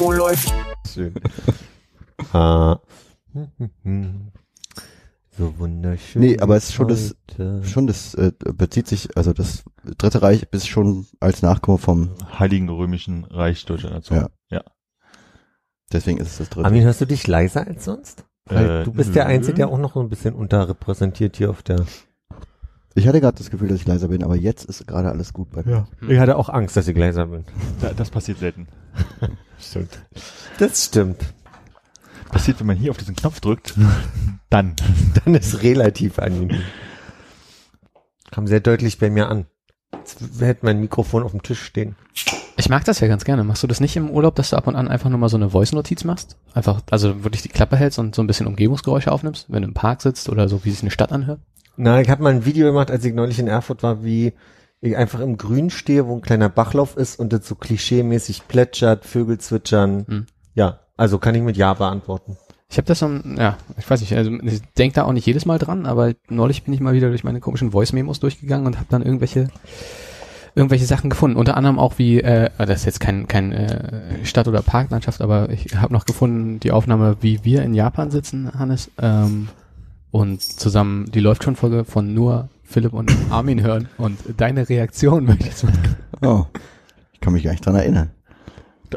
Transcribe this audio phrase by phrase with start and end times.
[0.00, 0.52] Oh, läuft.
[0.92, 1.14] Schön.
[2.32, 2.78] ah.
[5.38, 6.22] So wunderschön.
[6.22, 7.64] Nee, aber es ist schon das, heute.
[7.64, 9.64] schon das, äh, bezieht sich, also das
[9.98, 14.18] Dritte Reich ist schon als Nachkomme vom, Heiligen Römischen Reich Deutscher Nation.
[14.18, 14.28] Ja.
[14.50, 14.62] ja.
[15.92, 16.66] deswegen ist es das Dritte.
[16.66, 18.24] Armin, hörst du dich leiser als sonst?
[18.46, 19.30] Weil Äh, du bist der nö.
[19.30, 21.84] Einzige, der auch noch so ein bisschen unterrepräsentiert hier auf der.
[22.96, 25.50] Ich hatte gerade das Gefühl, dass ich leiser bin, aber jetzt ist gerade alles gut
[25.50, 25.86] bei mir.
[26.00, 26.08] Ja.
[26.08, 27.44] Ich hatte auch Angst, dass ich leiser bin.
[27.82, 28.68] Da, das passiert selten.
[29.60, 29.98] Stimmt.
[30.58, 31.18] Das stimmt.
[32.30, 33.74] Passiert, wenn man hier auf diesen Knopf drückt,
[34.50, 34.76] dann.
[35.24, 36.62] Dann ist relativ angenehm.
[38.30, 39.44] Kam sehr deutlich bei mir an.
[39.92, 41.96] Jetzt hätte mein Mikrofon auf dem Tisch stehen.
[42.56, 43.44] Ich mag das ja ganz gerne.
[43.44, 45.36] Machst du das nicht im Urlaub, dass du ab und an einfach nur mal so
[45.36, 46.38] eine Voice-Notiz machst?
[46.54, 49.74] Einfach, also wirklich die Klappe hältst und so ein bisschen Umgebungsgeräusche aufnimmst, wenn du im
[49.74, 51.40] Park sitzt oder so, wie sich eine Stadt anhört?
[51.76, 54.32] Na, ich habe mal ein Video gemacht, als ich neulich in Erfurt war, wie
[54.80, 59.04] ich einfach im Grün stehe, wo ein kleiner Bachlauf ist und das so klischeemäßig plätschert,
[59.04, 60.04] Vögel zwitschern.
[60.06, 60.26] Hm.
[60.54, 62.36] Ja, also kann ich mit Ja beantworten.
[62.68, 65.46] Ich habe das so, ja, ich weiß nicht, also ich denke da auch nicht jedes
[65.46, 68.88] Mal dran, aber neulich bin ich mal wieder durch meine komischen Voice-Memos durchgegangen und habe
[68.90, 69.48] dann irgendwelche
[70.56, 71.36] irgendwelche Sachen gefunden.
[71.36, 75.50] Unter anderem auch wie, äh, das ist jetzt kein, kein äh, Stadt- oder Parklandschaft, aber
[75.50, 79.48] ich habe noch gefunden die Aufnahme, wie wir in Japan sitzen, Hannes, ähm,
[80.16, 85.24] und zusammen die läuft schon Folge von nur Philipp und Armin hören und deine Reaktion
[85.24, 85.72] möchte ich mal.
[86.22, 86.46] Oh,
[87.12, 88.10] ich kann mich gar nicht dran erinnern.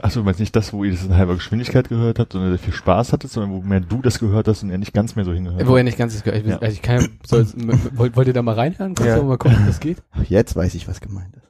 [0.03, 2.73] Achso, du meinst nicht das, wo ihr das in halber Geschwindigkeit gehört habt, sondern viel
[2.73, 5.33] Spaß hattet, sondern wo mehr du das gehört hast und er nicht ganz mehr so
[5.33, 5.77] hingehört Wo hat.
[5.79, 6.41] er nicht ganz gehört.
[6.43, 6.59] Ich, Ja.
[6.59, 7.47] also ich kann, soll,
[7.95, 8.93] wollt, wollt ihr da mal reinhören?
[8.95, 9.17] Kannst Ja.
[9.17, 9.97] du mal gucken, ob das geht?
[10.11, 11.43] Ach, Jetzt weiß ich, was gemeint ist.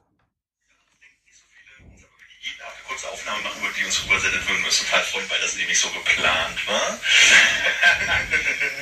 [2.40, 5.40] jede Art kurze Aufnahme machen würde, die uns rübersendet, würden wir uns total freuen, weil
[5.44, 6.86] das nämlich so geplant war.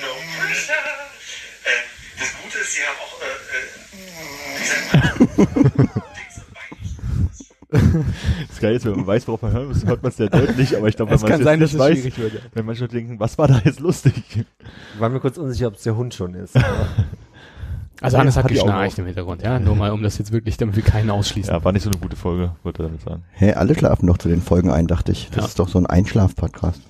[0.06, 0.86] no pressure.
[1.66, 1.82] Äh,
[2.22, 3.66] das Gute ist, sie haben auch, äh, äh,
[4.62, 4.77] wie sagt man,
[7.70, 10.74] Das Geile ist, wenn man weiß, worauf man hören muss, hört man es sehr deutlich,
[10.76, 12.32] aber ich glaube, wenn Es man kann es sein, nicht es weiß, schwierig wird.
[12.34, 12.40] Ja.
[12.54, 14.14] wenn manche Leute denken, was war da jetzt lustig?
[14.94, 16.54] Ich war mir kurz unsicher, ob es der Hund schon ist.
[18.00, 19.58] Also Hannes hat hat geschnarcht im Hintergrund, ja.
[19.58, 21.52] Nur mal, um das jetzt wirklich, damit wir keinen ausschließen.
[21.52, 23.24] Ja, war nicht so eine gute Folge, wollte er damit sagen.
[23.32, 25.26] Hä, alle schlafen doch zu den Folgen ein, dachte ich.
[25.30, 25.44] Das Ja.
[25.46, 26.80] ist doch so ein Einschlaf-Podcast.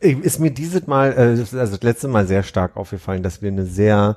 [0.00, 3.64] ist mir dieses Mal, äh, also das letzte Mal sehr stark aufgefallen, dass wir eine
[3.64, 4.16] sehr,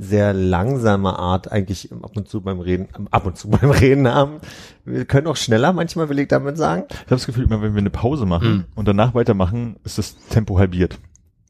[0.00, 4.36] sehr langsame Art eigentlich ab und zu beim Reden, ab und zu beim Reden haben.
[4.84, 6.84] Wir können auch schneller, manchmal will ich damit sagen.
[6.90, 8.64] Ich habe das Gefühl, immer wenn wir eine Pause machen Mhm.
[8.76, 10.98] und danach weitermachen, ist das Tempo halbiert.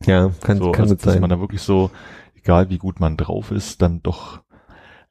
[0.07, 1.21] Ja, kann, so, kann also, gut dass sein.
[1.21, 1.91] man da wirklich so,
[2.35, 4.41] egal wie gut man drauf ist, dann doch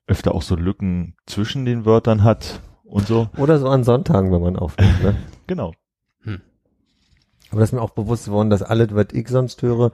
[0.07, 3.29] öfter auch so Lücken zwischen den Wörtern hat und so.
[3.37, 5.03] Oder so an Sonntagen, wenn man aufnimmt.
[5.03, 5.15] Ne?
[5.47, 5.73] Genau.
[7.49, 9.91] Aber das ist mir auch bewusst geworden, dass alles, was ich sonst höre,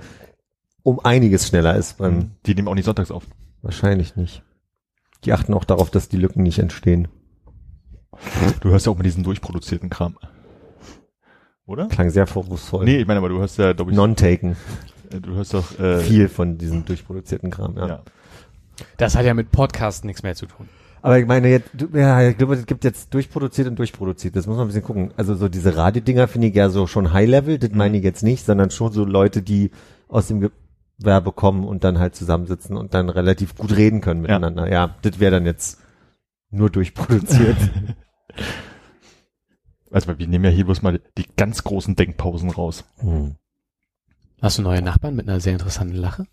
[0.87, 1.97] um einiges schneller ist.
[1.97, 3.23] Beim, Die nehmen auch nicht sonntags auf.
[3.61, 4.41] Wahrscheinlich nicht.
[5.25, 7.09] Die achten auch darauf, dass die Lücken nicht entstehen.
[8.61, 10.15] Du hörst ja auch mal diesen durchproduzierten Kram.
[11.65, 11.87] Oder?
[11.87, 12.85] Klang sehr vorwurfsvoll.
[12.85, 14.55] Nee, ich meine, aber du hörst ja, glaube ich, Non-taken.
[15.11, 17.87] äh, du hörst doch äh, Viel von diesem durchproduzierten Kram, ja.
[17.87, 18.03] Ja.
[18.95, 20.69] Das hat ja mit Podcast nichts mehr zu tun.
[21.01, 24.37] Aber ich meine, jetzt, ja, ich glaube, es gibt jetzt durchproduziert und durchproduziert.
[24.37, 25.11] Das muss man ein bisschen gucken.
[25.17, 28.45] Also so diese Radiodinger finde ich ja so schon High-Level, das meine ich jetzt nicht,
[28.45, 29.71] sondern schon so Leute, die
[30.07, 30.49] aus dem
[30.99, 34.39] Gewerbe kommen und dann halt zusammensitzen und dann relativ gut reden können Ja.
[34.39, 34.71] miteinander.
[34.71, 35.79] Ja, das wäre dann jetzt
[36.49, 37.57] nur durchproduziert.
[39.89, 42.83] Also wir nehmen ja hier bloß mal die ganz großen Denkpausen raus.
[42.97, 43.35] Hm.
[44.41, 46.25] Hast du neue Nachbarn mit einer sehr interessanten Lache?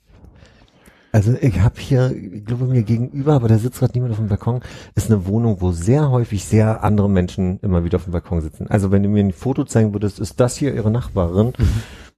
[1.13, 4.27] Also ich habe hier, ich glaube mir gegenüber, aber da sitzt gerade niemand auf dem
[4.27, 4.61] Balkon,
[4.97, 8.67] ist eine Wohnung, wo sehr häufig sehr andere Menschen immer wieder auf dem Balkon sitzen.
[8.67, 11.53] Also wenn du mir ein Foto zeigen würdest, ist das hier ihre Nachbarin,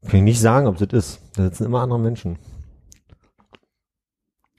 [0.06, 1.20] kann ich nicht sagen, ob das ist.
[1.36, 2.38] Da sitzen immer andere Menschen.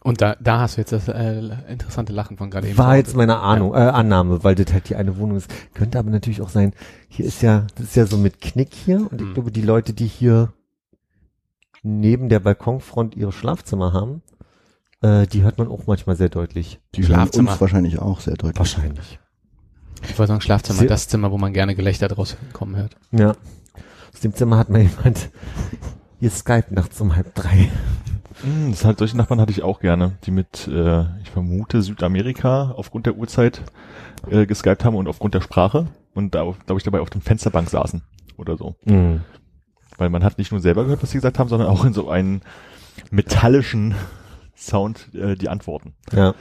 [0.03, 2.77] Und da, da hast du jetzt das äh, interessante Lachen von gerade eben.
[2.77, 5.51] War jetzt meine Ahnung, äh, Annahme, weil das halt die eine Wohnung ist.
[5.73, 6.73] Könnte aber natürlich auch sein,
[7.09, 9.33] hier ist ja, das ist ja so mit Knick hier und ich Mhm.
[9.33, 10.53] glaube, die Leute, die hier
[11.83, 14.21] neben der Balkonfront ihre Schlafzimmer haben,
[15.01, 16.79] äh, die hört man auch manchmal sehr deutlich.
[16.95, 17.51] Die Schlafzimmer.
[17.51, 18.59] uns wahrscheinlich auch sehr deutlich.
[18.59, 19.19] Wahrscheinlich.
[20.03, 22.95] Ich wollte sagen Schlafzimmer, Sie- das Zimmer, wo man gerne Gelächter draus kommen hört.
[23.11, 23.33] Ja.
[24.17, 25.29] Aus dem Zimmer hat mal jemand
[26.19, 27.69] hier Skype nachts um halb drei.
[28.41, 32.71] Hm, Das halt, solche Nachbarn hatte ich auch gerne, die mit, äh, ich vermute, Südamerika
[32.75, 33.61] aufgrund der Uhrzeit
[34.27, 35.85] äh, geskypt haben und aufgrund der Sprache.
[36.15, 38.01] und da, glaube ich, dabei auf dem Fensterbank saßen
[38.37, 38.73] oder so.
[38.85, 39.21] Mhm.
[39.99, 42.09] Weil man hat nicht nur selber gehört, was sie gesagt haben, sondern auch in so
[42.09, 42.41] einen
[43.11, 43.93] metallischen
[44.55, 45.93] Sound äh, die Antworten.
[46.11, 46.33] Ja.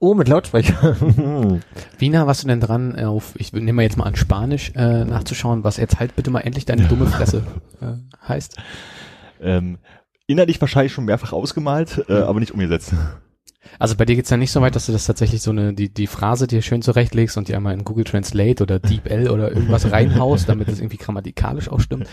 [0.00, 0.96] Oh, mit Lautsprecher.
[1.98, 4.70] Wie nah warst du denn dran, äh, auf, ich nehme mal jetzt mal an Spanisch,
[4.76, 7.42] äh, nachzuschauen, was jetzt halt bitte mal endlich deine dumme Fresse
[7.80, 7.94] äh,
[8.28, 8.56] heißt?
[9.40, 9.78] ähm,
[10.26, 12.92] innerlich wahrscheinlich schon mehrfach ausgemalt, äh, aber nicht umgesetzt.
[13.78, 15.88] Also bei dir geht's ja nicht so weit, dass du das tatsächlich so eine, die,
[15.88, 19.90] die Phrase dir schön zurechtlegst und die einmal in Google Translate oder DeepL oder irgendwas
[19.90, 22.06] reinhaust, damit das irgendwie grammatikalisch auch stimmt,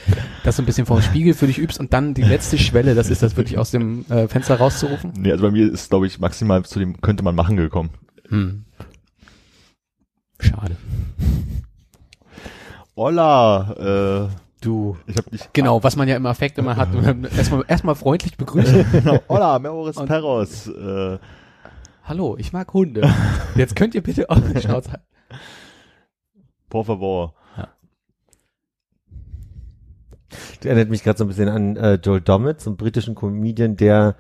[0.43, 2.93] das so ein bisschen vor dem Spiegel für dich übst und dann die letzte Schwelle,
[2.95, 5.13] das ist das wirklich aus dem äh, Fenster rauszurufen?
[5.17, 7.89] Nee, also bei mir ist, glaube ich, maximal zu dem könnte man machen gekommen.
[8.29, 8.65] Hm.
[10.39, 10.75] Schade.
[12.95, 14.97] Hola, äh, du.
[15.07, 15.41] ich habe dich.
[15.53, 16.89] Genau, was man ja im Affekt immer hat.
[17.35, 18.85] Erstmal, erstmal freundlich begrüßen.
[18.91, 20.67] Genau, hola, Memoris Und- Perros.
[20.67, 21.17] Äh,
[22.07, 23.01] Hallo, ich mag Hunde.
[23.55, 25.05] Jetzt könnt ihr bitte eure Schnauze halten.
[26.69, 27.33] por favor.
[30.61, 33.75] Der erinnert mich gerade so ein bisschen an äh, Joel Dommett, so einen britischen Comedian,
[33.75, 34.15] der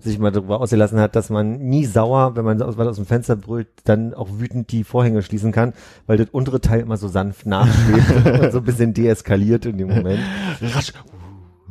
[0.00, 3.36] sich mal darüber ausgelassen hat, dass man nie sauer, wenn man aus, aus dem Fenster
[3.36, 5.74] brüllt, dann auch wütend die Vorhänge schließen kann,
[6.06, 9.88] weil das untere Teil immer so sanft nachschwebt und so ein bisschen deeskaliert in dem
[9.88, 10.20] Moment.
[10.60, 10.92] Rasch.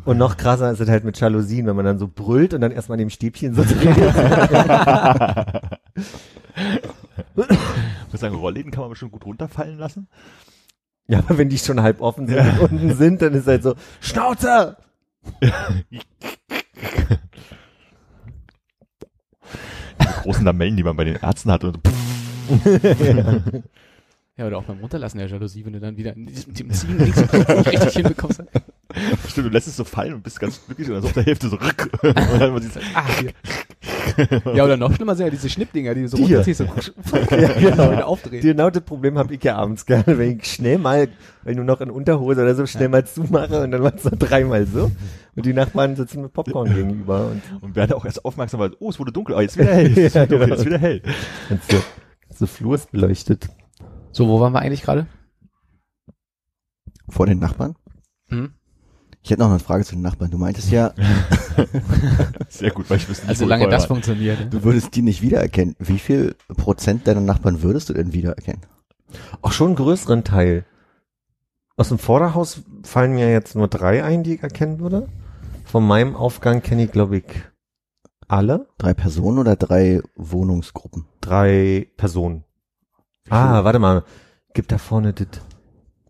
[0.07, 2.71] Und noch krasser ist es halt mit Jalousien, wenn man dann so brüllt und dann
[2.71, 3.97] erstmal an dem Stäbchen so dreht.
[7.35, 10.07] Ich muss sagen, Rollläden kann man bestimmt gut runterfallen lassen.
[11.07, 13.75] Ja, aber wenn die schon halb offen sind und unten sind, dann ist halt so,
[13.99, 14.77] Schnauze!
[15.91, 15.99] Die
[20.23, 21.65] großen Lamellen, die man bei den Ärzten hat.
[21.65, 21.91] Und so,
[24.37, 27.93] Ja, oder auch beim Runterlassen der Jalousie, wenn du dann wieder mit dem Ziehen richtig
[27.93, 28.43] hinbekommst.
[29.27, 31.23] stimmt, du lässt es so fallen und bist ganz glücklich und dann so auf der
[31.23, 31.89] Hälfte so rück.
[32.03, 33.05] Und dann man sieht, Ah.
[34.53, 36.69] Ja, oder noch schlimmer sind ja diese Schnippdinger, die du so Die runterziehst und
[37.31, 37.91] Ja, genau.
[37.91, 38.41] wieder aufdrehen.
[38.41, 41.09] Genau das Problem habe ich ja abends gerne, wenn ich schnell mal,
[41.43, 44.65] wenn du noch in Unterhose oder so schnell mal zumache und dann machst du dreimal
[44.65, 44.91] so.
[45.35, 48.89] Und die Nachbarn sitzen mit Popcorn gegenüber und und werden auch erst aufmerksam, weil, oh,
[48.89, 50.55] es wurde dunkel, ah, jetzt wieder hell, jetzt, Ja, ist wieder dunkel, genau.
[50.55, 51.01] jetzt wieder hell.
[51.49, 51.77] ganz so,
[52.33, 53.49] so Flur ist beleuchtet.
[54.11, 55.05] So, wo waren wir eigentlich gerade?
[57.09, 57.75] Vor den Nachbarn?
[58.29, 58.53] Hm?
[59.27, 60.31] Ich hätte noch eine Frage zu den Nachbarn.
[60.31, 60.93] Du meintest ja,
[62.47, 64.53] Sehr gut, weil ich wüsste nicht, Also solange das funktioniert.
[64.53, 65.75] du würdest die nicht wiedererkennen.
[65.79, 68.61] Wie viel Prozent deiner Nachbarn würdest du denn wiedererkennen?
[69.41, 70.63] Auch schon einen größeren Teil.
[71.75, 75.09] Aus dem Vorderhaus fallen mir jetzt nur drei ein, die ich erkennen würde.
[75.65, 77.25] Von meinem Aufgang kenne ich, glaube ich,
[78.29, 78.69] alle.
[78.77, 81.03] Drei Personen oder drei Wohnungsgruppen?
[81.19, 82.45] Drei Personen.
[83.29, 84.05] Ah, warte mal.
[84.53, 85.27] Gibt da vorne das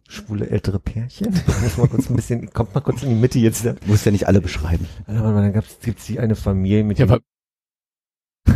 [0.08, 1.34] schwule ältere Pärchen?
[1.62, 3.66] Muss mal kurz ein bisschen, kommt mal kurz in die Mitte jetzt.
[3.66, 4.88] Du musst ja nicht alle beschreiben.
[5.06, 7.20] Warte mal, dann gab's, gibt's die eine Familie mit Ja, aber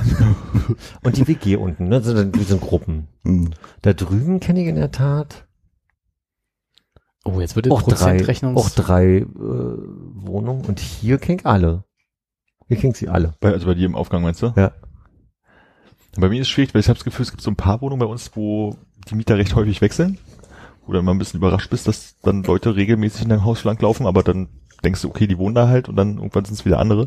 [1.04, 2.02] und die WG unten, ne?
[2.02, 3.08] So, dann- wie so Gruppen.
[3.26, 3.52] Hm.
[3.82, 5.48] Da drüben kenne ich in der Tat
[7.24, 8.60] Oh, jetzt wird auch drei, Prozentrechnungs...
[8.60, 11.84] auch drei äh, Wohnungen und hier kenne ich alle.
[12.68, 13.36] Hier kenne ich sie alle.
[13.40, 14.54] Bei, also bei dir im Aufgang meinst du?
[14.56, 14.72] Ja.
[16.18, 17.82] Bei mir ist es schwierig, weil ich habe das Gefühl, es gibt so ein paar
[17.82, 18.76] Wohnungen bei uns, wo
[19.10, 20.18] die Mieter recht häufig wechseln.
[20.88, 24.24] Oder immer ein bisschen überrascht bist, dass dann Leute regelmäßig in deinem Haus langlaufen, aber
[24.24, 24.50] dann
[24.84, 27.06] denkst du, okay, die wohnen da halt und dann irgendwann sind es wieder andere.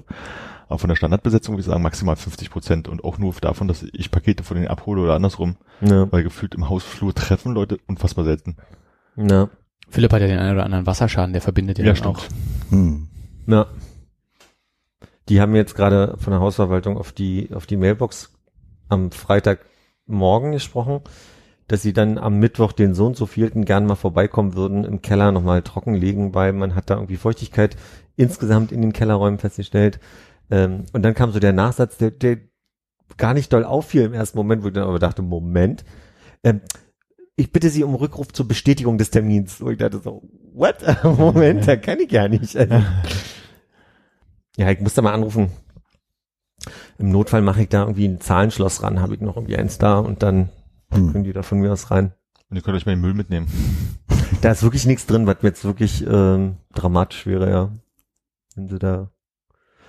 [0.69, 3.83] Aber von der Standardbesetzung würde ich sagen maximal 50 Prozent und auch nur davon, dass
[3.93, 6.11] ich Pakete von denen abhole oder andersrum, Ja.
[6.11, 8.57] weil gefühlt im Hausflur treffen Leute unfassbar selten.
[9.17, 9.51] Ja.
[9.91, 12.17] Philipp hat ja den einen oder anderen Wasserschaden, der verbindet ja, Ja, dann stimmt.
[12.17, 12.71] auch.
[12.71, 13.09] Hm.
[13.47, 13.67] Ja.
[15.29, 18.33] Die haben jetzt gerade von der Hausverwaltung auf die, auf die Mailbox
[18.89, 21.01] am Freitagmorgen gesprochen,
[21.69, 25.03] dass sie dann am Mittwoch den so und so vielten gern mal vorbeikommen würden, im
[25.03, 27.77] Keller nochmal trockenlegen, weil man hat da irgendwie Feuchtigkeit
[28.17, 29.99] insgesamt in den Kellerräumen festgestellt.
[30.51, 32.39] Ähm, und dann kam so der Nachsatz, der, der
[33.17, 35.85] gar nicht doll auffiel im ersten Moment, wo ich dann aber dachte, Moment,
[36.43, 36.61] ähm,
[37.37, 39.61] ich bitte Sie um Rückruf zur Bestätigung des Termins.
[39.61, 40.77] Und ich dachte so, what?
[41.05, 42.57] Moment, da kann ich ja nicht.
[42.57, 42.83] Also,
[44.57, 45.51] ja, ich muss da mal anrufen.
[46.99, 49.99] Im Notfall mache ich da irgendwie ein Zahlenschloss ran, habe ich noch irgendwie eins da
[49.99, 50.51] und dann
[50.97, 51.13] Hm.
[51.13, 52.13] können die da von mir aus rein.
[52.51, 53.47] Und ihr könnt euch mal den Müll mitnehmen.
[54.41, 57.71] Da ist wirklich nichts drin, was mir jetzt wirklich ähm, dramatisch wäre, ja.
[58.55, 59.11] Wenn sie da.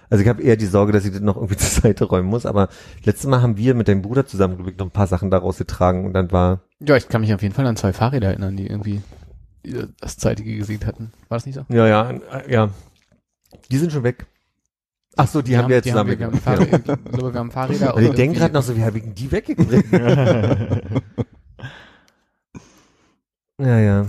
[0.10, 2.46] Also ich habe eher die Sorge, dass ich das noch irgendwie zur Seite räumen muss,
[2.46, 2.70] aber
[3.04, 6.06] letztes Mal haben wir mit deinem Bruder zusammen, ich, noch ein paar Sachen daraus getragen
[6.06, 8.68] und dann war, Ja, ich kann mich auf jeden Fall an zwei Fahrräder erinnern, die
[8.68, 9.02] irgendwie
[9.66, 11.12] äh, das Zeitige gesehen hatten.
[11.28, 11.66] War das nicht so?
[11.68, 12.70] ja, ja, ja.
[13.72, 14.26] Die sind schon weg.
[15.18, 16.10] Ach so, die, haben wir jetzt die zusammen.
[16.12, 16.78] wir, wir, haben ja.
[16.78, 17.96] ich glaube, wir haben Fahrräder.
[17.96, 19.92] Und ich und denke gerade irgendwie- noch so, wie habe ich denn die weggekriegt?
[23.60, 24.06] ja, ja.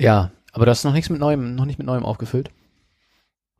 [0.00, 2.50] Ja, aber du hast noch nichts mit Neuem, noch nicht mit Neuem aufgefüllt.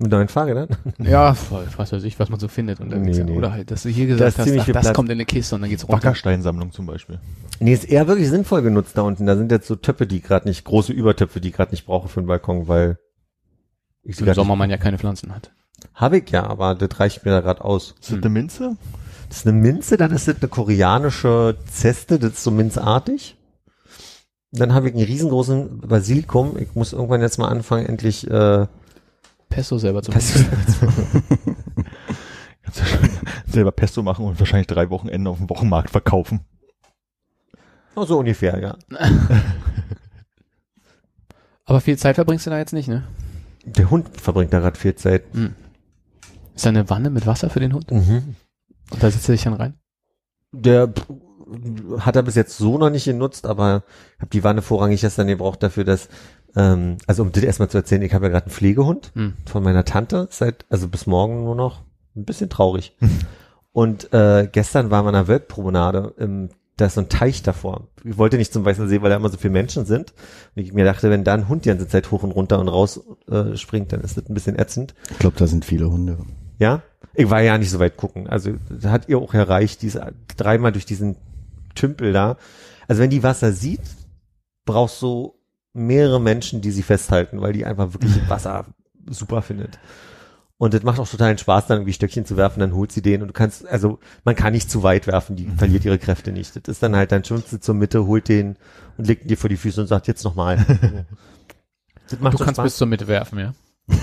[0.00, 0.68] Mit neuen Fahrrädern?
[0.98, 2.78] Ja, voll, was weiß ich, was man so findet.
[2.78, 3.36] Und dann Nee, ja, nee.
[3.36, 4.92] Oder halt, dass du hier gesagt ist hast, ach, das Platz.
[4.94, 5.96] kommt in eine Kiste und dann geht's runter.
[5.96, 7.18] Wackersteinsammlung zum Beispiel.
[7.58, 9.26] Nee, ist eher wirklich sinnvoll genutzt da unten.
[9.26, 12.20] Da sind jetzt so Töpfe, die gerade nicht, große Übertöpfe, die gerade nicht brauche für
[12.22, 12.98] den Balkon, weil
[14.08, 15.52] ich Im Sommer man ja keine Pflanzen hat.
[15.94, 17.94] Habe ich ja, aber das reicht mir da gerade aus.
[18.00, 18.76] Ist das eine Minze?
[19.28, 23.36] Das ist eine Minze, dann ist das eine koreanische Zeste, das ist so minzartig.
[24.50, 26.56] Dann habe ich einen riesengroßen Basilikum.
[26.58, 28.66] Ich muss irgendwann jetzt mal anfangen, endlich äh,
[29.50, 30.40] Pesto selber zu Pesto-
[32.62, 33.10] Kannst schon
[33.46, 36.40] selber Pesto machen und wahrscheinlich drei Wochenende auf dem Wochenmarkt verkaufen.
[37.94, 38.76] Oh, so ungefähr, ja.
[41.64, 43.04] Aber viel Zeit verbringst du da jetzt nicht, ne?
[43.64, 45.24] Der Hund verbringt da gerade viel Zeit.
[46.54, 47.90] Ist da eine Wanne mit Wasser für den Hund?
[47.90, 48.36] Mhm.
[48.90, 49.74] Und da setzt er sich dann rein?
[50.52, 50.92] Der
[52.00, 53.82] hat er bis jetzt so noch nicht genutzt, aber
[54.16, 56.08] ich habe die Wanne vorrangig erst dann gebraucht dafür, dass,
[56.56, 59.34] ähm, also um das erstmal zu erzählen, ich habe ja gerade einen Pflegehund Hm.
[59.46, 61.82] von meiner Tante, seit, also bis morgen nur noch,
[62.16, 62.96] ein bisschen traurig.
[63.72, 67.88] Und äh, gestern waren wir an einer Wölkpromenade, im, da ist so ein Teich davor.
[68.04, 70.14] Ich wollte nicht zum Weißen See, weil da immer so viele Menschen sind.
[70.54, 72.68] Und ich mir dachte, wenn da ein Hund die ganze Zeit hoch und runter und
[72.68, 74.94] raus äh, springt, dann ist das ein bisschen ätzend.
[75.10, 76.18] Ich glaube, da sind viele Hunde.
[76.60, 76.82] Ja?
[77.14, 78.28] Ich war ja nicht so weit gucken.
[78.28, 81.16] Also da hat ihr auch erreicht, diese dreimal durch diesen
[81.74, 82.36] Tümpel da.
[82.86, 83.82] Also wenn die Wasser sieht,
[84.64, 85.34] brauchst du
[85.72, 88.66] mehrere Menschen, die sie festhalten, weil die einfach wirklich Wasser
[89.10, 89.80] super findet.
[90.60, 93.22] Und das macht auch totalen Spaß, dann irgendwie Stöckchen zu werfen, dann holt sie den
[93.22, 96.56] und du kannst, also man kann nicht zu weit werfen, die verliert ihre Kräfte nicht.
[96.56, 98.56] Das ist dann halt, dann schwimmt sie zur Mitte, holt den
[98.96, 100.64] und legt ihn dir vor die Füße und sagt, jetzt nochmal.
[102.10, 102.64] Das macht Du kannst Spaß.
[102.64, 103.52] bis zur Mitte werfen, ja?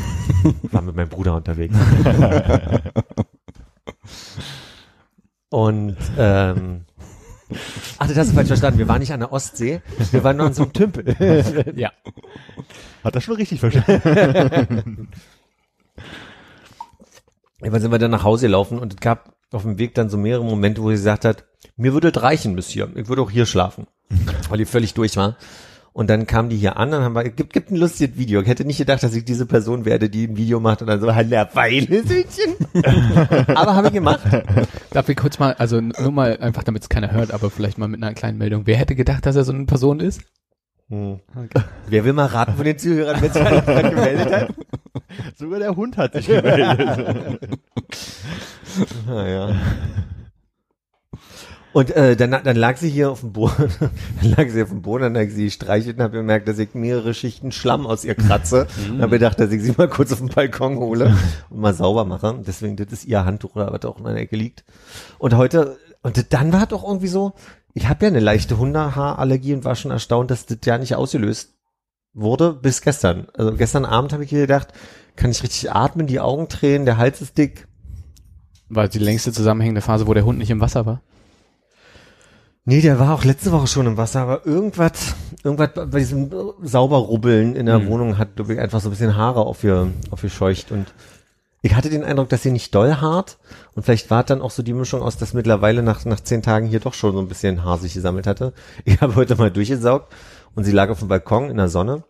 [0.72, 1.76] war mit meinem Bruder unterwegs.
[5.50, 6.86] Und ähm,
[7.98, 8.78] ach, das hast du falsch verstanden.
[8.78, 9.82] Wir waren nicht an der Ostsee,
[10.12, 11.74] wir waren nur an so einem Tümpel.
[11.76, 11.92] Ja.
[13.04, 15.10] Hat er schon richtig verstanden.
[17.62, 20.18] Irgendwann sind wir dann nach Hause gelaufen und es gab auf dem Weg dann so
[20.18, 21.46] mehrere Momente, wo sie gesagt hat,
[21.78, 22.90] mir würde es reichen bis hier.
[22.96, 23.88] Ich würde auch hier schlafen,
[24.50, 25.38] weil die völlig durch war.
[25.94, 28.42] Und dann kam die hier an, dann haben wir, gibt, gibt ein lustiges Video.
[28.42, 31.00] Ich hätte nicht gedacht, dass ich diese Person werde, die ein Video macht und dann
[31.00, 32.56] so, Hallerweile, Südchen.
[33.56, 34.20] Aber habe ich gemacht.
[34.92, 37.88] Darf ich kurz mal, also nur mal einfach, damit es keiner hört, aber vielleicht mal
[37.88, 38.64] mit einer kleinen Meldung.
[38.66, 40.22] Wer hätte gedacht, dass er so eine Person ist?
[40.90, 41.22] Hm.
[41.88, 44.50] Wer will mal raten von den Zuhörern, wer sich gemeldet hat?
[45.36, 47.40] Sogar der Hund hat sich gemeldet.
[49.08, 49.56] Naja.
[51.72, 54.82] Und äh, dann, dann lag sie hier auf dem Boden, dann lag sie auf dem
[54.82, 58.04] Boden, dann habe ich sie gestreichelt und habe gemerkt, dass ich mehrere Schichten Schlamm aus
[58.04, 58.68] ihr kratze.
[58.90, 61.16] und habe gedacht, dass ich sie mal kurz auf den Balkon hole
[61.50, 62.42] und mal sauber mache.
[62.46, 64.66] Deswegen, das ist ihr Handtuch oder was auch in der Ecke liegt.
[65.20, 67.34] Und heute, und dann war doch irgendwie so,
[67.74, 71.55] ich habe ja eine leichte Hundehaarallergie und war schon erstaunt, dass das ja nicht ausgelöst
[72.16, 73.28] wurde bis gestern.
[73.38, 74.70] Also gestern Abend habe ich hier gedacht,
[75.16, 77.68] kann ich richtig atmen, die Augen tränen, der Hals ist dick.
[78.70, 81.02] War die längste zusammenhängende Phase, wo der Hund nicht im Wasser war?
[82.68, 86.32] Nee, der war auch letzte Woche schon im Wasser, aber irgendwas, irgendwas bei diesem
[86.64, 87.88] Sauberrubbeln in der Hm.
[87.88, 90.92] Wohnung hat einfach so ein bisschen Haare auf ihr, auf ihr scheucht und
[91.62, 93.38] ich hatte den Eindruck, dass sie nicht doll hart
[93.76, 96.66] und vielleicht war dann auch so die Mischung aus, dass mittlerweile nach, nach zehn Tagen
[96.66, 98.54] hier doch schon so ein bisschen Haar sich gesammelt hatte.
[98.84, 100.12] Ich habe heute mal durchgesaugt
[100.56, 102.04] und sie lag auf dem Balkon in der Sonne.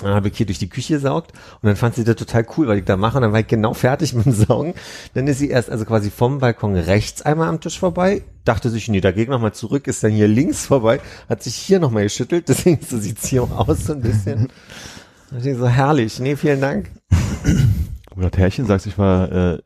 [0.00, 1.32] Dann habe ich hier durch die Küche gesaugt
[1.62, 3.46] und dann fand sie das total cool, weil ich da mache und dann war ich
[3.46, 4.74] genau fertig mit dem Saugen.
[5.14, 8.88] Dann ist sie erst also quasi vom Balkon rechts einmal am Tisch vorbei, dachte sich,
[8.88, 12.02] nee, da geh ich nochmal zurück, ist dann hier links vorbei, hat sich hier nochmal
[12.02, 14.48] geschüttelt, deswegen so sieht's hier auch aus so ein bisschen.
[15.30, 16.90] Dachte ich so herrlich, nee, vielen Dank.
[18.16, 19.58] Oder Herrchen sagt, ich war äh,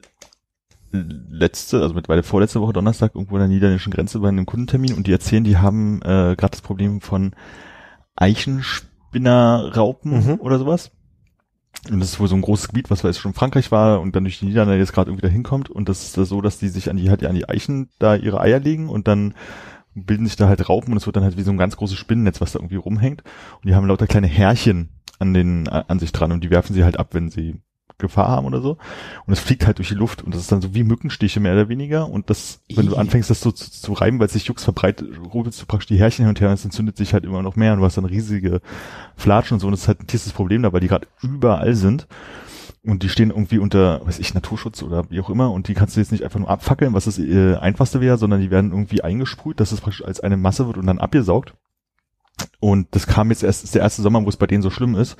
[0.92, 5.06] letzte, also mittlerweile vorletzte Woche Donnerstag irgendwo an der niederländischen Grenze bei einem Kundentermin und
[5.06, 7.32] die erzählen, die haben äh, gerade das Problem von
[8.20, 10.40] Eichenspinnerraupen Mhm.
[10.40, 10.90] oder sowas.
[11.90, 14.16] Und das ist wohl so ein großes Gebiet, was weiß schon in Frankreich war und
[14.16, 15.70] dann durch die Niederlande jetzt gerade irgendwie da hinkommt.
[15.70, 18.16] Und das ist da so, dass die sich an die halt an die Eichen da
[18.16, 19.34] ihre Eier legen und dann
[19.94, 21.96] bilden sich da halt Raupen und es wird dann halt wie so ein ganz großes
[21.96, 23.22] Spinnennetz, was da irgendwie rumhängt.
[23.62, 26.84] Und die haben lauter kleine Härchen an den an sich dran und die werfen sie
[26.84, 27.60] halt ab, wenn sie
[27.98, 28.78] Gefahr haben oder so.
[29.26, 31.52] Und es fliegt halt durch die Luft und das ist dann so wie Mückenstiche mehr
[31.52, 32.08] oder weniger.
[32.08, 35.08] Und das, wenn du anfängst, das so zu, zu reiben, weil es sich jucks verbreitet,
[35.32, 37.56] rubbelst du praktisch die Härchen hin und her und es entzündet sich halt immer noch
[37.56, 38.60] mehr und du hast dann riesige
[39.16, 39.66] Flatschen und so.
[39.66, 42.06] Und das ist halt ein tiefes Problem dabei, die gerade überall sind.
[42.84, 45.50] Und die stehen irgendwie unter, weiß ich, Naturschutz oder wie auch immer.
[45.50, 48.40] Und die kannst du jetzt nicht einfach nur abfackeln, was das äh, einfachste wäre, sondern
[48.40, 51.54] die werden irgendwie eingesprüht, dass es praktisch als eine Masse wird und dann abgesaugt.
[52.60, 54.94] Und das kam jetzt erst, ist der erste Sommer, wo es bei denen so schlimm
[54.94, 55.16] ist.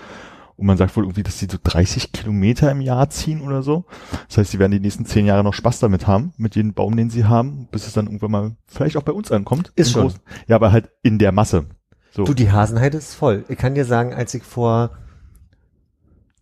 [0.58, 3.84] Und man sagt wohl irgendwie, dass die so 30 Kilometer im Jahr ziehen oder so.
[4.26, 6.96] Das heißt, sie werden die nächsten zehn Jahre noch Spaß damit haben, mit jedem Baum,
[6.96, 9.72] den sie haben, bis es dann irgendwann mal vielleicht auch bei uns ankommt.
[9.76, 10.02] Ist schon.
[10.02, 10.20] Großen.
[10.48, 11.66] Ja, aber halt in der Masse.
[12.10, 12.24] So.
[12.24, 13.44] Du, die Hasenheide ist voll.
[13.48, 14.90] Ich kann dir sagen, als ich vor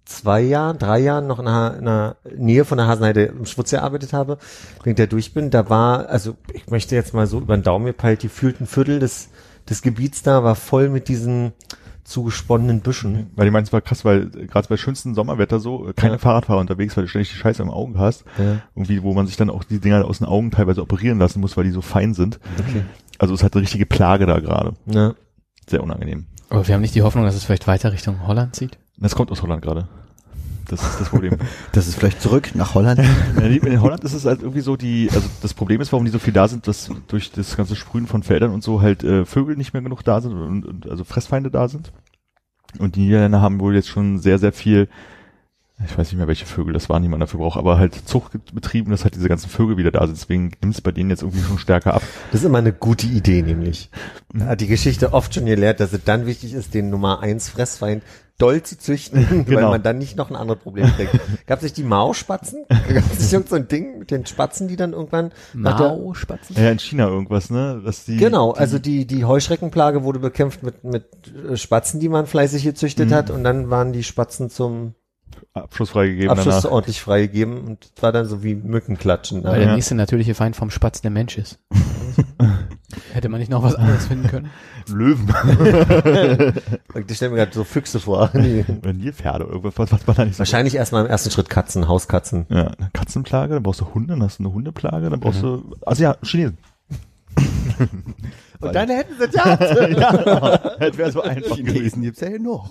[0.06, 3.70] zwei Jahren, drei Jahren noch in der, in der Nähe von der Hasenheide im Schwutz
[3.70, 4.38] gearbeitet habe,
[4.82, 7.64] wenn ich da durch bin, da war, also ich möchte jetzt mal so über den
[7.64, 9.28] Daumen gepeilt, die fühlten Viertel des,
[9.68, 11.52] des Gebiets da war voll mit diesen
[12.06, 13.26] zugesponnenen Büschen.
[13.36, 16.18] Weil ich meine, es war krass, weil gerade bei schönstem Sommerwetter so, keine Ja.
[16.18, 18.24] Fahrradfahrer unterwegs, weil du ständig die Scheiße im Auge hast.
[18.38, 18.62] Ja.
[18.74, 21.56] Irgendwie, wo man sich dann auch die Dinger aus den Augen teilweise operieren lassen muss,
[21.56, 22.38] weil die so fein sind.
[22.58, 22.82] Okay.
[23.18, 24.74] Also es hat eine richtige Plage da gerade.
[24.86, 25.14] Ja.
[25.68, 26.26] Sehr unangenehm.
[26.48, 28.78] Aber wir haben nicht die Hoffnung, dass es vielleicht weiter Richtung Holland zieht.
[28.98, 29.88] Das kommt aus Holland gerade.
[30.68, 31.36] Das ist das Problem.
[31.72, 33.00] Das ist vielleicht zurück nach Holland.
[33.36, 36.18] In Holland ist es halt irgendwie so die, also das Problem ist, warum die so
[36.18, 39.56] viel da sind, dass durch das ganze Sprühen von Feldern und so halt äh, Vögel
[39.56, 41.92] nicht mehr genug da sind und, und also Fressfeinde da sind.
[42.78, 44.88] Und die Niederländer haben wohl jetzt schon sehr, sehr viel,
[45.84, 48.32] ich weiß nicht mehr, welche Vögel das waren, die man dafür braucht, aber halt Zucht
[48.52, 50.16] betrieben, dass halt diese ganzen Vögel wieder da sind.
[50.16, 52.02] Deswegen nimmt es bei denen jetzt irgendwie schon stärker ab.
[52.32, 53.90] Das ist immer eine gute Idee, nämlich.
[54.32, 57.48] Da hat die Geschichte oft schon gelehrt, dass es dann wichtig ist, den Nummer eins
[57.48, 58.02] Fressfeind
[58.38, 59.70] doll zu züchten, weil Genau.
[59.70, 61.12] man dann nicht noch ein anderes Problem kriegt.
[61.46, 62.64] Gab es nicht die Mauspatzen?
[62.68, 66.56] Gab es nicht irgend so ein Ding mit den Spatzen, die dann irgendwann Mauspatzen?
[66.56, 67.80] Ja, in China irgendwas, ne?
[67.84, 71.04] Dass die, Genau, die, also die, die Heuschreckenplage wurde bekämpft mit, mit
[71.50, 74.94] äh, Spatzen, die man fleißig gezüchtet hat und dann waren die Spatzen zum
[75.52, 76.70] Abschluss freigegeben Abschluss danach.
[76.74, 79.42] ordentlich freigegeben und war dann so wie Mückenklatschen.
[79.44, 79.64] Weil Ne?
[79.66, 81.58] der nächste natürliche Feind vom Spatz der Mensch ist.
[83.12, 84.50] Hätte man nicht noch was anderes finden können?
[84.88, 85.26] Löwen.
[87.08, 88.30] Ich stelle mir gerade so Füchse vor.
[88.34, 91.88] Die- Oder Nilpferde, irgendwas, was, man da nicht so Wahrscheinlich erstmal im ersten Schritt Katzen,
[91.88, 92.46] Hauskatzen.
[92.48, 95.74] Ja, eine Katzenplage, dann brauchst du Hunde, dann hast du eine Hundeplage, dann brauchst du,
[95.84, 96.58] also ja, Chinesen.
[98.60, 99.58] Und dann hätten sie ja.
[99.90, 101.74] ja, das wäre so einfach gewesen.
[101.74, 102.70] Chinesen gibt's ja hier noch.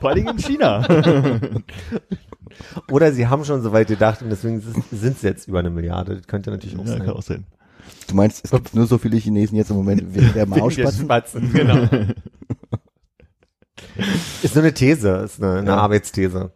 [0.00, 0.86] Vor allen Dingen in China.
[2.90, 6.16] Oder sie haben schon so weit gedacht und deswegen sind sie jetzt über eine Milliarde.
[6.16, 7.16] Das könnte natürlich auch ja, kann sein.
[7.16, 7.46] auch sein.
[8.08, 11.04] Du meinst, es gibt nur so viele Chinesen jetzt im Moment wegen der Mausspatzen?
[11.04, 11.82] Spatzen, genau.
[14.42, 15.76] ist nur eine These, ist eine, eine Ja.
[15.76, 16.52] Arbeitsthese.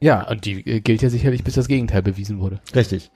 [0.00, 2.60] Ja, und die äh, gilt ja sicherlich, bis das Gegenteil bewiesen wurde.
[2.74, 3.10] Richtig.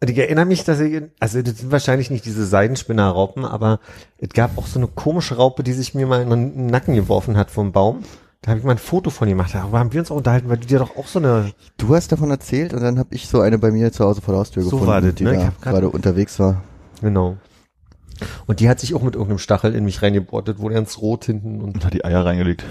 [0.00, 3.78] Und ich erinnere mich, dass ich, also das sind wahrscheinlich nicht diese Seidenspinnerraupen, aber
[4.18, 7.36] es gab auch so eine komische Raupe, die sich mir mal in den Nacken geworfen
[7.36, 8.02] hat vom Baum.
[8.42, 9.54] Da habe ich mal ein Foto von gemacht.
[9.54, 12.10] Darüber haben wir uns auch unterhalten, weil du dir doch auch so eine Du hast
[12.10, 14.64] davon erzählt und dann habe ich so eine bei mir zu Hause vor der Haustür
[14.64, 15.34] So gefunden, war das, die ne?
[15.34, 16.64] Ich da gerade unterwegs war.
[17.00, 17.36] Genau.
[18.46, 21.24] Und die hat sich auch mit irgendeinem Stachel in mich reingebohrt, das wurde ganz rot
[21.24, 22.64] hinten und, Und hat die Eier reingelegt.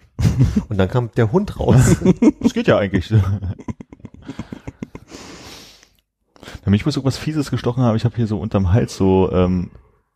[0.68, 1.96] und dann kam der Hund raus.
[2.40, 3.12] Das geht ja eigentlich.
[6.64, 7.96] Bei mich muss irgendwas Fieses gestochen haben.
[7.96, 9.70] Ich habe hier so unterm Hals so ähm,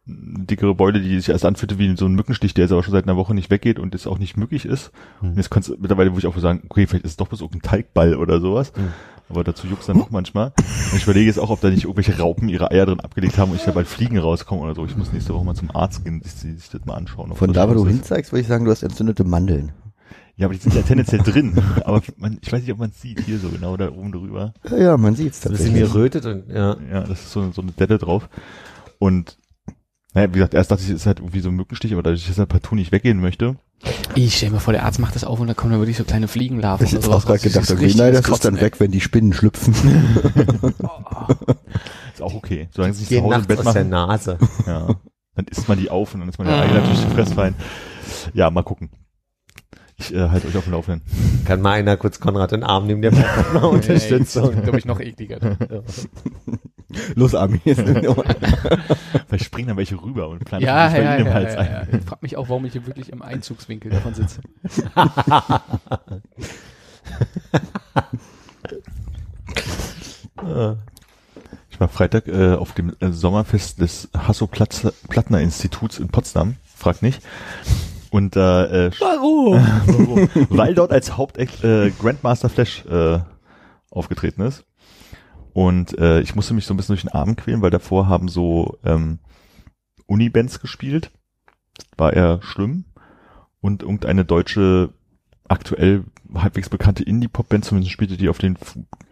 [0.06, 3.04] dickere Beule, die sich erst anfühlte wie so ein Mückenstich, der jetzt aber schon seit
[3.04, 4.92] einer Woche nicht weggeht und jetzt auch nicht mückig ist.
[5.20, 5.30] Hm.
[5.30, 7.40] Und jetzt kannst du mittlerweile, wo ich auch sagen, okay, vielleicht ist es doch bloß
[7.40, 8.72] irgendein Teigball oder sowas.
[8.76, 8.88] Hm.
[9.28, 10.52] Aber dazu juckt's dann noch manchmal.
[10.56, 13.50] Und ich überlege jetzt auch, ob da nicht irgendwelche Raupen ihre Eier drin abgelegt haben
[13.50, 14.84] und ich da bald Fliegen rauskommen oder so.
[14.84, 17.34] Ich muss nächste Woche mal zum Arzt gehen, sich, sich das mal anschauen.
[17.34, 19.72] Von da, wo du hinzeigst, würde ich sagen, du hast entzündete Mandeln.
[20.36, 21.60] Ja, aber die sind ja tendenziell drin.
[21.84, 23.20] Aber man, ich weiß nicht, ob man es sieht.
[23.20, 24.52] Hier so genau da oben drüber.
[24.70, 25.92] Ja, ja man sieht's Ein bisschen tatsächlich.
[25.92, 26.76] gerötet und ja.
[26.92, 28.28] Ja, das ist so, so eine Delle drauf.
[28.98, 29.38] Und
[30.16, 32.22] naja, wie gesagt, erst dachte ich, es ist halt irgendwie so ein Mückenstich, aber dadurch,
[32.22, 33.56] dass ich halt partout nicht weggehen möchte.
[34.14, 36.04] Ich stell mir vor, der Arzt macht das auf und da kommen da wirklich so
[36.04, 38.56] kleine Fliegenlarven Ich hätte sowas auch gerade gedacht, ist okay, nein, das Kotzen, ist dann
[38.56, 38.62] ey.
[38.62, 39.74] weg, wenn die Spinnen schlüpfen.
[42.14, 42.70] Ist auch okay.
[42.70, 43.90] Solange sie sich zu Hause im Bett aus der machen.
[43.90, 44.38] Nase.
[44.66, 44.86] Ja.
[45.34, 47.54] Dann isst man die auf und dann ist man der Ei natürlich Fressfeind.
[48.32, 48.88] Ja, mal gucken.
[49.98, 51.02] Ich äh, halte euch auf dem Laufenden.
[51.46, 54.62] Kann mal einer kurz Konrad in den Arm nehmen, der braucht mal Nee, Unterstützung.
[54.62, 55.56] glaube ich, noch ekliger.
[57.14, 57.60] Los, Ami.
[57.64, 61.70] Vielleicht springen dann welche rüber und planen Ja, ja, im ja, Hals ja, ein.
[61.92, 61.98] ja.
[61.98, 64.40] Ich frag mich auch, warum ich hier wirklich im Einzugswinkel davon sitze.
[71.70, 76.56] Ich war Freitag äh, auf dem äh, Sommerfest des Hasso-Plattner-Instituts in Potsdam.
[76.74, 77.20] Frag nicht.
[78.10, 80.28] Und da äh, Warum?
[80.56, 83.20] weil dort als Hauptact äh, Grandmaster Flash äh,
[83.90, 84.64] aufgetreten ist.
[85.52, 88.28] Und äh, ich musste mich so ein bisschen durch den Abend quälen, weil davor haben
[88.28, 89.20] so ähm,
[90.06, 91.10] Unibands gespielt.
[91.96, 92.84] War eher schlimm.
[93.60, 94.90] Und irgendeine deutsche,
[95.48, 98.58] aktuell halbwegs bekannte Indie-Pop-Band, zumindest spielte die auf den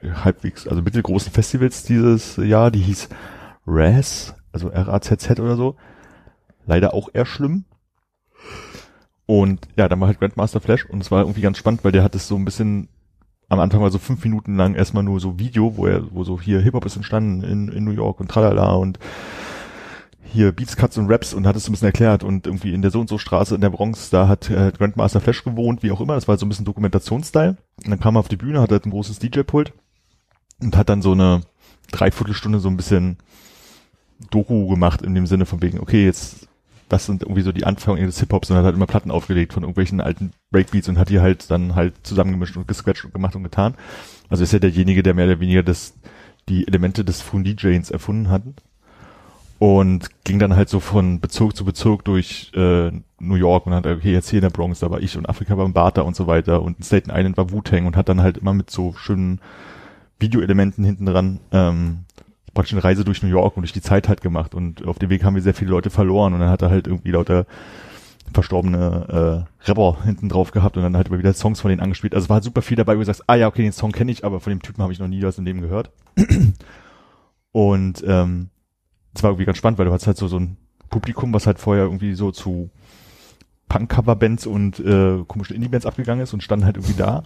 [0.03, 3.09] halbwegs, also mittelgroßen Festivals dieses Jahr, die hieß
[3.67, 5.77] Raz, also R-A-Z-Z oder so.
[6.67, 7.65] Leider auch eher schlimm.
[9.27, 12.03] Und ja, dann war halt Grandmaster Flash und es war irgendwie ganz spannend, weil der
[12.03, 12.89] hat es so ein bisschen
[13.49, 16.41] am Anfang war so fünf Minuten lang erstmal nur so Video, wo er, wo so
[16.41, 18.99] hier Hip-Hop ist entstanden in, in New York und tralala und
[20.25, 22.83] hier Beats, Cuts und Raps und hat es so ein bisschen erklärt und irgendwie in
[22.83, 25.93] der so und so Straße in der Bronx, da hat äh, Grandmaster Flash gewohnt, wie
[25.93, 27.57] auch immer, das war so ein bisschen Dokumentationsstyle.
[27.85, 29.73] Und dann kam er auf die Bühne, hat halt ein großes DJ-Pult
[30.61, 31.43] und hat dann so eine
[31.93, 33.19] Dreiviertelstunde so ein bisschen
[34.31, 36.49] Doku gemacht in dem Sinne von wegen, okay, jetzt
[36.89, 39.63] das sind irgendwie so die Anfänge des Hip-Hops und hat halt immer Platten aufgelegt von
[39.63, 43.43] irgendwelchen alten Breakbeats und hat die halt dann halt zusammengemischt und gesquetscht und gemacht und
[43.43, 43.75] getan.
[44.29, 45.95] Also ist ja derjenige, der mehr oder weniger das,
[46.49, 48.43] die Elemente des frühen DJs erfunden hat.
[49.59, 53.87] Und ging dann halt so von Bezug zu Bezug durch äh, New York und hat,
[53.87, 56.27] okay, jetzt hier in der Bronx, da war ich und Afrika beim Bata und so
[56.27, 59.41] weiter und in Staten Island war Wu-Tang und hat dann halt immer mit so schönen
[60.19, 62.04] Videoelementen hinten dran ähm,
[62.55, 65.11] praktisch eine Reise durch New York und durch die Zeit halt gemacht und auf dem
[65.11, 67.47] Weg haben wir sehr viele Leute verloren und dann hat er halt irgendwie lauter
[68.33, 72.15] verstorbene äh, Rapper hinten drauf gehabt und dann halt immer wieder Songs von denen angespielt.
[72.15, 74.11] Also war halt super viel dabei, wo du sagst, ah ja, okay, den Song kenne
[74.11, 75.91] ich, aber von dem Typen habe ich noch nie was im Leben gehört.
[77.53, 78.49] und ähm,
[79.15, 80.57] es war irgendwie ganz spannend, weil du hast halt so so ein
[80.91, 82.71] Publikum, was halt vorher irgendwie so zu
[83.69, 87.25] Punk-Cover-Bands und äh, komischen Indie-Bands abgegangen ist und stand halt irgendwie da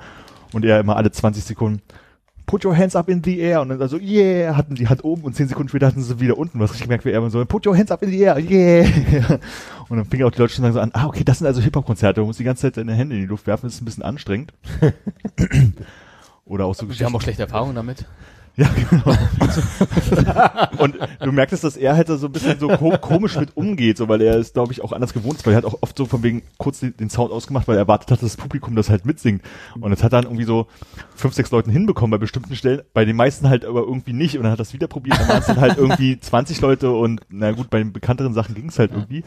[0.52, 1.82] und er immer alle 20 Sekunden
[2.48, 5.22] Put your hands up in the air und dann so yeah hatten die halt oben
[5.22, 7.44] und 10 Sekunden später hatten sie wieder unten, was richtig merkt, wie er immer so
[7.44, 9.38] Put your hands up in the air, yeah
[9.88, 12.20] und dann fing auch die Leute schon so an, ah okay, das sind also Hip-Hop-Konzerte,
[12.20, 14.02] du musst die ganze Zeit deine Hände in die Luft werfen, das ist ein bisschen
[14.02, 14.52] anstrengend.
[16.46, 18.06] Oder auch so Wir haben auch schlechte Erfahrungen damit.
[18.58, 19.16] Ja, genau.
[20.82, 24.08] und du merktest, dass er halt so ein bisschen so ko komisch mit umgeht, so
[24.08, 26.24] weil er ist, glaube ich, auch anders gewohnt weil er hat auch oft so von
[26.24, 29.06] wegen kurz den, den Sound ausgemacht, weil er erwartet hat, dass das Publikum das halt
[29.06, 29.42] mitsingt.
[29.78, 30.66] Und das hat er dann irgendwie so
[31.14, 34.36] fünf, sechs Leuten hinbekommen bei bestimmten Stellen, bei den meisten halt aber irgendwie nicht.
[34.36, 37.20] Und dann hat er das wieder probiert, dann waren es halt irgendwie 20 Leute und
[37.28, 39.22] na gut, bei den bekannteren Sachen ging es halt irgendwie.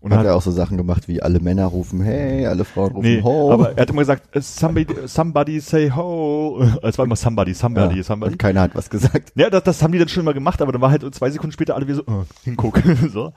[0.00, 2.92] Und hat dann er auch so Sachen gemacht wie alle Männer rufen hey, alle Frauen
[2.92, 3.52] rufen Nee, ho.
[3.52, 6.62] aber er hat immer gesagt, äh, somebody, somebody say ho.
[6.82, 8.32] Es war immer somebody, somebody, ja, somebody.
[8.32, 9.32] und keiner hat was gesagt.
[9.34, 11.52] Ja, das, das haben die dann schon mal gemacht, aber dann war halt zwei Sekunden
[11.52, 12.82] später alle wieder so, äh, hinguck.
[13.12, 13.34] so.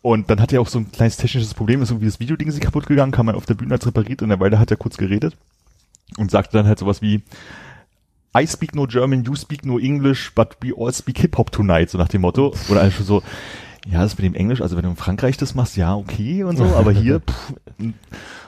[0.00, 2.60] Und dann hat er auch so ein kleines technisches Problem, ist irgendwie das Videoding ist
[2.60, 5.36] kaputt gegangen, kam man auf der Bühne als repariert und derweil hat er kurz geredet
[6.16, 7.22] und sagte dann halt sowas wie,
[8.38, 11.98] I speak no German, you speak no English, but we all speak Hip-Hop tonight, so
[11.98, 12.54] nach dem Motto.
[12.68, 13.22] Oder einfach so,
[13.90, 16.56] ja, das mit dem Englisch, also wenn du in Frankreich das machst, ja, okay und
[16.56, 17.52] so, aber hier, pff,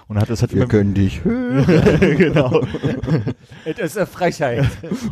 [0.09, 1.67] und dann hat das halt Wir immer, können dich hören.
[2.17, 2.63] genau.
[3.65, 4.67] Das ist eine Frechheit.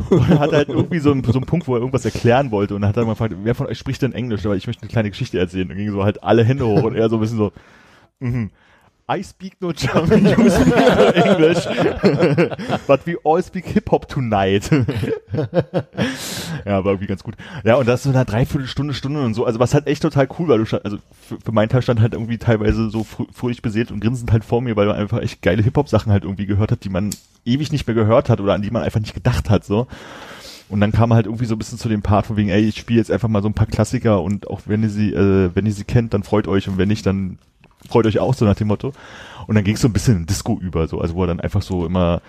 [0.09, 2.73] Und er hat halt irgendwie so einen, so einen Punkt, wo er irgendwas erklären wollte
[2.73, 4.43] und dann hat er mal gefragt, wer von euch spricht denn Englisch?
[4.45, 5.69] Aber ich möchte eine kleine Geschichte erzählen.
[5.69, 7.51] Und ging so halt alle Hände hoch und er so ein bisschen so,
[8.19, 8.49] mhm.
[9.09, 11.65] I speak no German, you speak no English,
[12.87, 14.69] but we all speak Hip-Hop tonight.
[16.65, 17.35] ja, war irgendwie ganz gut.
[17.63, 20.49] Ja, und das so eine Dreiviertelstunde, Stunde und so, also was halt echt total cool
[20.49, 20.57] war.
[20.57, 23.91] Du stand, also für, für meinen Teil stand halt irgendwie teilweise so frö fröhlich beseelt
[23.91, 26.83] und grinsend halt vor mir, weil man einfach echt geile Hip-Hop-Sachen halt irgendwie gehört hat,
[26.83, 27.11] die man
[27.45, 29.87] ewig nicht mehr gehört hat oder an die man einfach nicht gedacht hat, so.
[30.67, 32.75] Und dann kam halt irgendwie so ein bisschen zu dem Part von wegen, ey, ich
[32.75, 35.65] spiele jetzt einfach mal so ein paar Klassiker und auch wenn ihr sie, äh, wenn
[35.65, 37.37] ihr sie kennt, dann freut euch und wenn nicht, dann
[37.89, 38.93] freut euch auch so nach dem Motto.
[39.47, 41.39] Und dann ging es so ein bisschen in Disco über, so, also wo er dann
[41.39, 42.21] einfach so immer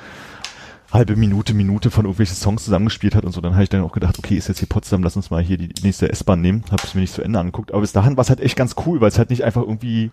[0.92, 3.40] halbe Minute, Minute von irgendwelchen Songs zusammengespielt hat und so.
[3.40, 5.58] Dann habe ich dann auch gedacht, okay, ist jetzt hier Potsdam, lass uns mal hier
[5.58, 6.64] die nächste S-Bahn nehmen.
[6.70, 7.72] Habe es mir nicht zu Ende angeguckt.
[7.72, 10.10] Aber bis dahin war es halt echt ganz cool, weil es halt nicht einfach irgendwie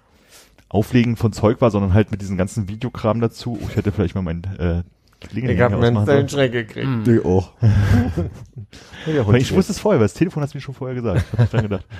[0.67, 3.57] Auflegen von Zeug war, sondern halt mit diesem ganzen Videokram dazu.
[3.61, 4.83] Oh, ich hätte vielleicht mal mein äh,
[5.21, 6.29] Klingeln Ich habe hier einen ausmachen sollen.
[6.29, 6.87] Stellenschreck gekriegt.
[6.87, 7.03] Hm.
[7.03, 7.51] Nee, auch.
[9.37, 11.23] Ich wusste es vorher, weil das Telefon hat es mir schon vorher gesagt.
[11.31, 11.85] Ich habe dran gedacht.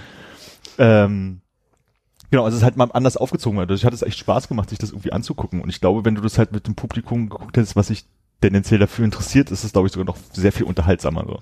[0.77, 1.39] Ähm,
[2.31, 3.59] genau, also es ist halt mal anders aufgezogen.
[3.59, 5.61] Also ich hatte es echt Spaß gemacht, sich das irgendwie anzugucken.
[5.61, 8.05] Und ich glaube, wenn du das halt mit dem Publikum geguckt hättest, was sich
[8.41, 11.25] tendenziell dafür interessiert, ist es, glaube ich, sogar noch sehr viel unterhaltsamer.
[11.25, 11.39] So.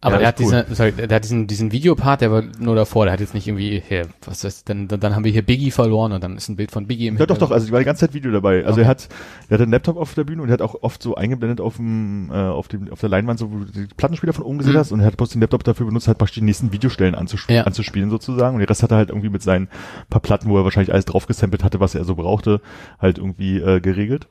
[0.00, 3.06] Aber Ja, der hat diesen, sorry, der hat diesen, diesen Videopart, der war nur davor,
[3.06, 5.72] der hat jetzt nicht irgendwie, hier, was ist, dann, dann, dann haben wir hier Biggie
[5.72, 7.80] verloren und dann ist ein Bild von Biggie im Ja, doch, doch, also ich war
[7.80, 8.58] die ganze Zeit Video dabei.
[8.64, 8.82] Also Okay.
[8.82, 9.08] er hat,
[9.48, 11.78] er hat einen Laptop auf der Bühne und er hat auch oft so eingeblendet auf
[11.78, 14.74] dem, äh, auf dem, auf der Leinwand, so wo du die Plattenspieler von oben gesehen
[14.74, 14.78] Mhm.
[14.78, 17.50] hast und er hat bloß den Laptop dafür benutzt, halt praktisch die nächsten Videostellen anzusp
[17.50, 17.64] Ja.
[17.64, 18.54] anzuspielen sozusagen.
[18.54, 19.66] Und den Rest hat er halt irgendwie mit seinen
[20.10, 22.60] paar Platten, wo er wahrscheinlich alles drauf gesampelt hatte, was er so brauchte,
[23.00, 24.28] halt irgendwie äh, geregelt.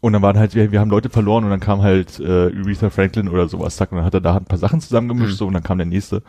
[0.00, 2.90] Und dann waren halt, wir, wir haben Leute verloren und dann kam halt äh, Aretha
[2.90, 5.36] Franklin oder sowas, zack, und dann hat er da ein paar Sachen zusammengemischt, Mhm.
[5.36, 6.22] so, und dann kam der nächste.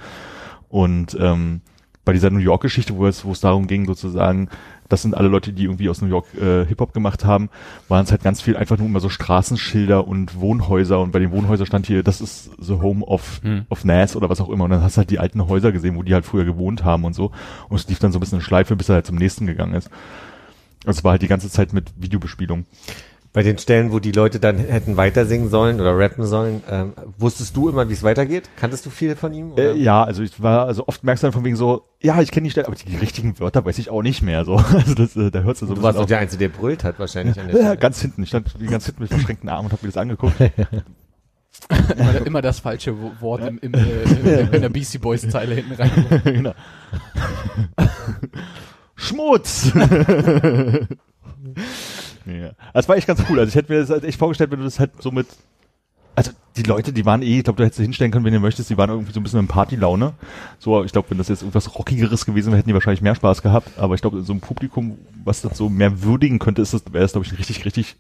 [0.69, 1.61] Und ähm,
[2.05, 4.49] bei dieser New York-Geschichte, wo es, wo es darum ging, sozusagen,
[4.87, 7.49] das sind alle Leute, die irgendwie aus New York äh, Hip-Hop gemacht haben,
[7.87, 11.31] waren es halt ganz viel einfach nur immer so Straßenschilder und Wohnhäuser und bei den
[11.31, 13.65] Wohnhäusern stand hier, das ist the home of, Hm.
[13.69, 15.95] of Nas oder was auch immer und dann hast du halt die alten Häuser gesehen,
[15.97, 17.31] wo die halt früher gewohnt haben und so
[17.67, 19.75] und es lief dann so ein bisschen eine Schleife, bis er halt zum nächsten gegangen
[19.75, 19.91] ist.
[20.85, 22.65] Also es war halt die ganze Zeit mit Videobespielung.
[23.31, 26.93] Bei den Stellen, wo die Leute dann hätten weiter singen sollen oder rappen sollen, ähm,
[27.19, 28.49] wusstest du immer, wie es weitergeht?
[28.55, 29.51] Kanntest du viel von ihm?
[29.51, 29.75] Oder?
[29.75, 32.31] Äh, ja, also ich war, also oft merkst du dann von wegen so, ja, ich
[32.31, 34.45] kenne die Stelle, aber die richtigen Wörter weiß ich auch nicht mehr.
[34.45, 36.57] So, also das, äh, da hörst du so ein du warst doch der Einzige, der
[36.57, 38.23] brüllt hat wahrscheinlich an der Ja, ganz hinten.
[38.23, 40.33] Ich stand wie ganz hinten mit verschränkten Armen und habe mir das angeguckt.
[41.97, 45.53] immer, immer das falsche Wo- Wort im, im, äh, in, in der Beastie Boys Zeile
[45.53, 45.91] hinten rein.
[46.23, 46.53] genau.
[48.95, 49.71] Schmutz!
[52.31, 52.51] Ja.
[52.73, 53.39] Das war echt ganz cool.
[53.39, 55.27] Also ich hätte mir das halt echt vorgestellt, wenn du das halt so mit,
[56.15, 58.39] also die Leute, die waren eh, ich glaube, du hättest sie hinstellen können, wenn du
[58.39, 60.13] möchtest, die waren irgendwie so ein bisschen in Partylaune.
[60.59, 63.41] So, ich glaube, wenn das jetzt irgendwas Rockigeres gewesen wäre, hätten die wahrscheinlich mehr Spaß
[63.41, 63.77] gehabt.
[63.77, 67.03] Aber ich glaube, so ein Publikum, was das so mehr würdigen könnte, ist das, wäre
[67.03, 67.95] das, glaube ich, ein richtig, richtig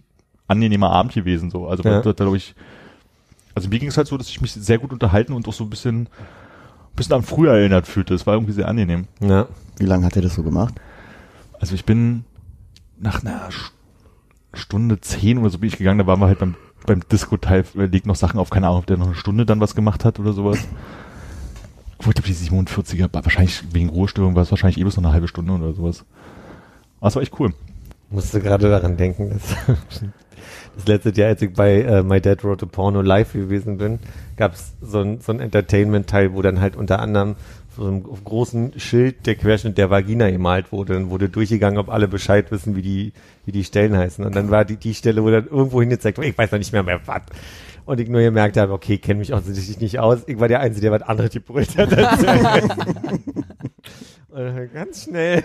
[0.47, 1.49] angenehmer Abend gewesen.
[1.51, 2.01] So, also Ja.
[2.01, 2.55] da, da glaube ich,
[3.55, 5.63] also mir ging es halt so, dass ich mich sehr gut unterhalten und auch so
[5.63, 8.13] ein bisschen, ein bisschen an früher erinnert fühlte.
[8.13, 9.07] Es war irgendwie sehr angenehm.
[9.21, 9.47] Ja.
[9.77, 10.73] Wie lange hat er das so gemacht?
[11.59, 12.25] Also ich bin
[12.99, 13.71] nach einer Sch-
[14.53, 18.05] Stunde zehn oder so bin ich gegangen, da waren wir halt beim, beim Disco-Teil, legt
[18.05, 20.33] noch Sachen auf, keine Ahnung, ob der noch eine Stunde dann was gemacht hat oder
[20.33, 20.59] sowas.
[21.99, 25.03] Obwohl, ich glaube, die 47er, war wahrscheinlich wegen Ruhestörung war es wahrscheinlich eh bloß noch
[25.03, 26.05] eine halbe Stunde oder sowas.
[26.99, 27.53] Aber es war echt cool.
[28.09, 29.77] Musste gerade daran denken, dass
[30.75, 33.99] das letzte Jahr, als ich bei äh, My Dad Wrote a Porno live gewesen bin,
[34.37, 37.35] gab es so ein, so ein Entertainment-Teil, wo dann halt unter anderem
[37.79, 40.93] so einem großen Schild der Querschnitt der Vagina gemalt wurde.
[40.93, 43.13] Dann wurde durchgegangen, ob alle Bescheid wissen, wie die,
[43.45, 44.25] wie die Stellen heißen.
[44.25, 46.73] Und dann war die, die Stelle, wo dann irgendwo hingezeigt wurde, ich weiß noch nicht
[46.73, 47.21] mehr mehr was.
[47.85, 50.19] Und ich nur gemerkt habe, okay, kenne mich offensichtlich nicht aus.
[50.27, 51.89] Ich war der Einzige, der was anderes gebrüllt hat.
[54.73, 55.43] Ganz schnell.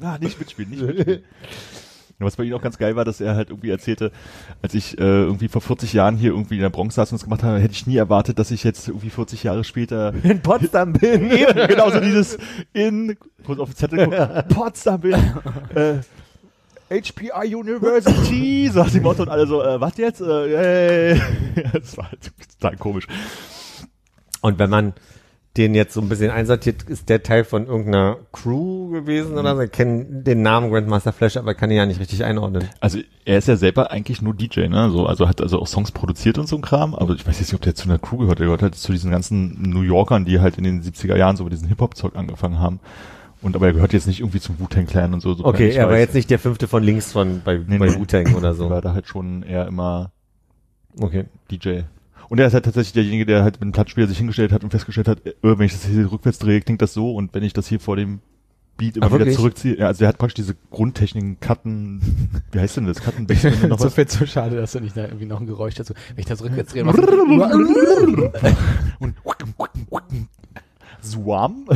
[0.00, 1.22] Ah, nicht mitspielen, nicht mitspielen.
[2.24, 4.10] Was bei ihm auch ganz geil war, dass er halt irgendwie erzählte,
[4.62, 7.24] als ich äh, irgendwie vor 40 Jahren hier irgendwie in der Bronx saß und das
[7.24, 10.92] gemacht habe, hätte ich nie erwartet, dass ich jetzt irgendwie 40 Jahre später in Potsdam
[10.92, 11.30] bin.
[11.30, 12.38] Eben, genau so dieses
[12.72, 15.14] in, kurz auf den Zettel gucken, Potsdam bin,
[15.74, 15.98] äh,
[16.90, 20.20] HPI University, sagt die Motto und alle so, äh, was jetzt?
[20.20, 21.22] Äh, hey.
[21.72, 23.06] das war halt total komisch.
[24.42, 24.92] Und wenn man
[25.56, 29.62] den jetzt so ein bisschen einsortiert, ist der Teil von irgendeiner Crew gewesen oder so?
[29.62, 32.68] Ich kenne den Namen Grandmaster Flash, aber kann ihn ja nicht richtig einordnen.
[32.80, 34.90] Also er ist ja selber eigentlich nur DJ, ne?
[34.90, 37.48] So, also hat also auch Songs produziert und so ein Kram, aber ich weiß jetzt
[37.48, 38.40] nicht, ob der zu einer Crew gehört.
[38.40, 41.44] Der gehört halt zu diesen ganzen New Yorkern, die halt in den 70er Jahren so
[41.44, 42.80] mit diesem Hip-Hop-Zeug angefangen haben.
[43.40, 45.34] Und aber er gehört jetzt nicht irgendwie zum Wu-Tang Clan und so.
[45.34, 47.94] so Okay, er war jetzt nicht der fünfte von links von bei, Nee, bei nee.
[47.94, 48.70] Wu-Tang oder so.
[48.70, 50.10] war da halt schon eher immer
[51.00, 51.24] Okay.
[51.50, 51.80] DJ.
[52.28, 54.70] Und er ist halt tatsächlich derjenige, der halt mit dem Plattspieler sich hingestellt hat und
[54.70, 57.52] festgestellt hat, äh, wenn ich das hier rückwärts drehe, klingt das so und wenn ich
[57.52, 58.20] das hier vor dem
[58.76, 59.36] Beat immer Ah, wieder wirklich?
[59.36, 62.00] zurückziehe, ja, also er hat praktisch diese Grundtechniken, Cutten,
[62.50, 63.00] wie heißt denn das?
[63.00, 64.06] Cutten, Bassline, noch so was?
[64.08, 65.94] zu schade, dass du nicht da irgendwie noch ein Geräusch dazu.
[66.08, 66.84] Wenn ich das rückwärts drehe,
[68.98, 69.14] und
[71.02, 71.66] Swarm?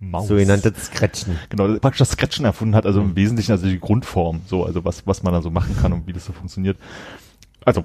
[0.00, 0.26] Maus.
[0.26, 1.38] Sogenannte Scratchen.
[1.48, 5.06] Genau, praktisch das Scratchen erfunden hat, also im Wesentlichen also die Grundform, so, also was,
[5.06, 6.76] was man da so machen kann und wie das so funktioniert.
[7.64, 7.84] Also,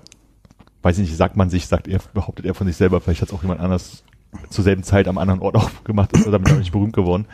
[0.88, 3.30] weiß ich nicht, sagt man sich, sagt er, behauptet er von sich selber, vielleicht hat
[3.30, 4.04] es auch jemand anders
[4.50, 7.26] zur selben Zeit am anderen Ort auch gemacht, ist er damit auch nicht berühmt geworden.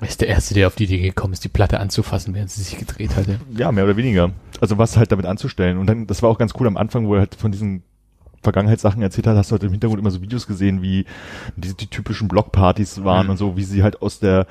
[0.00, 2.62] Er ist der Erste, der auf die Idee gekommen ist, die Platte anzufassen, während sie
[2.62, 3.40] sich gedreht hatte.
[3.56, 4.30] Ja, mehr oder weniger.
[4.60, 5.76] Also was halt damit anzustellen.
[5.78, 7.82] Und dann, das war auch ganz cool am Anfang, wo er halt von diesen
[8.42, 11.04] Vergangenheitssachen erzählt hat, hast du halt im Hintergrund immer so Videos gesehen, wie
[11.56, 13.30] die, die typischen Blockpartys waren Mhm.
[13.30, 14.46] und so, wie sie halt aus der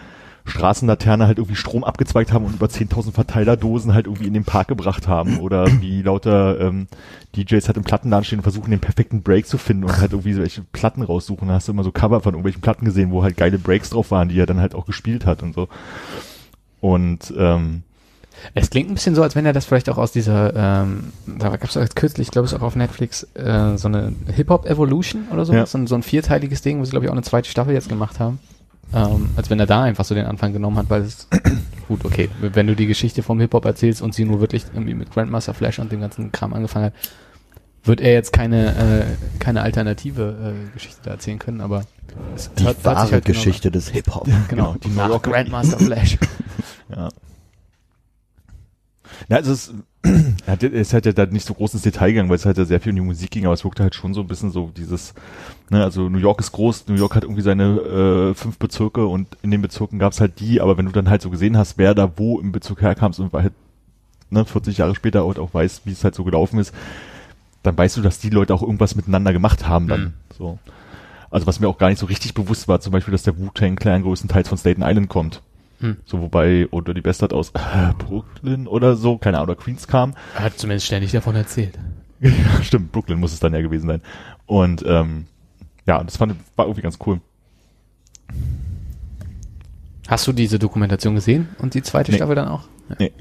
[0.48, 4.68] Straßenlaterne halt irgendwie Strom abgezweigt haben und über 10.000 Verteilerdosen halt irgendwie in den Park
[4.68, 6.88] gebracht haben oder wie lauter ähm,
[7.36, 10.34] DJs halt im Plattenladen stehen und versuchen den perfekten Break zu finden und halt irgendwie
[10.34, 11.48] so welche Platten raussuchen.
[11.48, 14.12] Da hast du immer so Cover von irgendwelchen Platten gesehen, wo halt geile Breaks drauf
[14.12, 15.68] waren, die er dann halt auch gespielt hat und so.
[16.80, 17.84] Und ähm,
[18.54, 21.50] Es klingt ein bisschen so, als wenn er das vielleicht auch aus dieser, ähm, da
[21.50, 25.54] gab es kürzlich, ich glaube ich, auch auf Netflix, äh, so eine Hip-Hop-Evolution oder so,
[25.54, 25.66] Ja.
[25.66, 27.90] so, ein, so ein vierteiliges Ding, wo sie, glaube ich, auch eine zweite Staffel jetzt
[27.90, 28.40] gemacht haben.
[28.93, 31.28] Ähm, als wenn er da einfach so den Anfang genommen hat, weil es,
[31.89, 35.12] gut, okay, wenn du die Geschichte vom Hip-Hop erzählst und sie nur wirklich irgendwie mit
[35.12, 36.93] Grandmaster Flash und dem ganzen Kram angefangen hat,
[37.84, 39.06] wird er jetzt keine, äh,
[39.39, 41.84] keine alternative äh, Geschichte da erzählen können, aber
[42.36, 44.26] es Die hört- wahre halt genau- Geschichte des Hip-Hop.
[44.47, 46.17] Genau, Genau, die nach Grandmaster Flash.
[46.95, 47.10] Ja.
[49.30, 49.73] Also es,
[50.04, 50.64] er hat,
[51.06, 52.96] ja da nicht so groß ins Detail gegangen, weil es halt ja sehr viel um
[52.98, 55.14] die Musik ging, aber es wirkte halt schon so ein bisschen so dieses,
[55.70, 59.28] ne, also New York ist groß, New York hat irgendwie seine äh, fünf Bezirke und
[59.42, 61.78] in den Bezirken gab es halt die, aber wenn du dann halt so gesehen hast,
[61.78, 63.54] wer da wo im Bezirk herkamst und halt
[64.30, 66.74] ne, 40 Jahre später halt auch weiß, wie es halt so gelaufen ist,
[67.64, 70.02] dann weißt du, dass die Leute auch irgendwas miteinander gemacht haben dann.
[70.02, 70.14] Mhm.
[70.38, 70.60] So.
[71.30, 73.76] Also was mir auch gar nicht so richtig bewusst war, zum Beispiel, dass der Wu-Tang
[73.76, 75.42] Clan größtenteils von Staten Island kommt.
[75.80, 75.98] Hm.
[76.06, 80.16] So, wobei, oder die Bastard aus äh, Brooklyn oder so, keine Ahnung, oder Queens kam.
[80.36, 81.78] Er hat zumindest ständig davon erzählt.
[82.20, 82.32] ja,
[82.63, 84.02] stimmt, Brooklyn muss es dann ja gewesen sein.
[84.48, 85.28] Und ähm,
[85.86, 87.22] ja, das fand, war irgendwie ganz cool.
[90.08, 92.18] Hast du diese Dokumentation gesehen und die zweite Nee.
[92.18, 92.63] Staffel dann auch?
[92.90, 92.96] Ja.
[93.00, 93.12] Nee.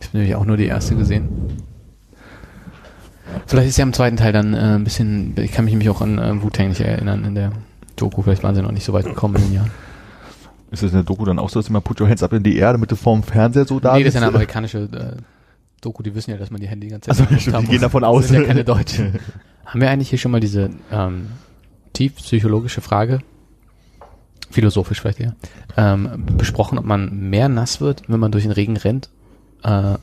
[0.00, 1.28] Ich habe nämlich auch nur die erste gesehen.
[3.46, 6.00] Vielleicht ist ja im zweiten Teil dann äh, ein bisschen, ich kann mich nämlich auch
[6.00, 7.52] an äh, Wu-Tang nicht erinnern in der
[7.96, 9.70] Doku, vielleicht waren sie noch nicht so weit gekommen in den Jahren.
[10.70, 12.42] Ist das in der Doku dann auch so, dass immer Put Your Hands Up in
[12.42, 14.78] die Erde, damit du vorm Fernseher so da nee, das ist ja eine amerikanische
[15.18, 15.20] äh,
[15.80, 17.70] Doku, die wissen ja, dass man die Hände die ganze Also, Zeit stimmt, haben die
[17.72, 18.28] gehen davon Das aus.
[18.28, 19.18] sind ja keine Deutschen.
[19.64, 21.28] Haben wir eigentlich hier schon mal diese ähm,
[21.92, 23.20] tief psychologische Frage,
[24.50, 25.34] philosophisch vielleicht eher,
[25.76, 29.10] ähm, besprochen, ob man mehr nass wird, wenn man durch den Regen rennt,
[29.62, 29.94] äh,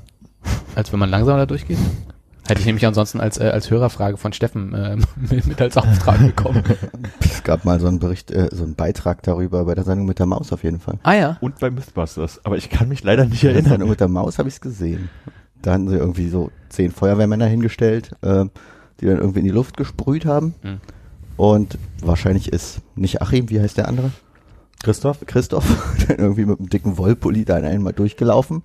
[0.76, 1.78] als wenn man langsamer da durchgeht?
[2.48, 4.98] Hätte ich nämlich ansonsten als, äh, als Hörerfrage von Steffen äh,
[5.46, 6.64] mit, als Auftrag bekommen.
[7.20, 10.20] Es gab mal so einen Bericht, äh, so einen Beitrag darüber bei der Sendung mit
[10.20, 10.98] der Maus auf jeden Fall.
[11.04, 11.38] ah ja.
[11.40, 12.42] Und bei Mythbusters.
[12.44, 13.72] Aber ich kann mich leider nicht Bei der erinnern.
[13.72, 15.10] Sendung mit der Maus habe ich es gesehen.
[15.62, 18.46] Da hatten sie irgendwie so zehn Feuerwehrmänner hingestellt, äh,
[19.00, 20.56] die dann irgendwie in die Luft gesprüht haben.
[20.62, 20.80] Hm.
[21.38, 24.12] Und wahrscheinlich ist nicht Achim, wie heißt der andere?
[24.84, 25.20] Christoph?
[25.26, 25.66] Christoph,
[26.08, 28.64] dann irgendwie mit einem dicken Wollpulli da einmal durchgelaufen.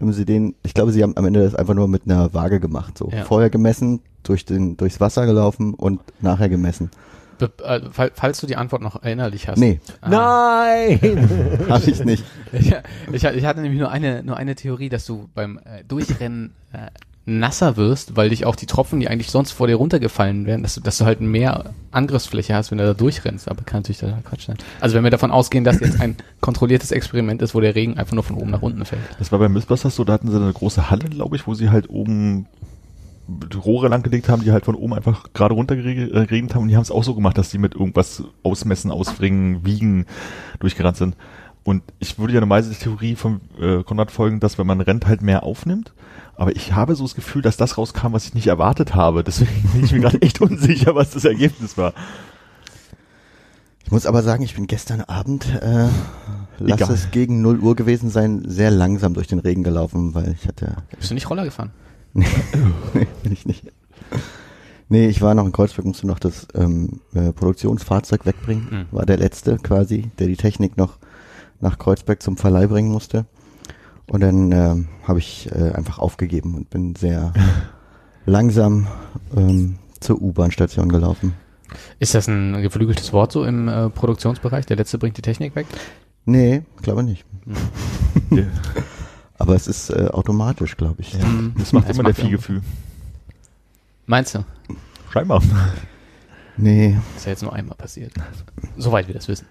[0.00, 2.60] Haben sie den, ich glaube, sie haben am Ende das einfach nur mit einer Waage
[2.60, 2.98] gemacht.
[2.98, 3.24] So Ja.
[3.24, 6.90] vorher gemessen, durch den, durchs Wasser gelaufen und nachher gemessen.
[7.38, 9.58] Be äh, fall- falls du die Antwort noch erinnerlich hast.
[9.58, 10.08] Nee, Ah.
[10.08, 11.28] Nein!
[11.68, 12.24] habe ich nicht.
[12.52, 12.72] Ich,
[13.12, 16.86] ich, ich hatte nämlich nur eine, nur eine Theorie, dass du beim äh, Durchrennen äh,
[17.26, 20.74] nasser wirst, weil dich auch die Tropfen, die eigentlich sonst vor dir runtergefallen wären, dass
[20.74, 23.48] du, dass du halt mehr Angriffsfläche hast, wenn du da durchrennst.
[23.48, 24.58] Aber kann natürlich total Quatsch sein.
[24.80, 28.12] Also wenn wir davon ausgehen, dass jetzt ein kontrolliertes Experiment ist, wo der Regen einfach
[28.12, 29.00] nur von oben nach unten fällt.
[29.18, 31.70] Das war bei Mythbusters so, da hatten sie eine große Halle, glaube ich, wo sie
[31.70, 32.46] halt oben
[33.64, 36.76] Rohre langgelegt haben, die halt von oben einfach gerade runter gere- geregnet haben und die
[36.76, 40.04] haben es auch so gemacht, dass die mit irgendwas ausmessen, ausbringen, wiegen
[40.60, 41.16] durchgerannt sind.
[41.64, 45.06] Und ich würde ja normalerweise die Theorie von äh, Konrad folgen, dass wenn man rennt,
[45.06, 45.94] halt mehr aufnimmt.
[46.36, 49.24] Aber ich habe so das Gefühl, dass das rauskam, was ich nicht erwartet habe.
[49.24, 51.94] Deswegen bin ich mir gerade echt unsicher, was das Ergebnis war.
[53.84, 55.88] Ich muss aber sagen, ich bin gestern Abend, äh,
[56.58, 56.94] lass Egal.
[56.94, 60.76] es gegen 0 Uhr gewesen sein, sehr langsam durch den Regen gelaufen, weil ich hatte,
[60.98, 61.70] Bist du nicht Roller gefahren?
[62.14, 62.26] nee,
[63.22, 63.64] bin ich nicht.
[64.88, 68.68] Nee, ich war noch in Kreuzberg, musste noch das ähm, äh, Produktionsfahrzeug wegbringen.
[68.70, 68.96] Mhm.
[68.96, 70.98] War der letzte quasi, der die Technik noch
[71.60, 73.26] nach Kreuzberg zum Verleih bringen musste.
[74.06, 77.32] Und dann ähm, habe ich äh, einfach aufgegeben und bin sehr
[78.26, 78.86] langsam
[79.36, 81.34] ähm, zur U-Bahn-Station gelaufen.
[81.98, 84.66] Ist das ein geflügeltes Wort so im äh, Produktionsbereich?
[84.66, 85.66] Der letzte bringt die Technik weg?
[86.24, 87.24] Nee, glaube nicht.
[88.30, 88.44] Ja.
[89.38, 91.14] Aber es ist äh, automatisch, glaube ich.
[91.18, 91.54] Mhm.
[91.58, 92.62] Das macht Es immer der macht Viehgefühl.
[94.06, 94.44] Meinst du?
[95.12, 95.42] Scheinbar.
[96.56, 98.12] Nee, Ist ja jetzt nur einmal passiert.
[98.76, 99.46] Soweit wir das wissen.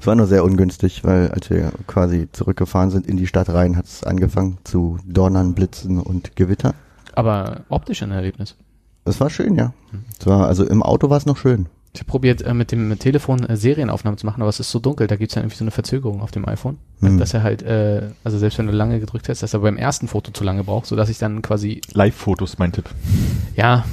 [0.00, 3.76] Es war nur sehr ungünstig, weil als wir quasi zurückgefahren sind in die Stadt rein,
[3.76, 6.74] hat es angefangen zu Donnern, Blitzen und Gewitter.
[7.14, 8.56] Aber optisch ein Erlebnis.
[9.04, 9.72] Es war schön, ja.
[10.18, 11.66] Es war, also im Auto war es noch schön.
[11.94, 14.78] Ich habe probiert, äh, mit dem Telefon äh, Serienaufnahmen zu machen, aber es ist so
[14.78, 16.78] dunkel, da gibt's ja irgendwie so eine Verzögerung auf dem iPhone.
[17.00, 17.18] Hm.
[17.18, 20.08] Dass er halt, äh, also selbst wenn du lange gedrückt hast, dass er beim ersten
[20.08, 22.88] Foto zu lange braucht, sodass ich dann quasi, Live-Fotos, mein Tipp.
[23.56, 23.84] ja,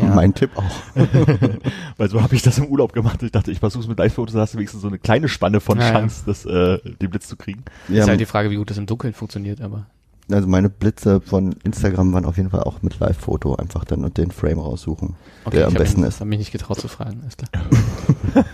[0.00, 0.64] ja Mein Tipp auch.
[1.96, 3.22] Weil so habe ich das im Urlaub gemacht.
[3.22, 5.60] Ich dachte, ich versuche es mit Live-Fotos, da hast du wenigstens so eine kleine Spanne
[5.60, 5.92] von Ja, ja.
[5.92, 7.64] Chance, das, äh, den Blitz zu kriegen.
[7.88, 9.86] Ja, ist halt die Frage, wie gut das im Dunkeln funktioniert, aber
[10.30, 14.18] also meine Blitze von Instagram waren auf jeden Fall auch mit Live-Foto einfach dann und
[14.18, 16.20] den Frame raussuchen, okay, der am ich besten mich, ist.
[16.20, 17.50] hab mich nicht getraut zu fragen, ist klar.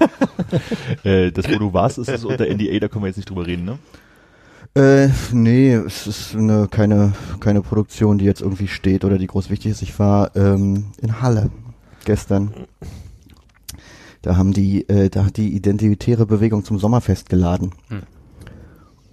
[1.03, 3.47] Äh, das, wo du warst, ist es unter NDA, da können wir jetzt nicht drüber
[3.47, 3.79] reden, ne?
[4.75, 9.51] Äh, nee, es ist eine, keine, keine Produktion, die jetzt irgendwie steht oder die groß
[9.51, 9.83] wichtig ist.
[9.83, 11.51] Ich war ähm, in Halle
[12.05, 12.55] gestern.
[14.23, 17.73] Da haben die, äh, da hat die Identitäre Bewegung zum Sommerfest geladen.
[17.89, 18.03] Hm.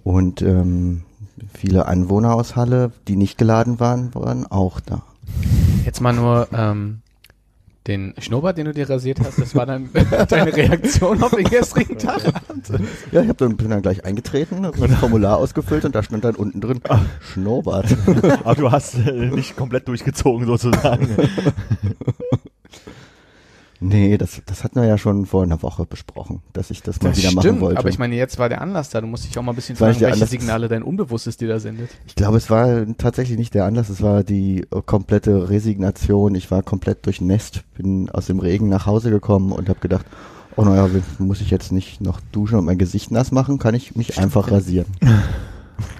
[0.02, 1.02] Und ähm,
[1.52, 5.02] viele Anwohner aus Halle, die nicht geladen waren, waren auch da.
[5.84, 7.02] Jetzt mal nur ähm,
[7.90, 9.90] den Schnurrbart, den du dir rasiert hast, das war dann
[10.28, 12.22] deine Reaktion auf den gestrigen Tag.
[13.12, 16.24] Ja, ich hab dann, bin dann gleich eingetreten, hab ein Formular ausgefüllt und da stand
[16.24, 16.80] dann unten drin
[17.20, 17.96] Schnurrbart.
[18.44, 21.08] Aber du hast äh, nicht komplett durchgezogen sozusagen.
[23.80, 27.10] nee, das, das hatten wir ja schon vor einer Woche besprochen, dass ich das mal
[27.10, 27.78] Das wieder machen stimmt, wollte.
[27.78, 29.00] aber ich meine, jetzt war der Anlass da.
[29.00, 30.26] Du musst dich auch mal ein bisschen war fragen, welche.
[30.26, 31.90] Signale dein Unbewusstes dir da sendet.
[32.06, 36.34] Ich glaube, es war tatsächlich nicht der Anlass, es war die äh, komplette Resignation.
[36.34, 40.06] Ich war komplett durchnässt, bin aus dem Regen nach Hause gekommen und habe gedacht,
[40.56, 40.88] oh naja,
[41.18, 44.50] muss ich jetzt nicht noch duschen und mein Gesicht nass machen, kann ich mich einfach
[44.50, 44.86] rasieren.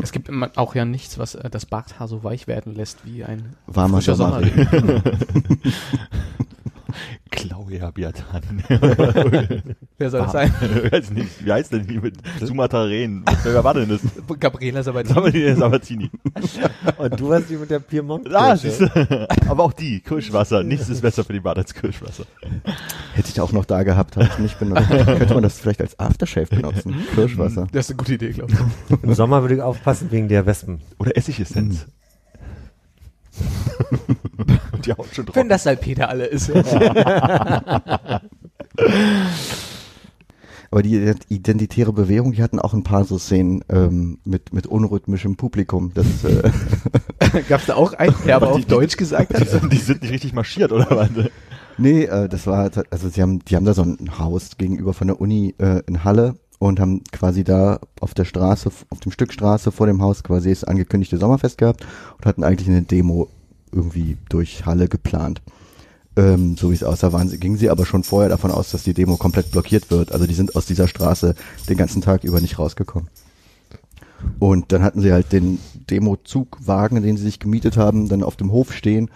[0.02, 3.24] Es gibt immer auch ja nichts, was äh, das Barthaar so weich werden lässt wie
[3.24, 5.02] ein Warmer frischer Sommerregen.
[7.70, 8.64] Claudia Biatan.
[9.98, 10.52] Wer soll das sein?
[10.90, 13.24] Weiß nicht, wie heißt denn die mit Sumataren?
[13.44, 14.00] Wer war denn das?
[14.40, 15.54] Gabriela Sabatini.
[15.54, 16.10] Sabatini.
[16.98, 18.32] Und du hast die mit der Piemont.
[18.34, 19.28] Ah, siehst du.
[19.48, 20.62] Aber auch die, Kirschwasser.
[20.62, 22.24] Nichts ist besser für die Bart als Kirschwasser.
[23.14, 24.88] Hätte ich auch noch da gehabt, habe ich nicht benutzt.
[24.88, 26.94] Könnte man das vielleicht als Aftershave benutzen?
[27.14, 27.68] Kirschwasser.
[27.72, 29.02] Das ist eine gute Idee, glaube ich.
[29.02, 30.80] Im Sommer würde ich aufpassen wegen der Wespen.
[30.98, 31.82] Oder Essigessenz.
[31.82, 31.92] Und
[34.84, 35.36] die Haut schon drauf.
[35.36, 36.50] Wenn das Salpeter alle ist.
[40.72, 45.36] Aber die identitäre Bewegung, die hatten auch ein paar so Szenen ähm, mit, mit unrhythmischem
[45.36, 45.90] Publikum.
[45.94, 46.48] Das, äh,
[47.48, 49.48] Gab's da auch einen, der aber auf Deutsch gesagt Die hat?
[49.48, 51.08] sind, die sind nicht richtig marschiert, oder was?
[51.76, 55.08] Nee, äh, das war, also sie haben, die haben da so ein Haus gegenüber von
[55.08, 59.32] der Uni äh, in Halle und haben quasi da auf der Straße, auf dem Stück
[59.32, 61.86] Straße vor dem Haus quasi das angekündigte Sommerfest gehabt
[62.18, 63.28] und hatten eigentlich eine Demo
[63.72, 65.40] irgendwie durch Halle geplant.
[66.16, 68.92] Ähm, so wie es aussah, waren gingen sie aber schon vorher davon aus, dass die
[68.92, 70.12] Demo komplett blockiert wird.
[70.12, 71.34] Also die sind aus dieser Straße
[71.70, 73.08] den ganzen Tag über nicht rausgekommen.
[74.38, 75.58] Und dann hatten sie halt den
[75.88, 79.10] Demo-Zugwagen, den sie sich gemietet haben, dann auf dem Hof stehen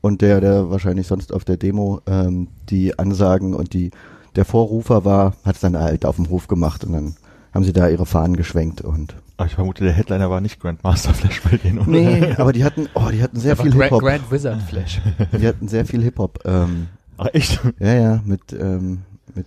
[0.00, 3.90] und der, der wahrscheinlich sonst auf der Demo ähm, die Ansagen und die
[4.36, 7.16] der Vorrufer war, hat es dann halt auf dem Hof gemacht und dann
[7.54, 11.14] haben sie da ihre Fahnen geschwenkt und Aber ich vermute, der Headliner war nicht Grandmaster
[11.14, 11.90] Flash bei denen, oder?
[11.90, 14.00] nee, aber die hatten, oh, die hatten sehr Aber viel Grand, Hip-Hop.
[14.02, 15.00] Grand Wizard Flash.
[15.40, 16.40] Die hatten sehr viel Hip-Hop.
[16.44, 17.60] Ähm, Ach, echt?
[17.80, 19.02] ja, ja, mit, ähm,
[19.34, 19.46] mit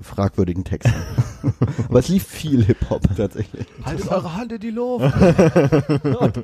[0.00, 0.94] fragwürdigen Texten.
[1.88, 3.66] aber es lief viel Hip-Hop tatsächlich.
[3.84, 5.12] Haltet eure Hand in die Luft.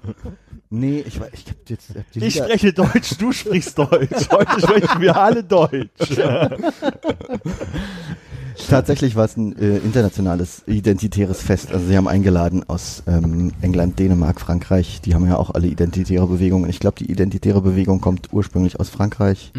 [0.70, 4.28] Nee, ich weiß, ich hab jetzt hab die Ich Lieder- spreche Deutsch, du sprichst Deutsch.
[4.30, 5.88] Heute sprechen wir alle Deutsch.
[8.68, 11.72] Tatsächlich war es ein äh, internationales identitäres Fest.
[11.72, 15.00] Also sie haben eingeladen aus ähm, England, Dänemark, Frankreich.
[15.00, 16.68] Die haben ja auch alle identitäre Bewegungen.
[16.68, 19.52] Ich glaube, die identitäre Bewegung kommt ursprünglich aus Frankreich,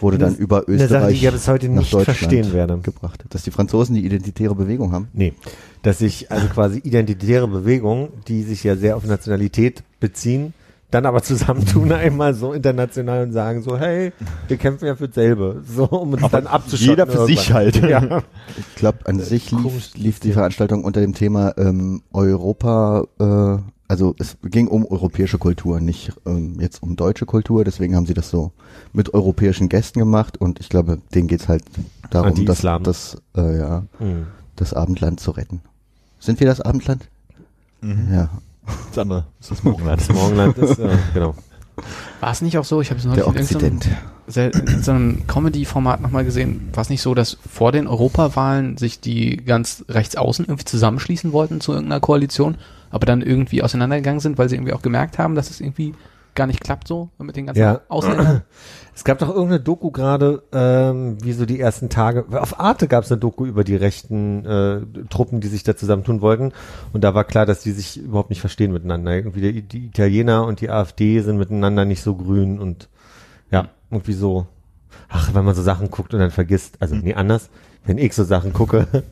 [0.00, 2.52] wurde dann über Eine Sache, die Österreich ich ja bis heute nach nicht Deutschland verstehen
[2.52, 2.78] werde.
[2.78, 3.24] gebracht.
[3.30, 5.08] Dass die Franzosen die identitäre Bewegung haben.
[5.12, 5.32] Nee,
[5.82, 10.54] dass sich also quasi identitäre Bewegungen, die sich ja sehr auf Nationalität beziehen,
[10.90, 14.12] dann aber zusammentun einmal so international und sagen so, hey,
[14.48, 16.90] wir kämpfen ja für dasselbe, so um uns dann abzuschotten.
[16.90, 18.10] jeder für sich irgendwann.
[18.10, 18.12] halt.
[18.12, 18.22] Ja.
[18.56, 23.58] Ich glaube, an sich lief, lief die Veranstaltung unter dem Thema ähm, Europa, äh,
[23.88, 28.14] also es ging um europäische Kultur, nicht ähm, jetzt um deutsche Kultur, deswegen haben sie
[28.14, 28.52] das so
[28.92, 31.64] mit europäischen Gästen gemacht und ich glaube, denen geht's halt
[32.10, 32.82] darum, das, Anti-Islam.
[32.84, 34.26] das, äh, ja, Hm.
[34.56, 35.60] das Abendland zu retten.
[36.20, 37.08] Sind wir das Abendland?
[37.80, 38.08] Mhm.
[38.12, 38.28] Ja.
[38.90, 40.00] Das andere ist das Morgenland.
[40.02, 41.34] Das Morgenland ist, äh, genau.
[42.20, 43.76] War es nicht auch so, ich habe es neulich Der in irgendeinem
[44.26, 44.68] Okzident.
[44.68, 49.00] in so einem Comedy-Format nochmal gesehen, war es nicht so, dass vor den Europawahlen sich
[49.00, 52.56] die ganz rechts außen irgendwie zusammenschließen wollten zu irgendeiner Koalition,
[52.90, 55.94] aber dann irgendwie auseinandergegangen sind, weil sie irgendwie auch gemerkt haben, dass es irgendwie
[56.34, 57.80] gar nicht klappt so mit den ganzen Ja.
[57.88, 58.42] Ausländern.
[58.94, 62.24] Es gab doch irgendeine Doku gerade, ähm, wie so die ersten Tage.
[62.40, 66.20] Auf Arte gab es eine Doku über die rechten äh, Truppen, die sich da zusammentun
[66.20, 66.52] wollten.
[66.92, 69.14] Und da war klar, dass die sich überhaupt nicht verstehen miteinander.
[69.14, 72.88] Irgendwie die, die Italiener und die AfD sind miteinander nicht so grün und
[73.52, 74.48] ja, irgendwie so.
[75.08, 77.50] Ach, wenn man so Sachen guckt und dann vergisst, also nee, anders,
[77.86, 79.04] wenn ich so Sachen gucke.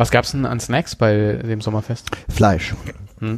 [0.00, 2.10] Was gab's denn an Snacks bei dem Sommerfest?
[2.30, 2.74] Fleisch.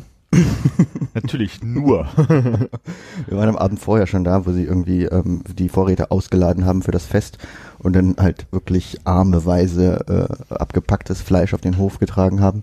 [1.13, 2.07] Natürlich nur.
[3.27, 6.83] Wir waren am Abend vorher schon da, wo sie irgendwie ähm, die Vorräte ausgeladen haben
[6.83, 7.39] für das Fest
[7.81, 12.63] und dann halt wirklich armeweise äh, abgepacktes Fleisch auf den Hof getragen haben.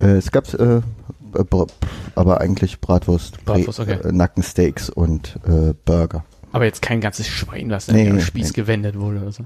[0.00, 1.66] Äh, es gab äh, äh,
[2.14, 3.98] aber eigentlich Bratwurst, Bratwurst, okay.
[4.04, 6.24] äh, Nackensteaks und äh, Burger.
[6.52, 8.54] Aber jetzt kein ganzes Schwein, was nee, am nee, Spieß nee.
[8.54, 9.44] gewendet wurde oder so.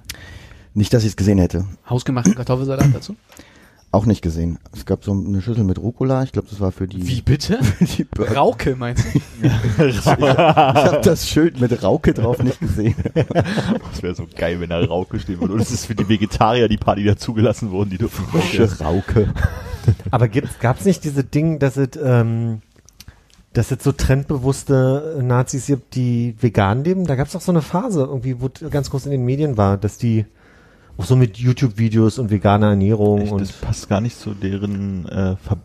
[0.74, 1.64] Nicht, dass ich es gesehen hätte.
[1.88, 3.16] Hausgemachten Kartoffelsalat dazu?
[3.92, 4.58] Auch nicht gesehen.
[4.74, 6.22] Es gab so eine Schüssel mit Rucola.
[6.22, 7.58] Ich glaube, das war für die, Wie bitte?
[7.80, 8.34] die Burger.
[8.34, 9.20] Rauke meinst du?
[9.86, 12.96] Ich habe das Schild mit Rauke drauf nicht gesehen.
[13.14, 15.54] Das wäre so geil, wenn da Rauke stehen würde.
[15.54, 18.68] Und es ist für die Vegetarier die Party, die da zugelassen wurden, die dürfen Frische
[18.80, 19.32] Rauke.
[20.10, 22.60] Aber gibt's, gab's nicht diese Ding, dass es, ähm,
[23.52, 27.06] dass es so trendbewusste Nazis gibt, die vegan leben?
[27.06, 29.78] Da gab's doch so eine Phase irgendwie, wo es ganz groß in den Medien war,
[29.78, 30.26] dass die
[30.98, 35.06] auch so mit YouTube-Videos und veganer Ernährung Echt, und das passt gar nicht zu deren
[35.06, 35.58] äh, Ver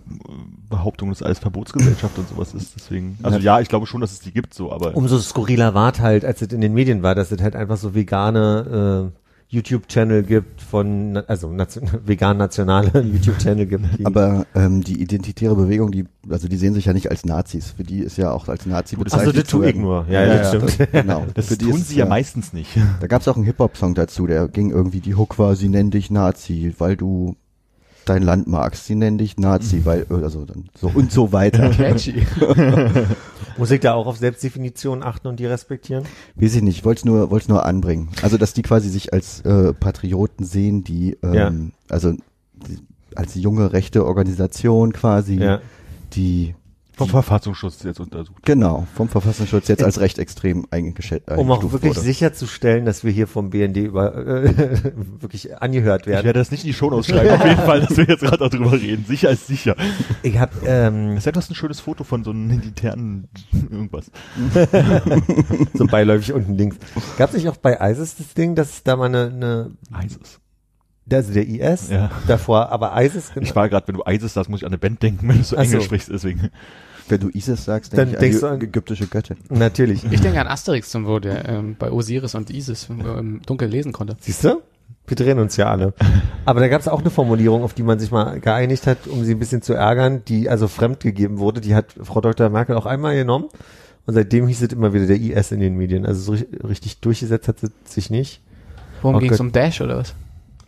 [0.70, 2.74] Behauptung, dass alles Verbotsgesellschaft und sowas ist.
[2.76, 5.92] Deswegen, also ja, ich glaube schon, dass es die gibt, so, aber umso skurriler war
[5.92, 9.21] es halt, als es in den Medien war, dass es halt einfach so vegane äh,
[9.52, 13.86] YouTube-Channel gibt von, also nation, vegan nationale YouTube-Channel gibt.
[14.06, 17.72] Aber ähm, die identitäre Bewegung, die, also die sehen sich ja nicht als Nazis.
[17.72, 19.28] Für die ist ja auch als Nazi bezeichnet.
[19.28, 20.06] also das tue ich nur.
[20.10, 20.80] Ja, ja, das stimmt.
[20.80, 21.26] Das, genau.
[21.34, 22.78] das Für tun sie es ja meistens nicht.
[23.02, 25.92] Da gab es auch einen Hip-Hop-Song dazu, der ging irgendwie, die Hook war, sie nennen
[25.92, 27.36] dich Nazi, weil du
[28.12, 28.86] dein Land magst.
[28.86, 31.70] Sie nennen dich Nazi, weil, also dann so und so weiter.
[31.78, 32.26] Catchy.
[33.58, 36.04] Muss ich da auch auf Selbstdefinition achten und die respektieren?
[36.36, 38.10] Weiß ich nicht, ich wollte es nur, wollt's nur anbringen.
[38.22, 41.52] Also, dass die quasi sich als äh, Patrioten sehen, die, ähm, Ja.
[41.90, 42.80] also die,
[43.16, 45.60] als junge rechte Organisation quasi, Ja.
[46.14, 46.56] die
[47.02, 48.44] Vom Verfassungsschutz jetzt untersucht.
[48.44, 52.02] genau vom Verfassungsschutz jetzt als rechtsextrem eingeschätzt Um auch wirklich wurde.
[52.02, 54.54] sicherzustellen, dass wir hier vom BND über äh,
[55.20, 56.26] wirklich angehört Ich werden.
[56.26, 58.74] werde das nicht in die Shownotes schreiben, auf jeden Fall, dass wir jetzt gerade darüber
[58.74, 59.06] reden.
[59.08, 59.76] Sicher ist sicher.
[60.24, 63.28] Ich habe ähm, Das ist etwas ein schönes Foto von so einem internen
[63.70, 64.12] irgendwas.
[65.74, 66.78] so beiläufig unten links.
[67.18, 70.40] Gab es nicht auch bei ISIS das Ding, dass es da mal eine, eine ISIS.
[71.12, 72.12] also der IS Ja.
[72.28, 75.02] davor, aber ISIS Ich war gerade, wenn du ISIS sagst, muss ich an eine Band
[75.04, 75.66] denken, wenn du so Ach so.
[75.72, 76.50] Englisch sprichst, deswegen.
[77.12, 79.38] Wenn du ISIS sagst, Dann denk denkst ich du an ägyptische Göttin.
[79.50, 80.04] natürlich.
[80.12, 83.92] Ich denke an Asterix, zum wo der ähm, bei Osiris und Isis im Dunkeln lesen
[83.92, 84.16] konnte.
[84.20, 84.62] Siehst du?
[85.08, 85.94] Wir drehen uns ja alle.
[86.46, 89.24] Aber da gab es auch eine Formulierung, auf die man sich mal geeinigt hat, um
[89.26, 91.60] sie ein bisschen zu ärgern, die also fremd gegeben wurde.
[91.60, 92.50] Die hat Frau Dr.
[92.50, 93.50] Merkel auch einmal genommen.
[94.06, 96.06] Und seitdem hieß es immer wieder der IS in den Medien.
[96.06, 98.42] Also so ri- richtig durchgesetzt hat es sich nicht.
[99.02, 100.14] Worum Oh ging es um Dash oder was?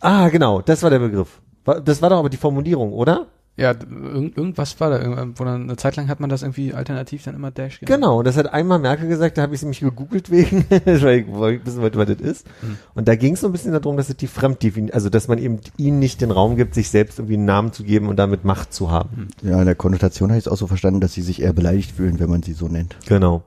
[0.00, 1.40] Ah, genau, das war der Begriff.
[1.84, 3.26] Das war doch aber die Formulierung, oder?
[3.56, 7.22] Ja, irgend, irgendwas war da, wo dann eine Zeit lang hat man das irgendwie alternativ
[7.22, 8.00] dann immer Dash genannt.
[8.00, 11.20] Genau, und das hat einmal Merkel gesagt, da habe ich sie mich gegoogelt wegen, weil
[11.20, 12.46] ich wollte wissen wollte, was das ist.
[12.94, 15.38] Und da ging es so ein bisschen darum, dass es die Fremddefinition, also dass man
[15.38, 18.44] eben ihnen nicht den Raum gibt, sich selbst irgendwie einen Namen zu geben und damit
[18.44, 19.28] Macht zu haben.
[19.42, 21.92] Ja, in der Konnotation habe ich es auch so verstanden, dass sie sich eher beleidigt
[21.92, 22.96] fühlen, wenn man sie so nennt.
[23.06, 23.44] Genau.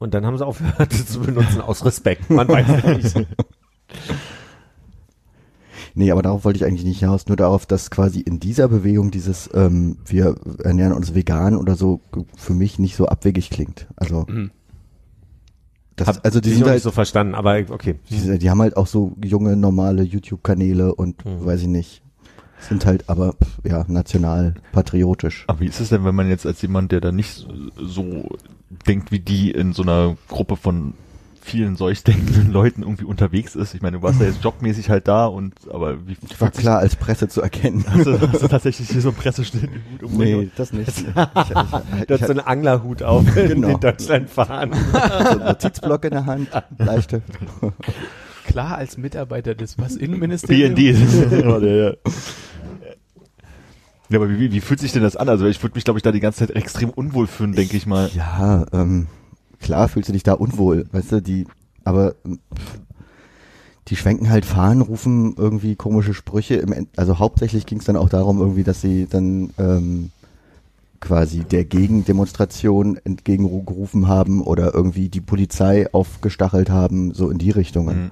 [0.00, 2.30] Und dann haben sie aufgehört, das zu benutzen aus Respekt.
[2.30, 3.28] Man weiß es nicht.
[5.98, 9.10] Nee, aber darauf wollte ich eigentlich nicht hinaus, nur darauf, dass quasi in dieser Bewegung
[9.10, 12.00] dieses ähm, wir ernähren uns vegan oder so
[12.36, 13.88] für mich nicht so abwegig klingt.
[13.96, 14.52] Also Mhm.
[15.96, 17.96] das, Hab also die sind halt nicht so verstanden, aber okay.
[18.10, 21.44] die, die haben halt auch so junge normale YouTube-Kanäle und Mhm.
[21.44, 22.02] weiß ich nicht,
[22.60, 23.34] sind halt aber
[23.64, 25.44] ja national patriotisch.
[25.48, 27.44] Aber wie ist es denn, wenn man jetzt als jemand, der da nicht
[27.76, 28.28] so
[28.86, 30.94] denkt wie die in so einer Gruppe von
[31.48, 33.74] vielen solch denkenden Leuten irgendwie unterwegs ist?
[33.74, 36.96] Ich meine, du warst ja jetzt jobmäßig halt da und aber wie War klar als
[36.96, 37.84] Presse zu erkennen.
[37.88, 40.88] Hast du, hast du tatsächlich hier so einen Presseschnitt im Hut um nee, das nicht.
[40.88, 43.68] Ich, ich, Du hast so einen Anglerhut auf Genau.
[43.68, 44.72] in Deutschland fahren.
[44.72, 47.22] so einen Notizblock in der Hand, leichte.
[48.46, 50.74] Klar als Mitarbeiter des was Innenministeriums.
[50.74, 51.32] BND.
[51.32, 51.94] ja, ja, ja.
[54.10, 55.28] Ja, aber wie, wie fühlt sich denn das an?
[55.28, 57.86] Also ich würde mich, glaube ich, da die ganze Zeit extrem unwohl fühlen, denke ich
[57.86, 58.10] mal.
[58.14, 59.06] Ja, ähm,
[59.60, 61.46] klar fühlst du dich da unwohl, weißt du, die,
[61.84, 62.38] aber ähm,
[63.88, 66.56] die schwenken halt Fahnen, rufen irgendwie komische Sprüche.
[66.56, 70.10] Im End, also hauptsächlich ging es dann auch darum, irgendwie, dass sie dann ähm,
[71.00, 78.04] quasi der Gegendemonstration entgegengerufen haben oder irgendwie die Polizei aufgestachelt haben, so in die Richtungen.
[78.04, 78.10] Mhm.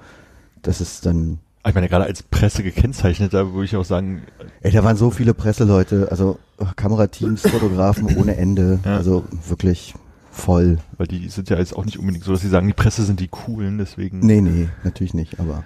[0.63, 1.37] Das ist dann,
[1.67, 4.23] Ich meine, gerade als Presse gekennzeichnet, da würde ich auch sagen,
[4.61, 6.39] ey, da waren so viele Presseleute, also
[6.75, 8.97] Kamerateams, Fotografen ohne Ende, Ja.
[8.97, 9.93] also wirklich
[10.37, 10.77] voll.
[10.97, 13.19] weil die sind ja jetzt auch nicht unbedingt so, dass sie sagen, die Presse sind
[13.19, 14.19] die coolen, deswegen.
[14.19, 15.63] Nee, nee, natürlich nicht, aber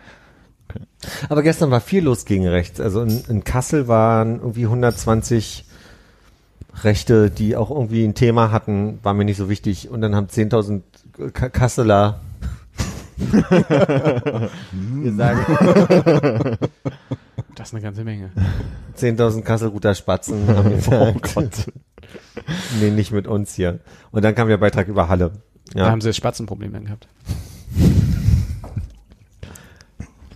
[1.29, 2.79] Aber gestern war viel los gegen rechts.
[2.79, 5.65] Also in, in Kassel waren irgendwie 120
[6.83, 9.89] Rechte, die auch irgendwie ein Thema hatten, war mir nicht so wichtig.
[9.89, 10.81] Und dann haben 10.000
[11.33, 12.21] Ka- Kasseler
[15.03, 16.57] gesagt,
[17.55, 18.31] Das ist eine ganze Menge.
[18.97, 21.67] 10.000 Kasselruter Spatzen haben Oh Gott.
[22.79, 23.79] nee, nicht mit uns hier.
[24.11, 25.31] Und dann kam der Beitrag über Halle.
[25.73, 25.89] Da Ja.
[25.91, 27.07] haben sie das Spatzenproblem dann gehabt.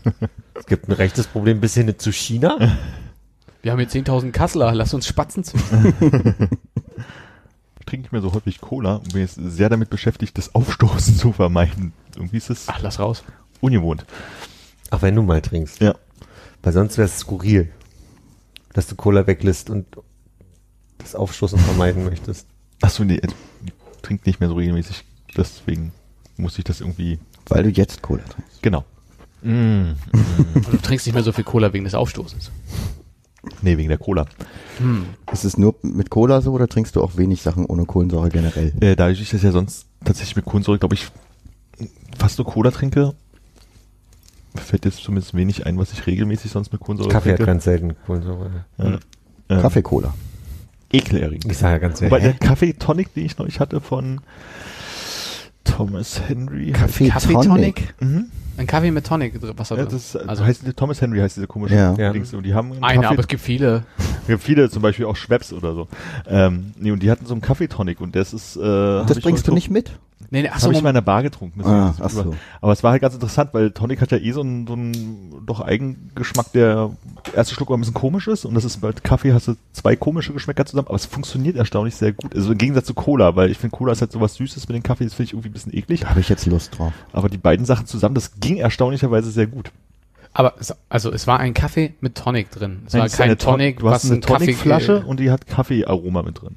[0.54, 2.58] Es gibt ein rechtes Problem bis hin zu China.
[3.62, 5.94] Wir haben hier 10.000 Kasseler, lass uns Spatzen züchten.
[7.80, 11.16] Ich trinke nicht mehr so häufig Cola und bin jetzt sehr damit beschäftigt, das Aufstoßen
[11.18, 11.94] zu vermeiden.
[12.16, 13.24] Irgendwie ist es Ach, lass raus.
[13.62, 14.06] ungewohnt.
[14.92, 15.82] Ach, wenn du mal trinkst.
[15.82, 15.96] Ja.
[16.66, 17.70] Weil sonst wäre es skurril,
[18.74, 19.86] dass du Cola weglässt und
[20.98, 22.48] das Aufstoßen vermeiden möchtest.
[22.82, 25.06] Achso, nee, ich trinke nicht mehr so regelmäßig.
[25.38, 25.92] Deswegen
[26.38, 27.20] muss ich das irgendwie.
[27.48, 28.64] weil du jetzt Cola trinkst.
[28.64, 28.84] Genau.
[29.44, 29.92] Mm.
[30.56, 32.50] Und du trinkst nicht mehr so viel Cola wegen des Aufstoßens.
[33.62, 34.26] Nee, wegen der Cola.
[35.32, 38.74] Ist es nur mit Cola so oder trinkst du auch wenig Sachen ohne Kohlensäure generell?
[38.80, 41.12] Äh, dadurch, dass ich das ja sonst tatsächlich mit Kohlensäure, glaube ich,
[42.18, 43.14] fast nur Cola trinke,
[44.58, 47.52] fällt jetzt zumindest wenig ein, was ich regelmäßig sonst mit Kohlensäure Kaffee hat trinke.
[47.52, 48.66] ganz selten Kohlensäure.
[48.78, 48.86] Ja.
[49.50, 50.14] Ähm, Kaffee-Cola.
[50.92, 51.52] Ekelerregend.
[51.52, 52.34] Ich sage ja ganz Wobei der.
[52.34, 54.22] Kaffee-Tonic, den ich neulich hatte von
[55.64, 56.72] Thomas Henry.
[56.72, 57.48] Kaffee, Kaffee Tonic.
[57.50, 57.94] Tonic?
[58.00, 58.26] Mhm.
[58.58, 59.92] Ein Kaffee mit Tonic, Wasser Ja, drin.
[59.94, 61.76] das ist, also heißt, Thomas Henry heißt diese komische.
[61.76, 62.12] Ja.
[62.14, 62.34] Dings.
[62.34, 63.84] Und die haben einen eine, Kaffee- aber es gibt viele.
[64.28, 65.88] Gibt viele, zum Beispiel auch Schweppes oder so.
[66.28, 68.56] Ähm, nee, und die hatten so einen Kaffeetonic und das ist.
[68.56, 68.62] Äh,
[69.06, 69.92] Das bringst du nicht mit?
[70.32, 71.62] Nee, nee, habe ich mal in der Bar getrunken.
[71.64, 72.34] Ah, ach so.
[72.62, 75.44] Aber es war halt ganz interessant, weil Tonic hat ja eh so einen, so einen
[75.46, 76.92] doch Eigengeschmack, der
[77.36, 79.96] erste Schluck war ein bisschen komisch ist und das ist bei Kaffee hast du zwei
[79.96, 82.34] komische Geschmäcker zusammen, aber es funktioniert erstaunlich sehr gut.
[82.34, 84.84] Also im Gegensatz zu Cola, weil ich finde Cola ist halt sowas Süßes mit dem
[84.84, 86.00] Kaffee, das finde ich irgendwie ein bisschen eklig.
[86.02, 86.94] Da habe ich jetzt Lust drauf.
[87.12, 89.72] Aber die beiden Sachen zusammen, das ging erstaunlicherweise sehr gut.
[90.36, 92.84] Aber es, also es war ein Kaffee mit Tonic drin.
[92.86, 95.32] Es war Nein, es ist kein Tonic, du hast was eine ein Tonicflasche und die
[95.32, 96.56] hat Kaffeearoma mit drin.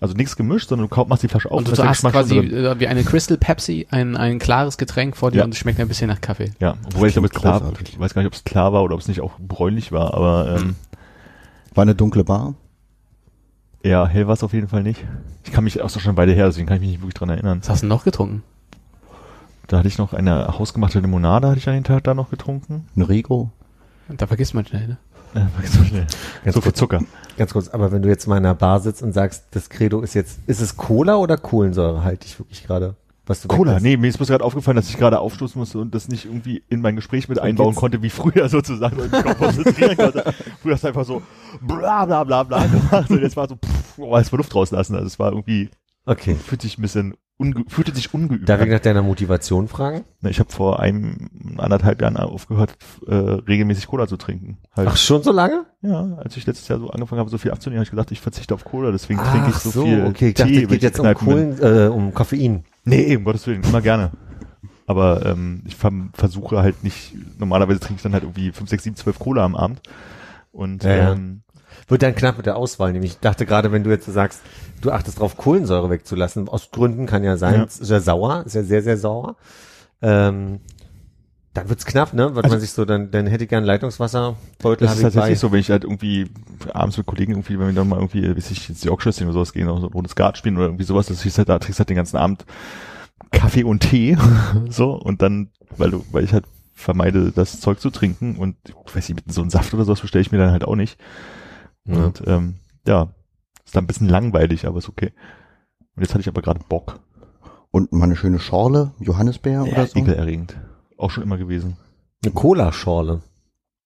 [0.00, 2.12] Also nichts gemischt, sondern du machst die Flasche auf und du ist der hast Geschmack
[2.14, 2.52] quasi drin.
[2.64, 5.44] äh, wie eine Crystal Pepsi ein, ein klares Getränk vor dir Ja.
[5.44, 6.52] und es schmeckt ein bisschen nach Kaffee.
[6.60, 8.82] Ja, wobei ich glaube, es klingt klar, ich weiß gar nicht, ob es klar war
[8.82, 10.74] oder ob es nicht auch bräunlich war, aber ähm,
[11.74, 12.54] War eine dunkle Bar?
[13.82, 15.04] ja, hell war es auf jeden Fall nicht.
[15.44, 17.28] Ich kann mich auch so schon beide her, deswegen kann ich mich nicht wirklich dran
[17.28, 17.58] erinnern.
[17.60, 18.42] Was hast du noch getrunken?
[19.66, 22.86] Da hatte ich noch eine hausgemachte Limonade, hatte ich an den Tag da noch getrunken.
[22.96, 23.50] Ein Rigo?
[24.08, 24.96] Da vergisst man schnell, ne?
[25.34, 26.06] Äh, war so schnell.
[26.44, 26.72] Ganz so viel.
[26.74, 27.00] Zucker.
[27.38, 30.00] Ganz kurz, aber wenn du jetzt mal in einer Bar sitzt und sagst, das Credo
[30.02, 32.94] ist jetzt, ist es Cola oder Kohlensäure halte ich wirklich gerade?
[33.26, 35.94] Was du Cola, nee, mir ist bloß gerade aufgefallen, dass ich gerade aufstoßen musste und
[35.94, 38.98] das nicht irgendwie in mein Gespräch mit einbauen jetzt- konnte, wie früher sozusagen.
[38.98, 40.34] Und ich konzentrieren konnte.
[40.60, 41.22] Früher hast du einfach so
[41.62, 44.94] bla bla bla bla gemacht und jetzt war so, pff, oh, jetzt mal Luft rauslassen.
[44.94, 45.70] Also es war irgendwie,
[46.04, 46.34] Okay.
[46.34, 50.04] fühlt sich ein bisschen unge fühlte sich ungeübt Darf ich nach deiner Motivation fragen?
[50.20, 52.76] Ne, Ich habe vor einem anderthalb Jahren aufgehört,
[53.06, 54.58] äh, regelmäßig Cola zu trinken.
[54.76, 55.66] Halt, Ach, schon so lange?
[55.82, 58.20] ja, als ich letztes Jahr so angefangen habe, so viel abzunehmen, habe ich gesagt, ich
[58.20, 60.82] verzichte auf Cola, deswegen trinke ich Ach so, viel okay, ich Tee, dachte, es geht
[60.82, 61.14] jetzt um.
[61.14, 62.64] Kohlen, äh, um Koffein.
[62.84, 64.12] Nee, um Gottes Willen, immer gerne.
[64.86, 68.84] Aber ähm, ich ver versuche halt nicht, normalerweise trinke ich dann halt irgendwie 5, 6,
[68.84, 69.80] 7, 12 Cola am Abend.
[70.52, 71.12] Und Ja, ja.
[71.12, 71.42] ähm,
[71.88, 74.40] Wird dann knapp mit der Auswahl, nämlich ich dachte gerade, wenn du jetzt so sagst,
[74.80, 77.62] du achtest drauf, Kohlensäure wegzulassen, aus Gründen kann ja sein, Ja.
[77.64, 79.36] ist ja sauer, ist ja sehr, sehr sauer,
[80.02, 80.60] ähm,
[81.52, 82.34] dann wird's knapp, ne?
[82.34, 85.38] Weil Also- man sich so, dann, dann hätte ich gern Leitungswasserbeutel, das ist ich tatsächlich
[85.38, 86.28] so, wenn ich halt irgendwie
[86.72, 89.32] abends mit Kollegen irgendwie, wenn wir dann mal irgendwie, weiß ich, jetzt die Yorkshire oder
[89.32, 91.58] sowas gehen, oder so ein rundes Skat spielen oder irgendwie sowas, das ist halt, da
[91.58, 92.44] trinkst halt den ganzen Abend
[93.30, 94.16] Kaffee und Tee,
[94.68, 98.74] so, und dann, weil du, weil ich halt vermeide, das Zeug zu trinken und, ich
[98.96, 100.98] weiß nicht, mit so einem Saft oder sowas bestelle ich mir dann halt auch nicht.
[101.86, 102.04] Ja.
[102.06, 102.54] Und, ähm,
[102.86, 103.08] ja,
[103.64, 105.12] ist dann ein bisschen langweilig, aber ist okay.
[105.96, 107.00] Und jetzt hatte ich aber gerade Bock.
[107.70, 109.98] Und mal eine schöne Schorle, Johannisbeer oder so.
[109.98, 110.56] Ekelerregend.
[110.96, 111.76] Auch schon immer gewesen.
[112.24, 113.20] Eine Cola-Schorle.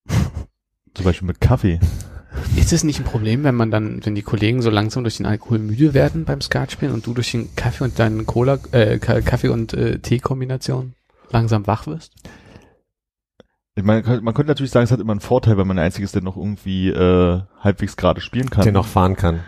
[0.94, 1.80] Zum Beispiel mit Kaffee.
[2.56, 5.26] Ist es nicht ein Problem, wenn man dann, wenn die Kollegen so langsam durch den
[5.26, 9.22] Alkohol müde werden beim Skatspielen und du durch den Kaffee und deinen Cola, äh, Ka-
[9.22, 10.94] Kaffee und äh, Tee-Kombination
[11.30, 12.12] langsam wach wirst?
[13.78, 16.04] Ich meine, man könnte natürlich sagen, es hat immer einen Vorteil, wenn man der Einzige
[16.04, 18.64] ist, der noch irgendwie äh, halbwegs gerade spielen kann.
[18.64, 19.40] Der noch fahren kann.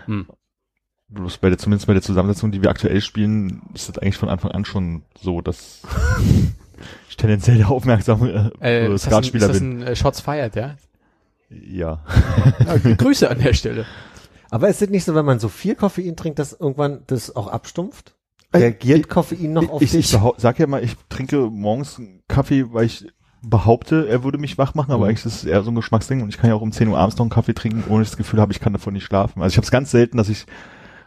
[1.09, 4.29] Bloß bei der, zumindest bei der Zusammensetzung, die wir aktuell spielen, ist das eigentlich von
[4.29, 5.83] Anfang an schon so, dass
[7.09, 9.83] ich tendenziell der aufmerksame äh, Äh, das, ein, ist Skatspieler das bin.
[9.83, 10.77] ein äh, Shots fired, ja?
[11.49, 12.05] Ja.
[12.65, 13.85] ja Grüße an der Stelle.
[14.51, 17.49] Aber ist es nicht so, wenn man so viel Koffein trinkt, dass irgendwann das auch
[17.49, 18.15] abstumpft?
[18.55, 20.17] Reagiert Koffein noch auf ich, ich dich?
[20.17, 23.09] behau- sag ja mal, ich trinke morgens Kaffee, weil ich
[23.43, 25.11] behaupte, er würde mich wach machen, aber Mhm.
[25.11, 26.99] eigentlich ist es eher so ein Geschmacksding und ich kann ja auch um 10 Uhr
[26.99, 29.41] abends noch einen Kaffee trinken, ohne ich das Gefühl habe, ich kann davon nicht schlafen.
[29.43, 30.47] Also ich habe es ganz selten, dass ich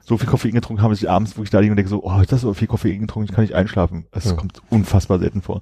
[0.05, 2.19] so viel Koffein getrunken habe, dass ich abends wirklich da liege und denke so, oh,
[2.21, 4.05] das ist aber viel Koffein getrunken, ich kann nicht einschlafen.
[4.11, 4.33] Das Ja.
[4.33, 5.61] kommt unfassbar selten vor.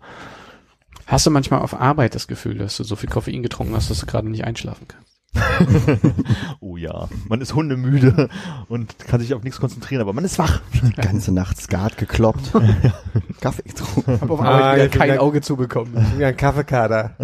[1.07, 3.99] Hast du manchmal auf Arbeit das Gefühl, dass du so viel Koffein getrunken hast, dass
[3.99, 5.10] du gerade nicht einschlafen kannst?
[6.59, 8.29] oh ja, man ist hundemüde
[8.67, 10.61] und kann sich auf nichts konzentrieren, aber man ist wach.
[10.97, 12.51] Ganze Nacht Skat gekloppt.
[13.41, 14.17] Kaffee getrunken.
[14.21, 15.93] Hab auf Ah, Arbeit wieder jetzt kein wieder- Auge zubekommen.
[16.17, 17.15] Wie ein Kaffeekader.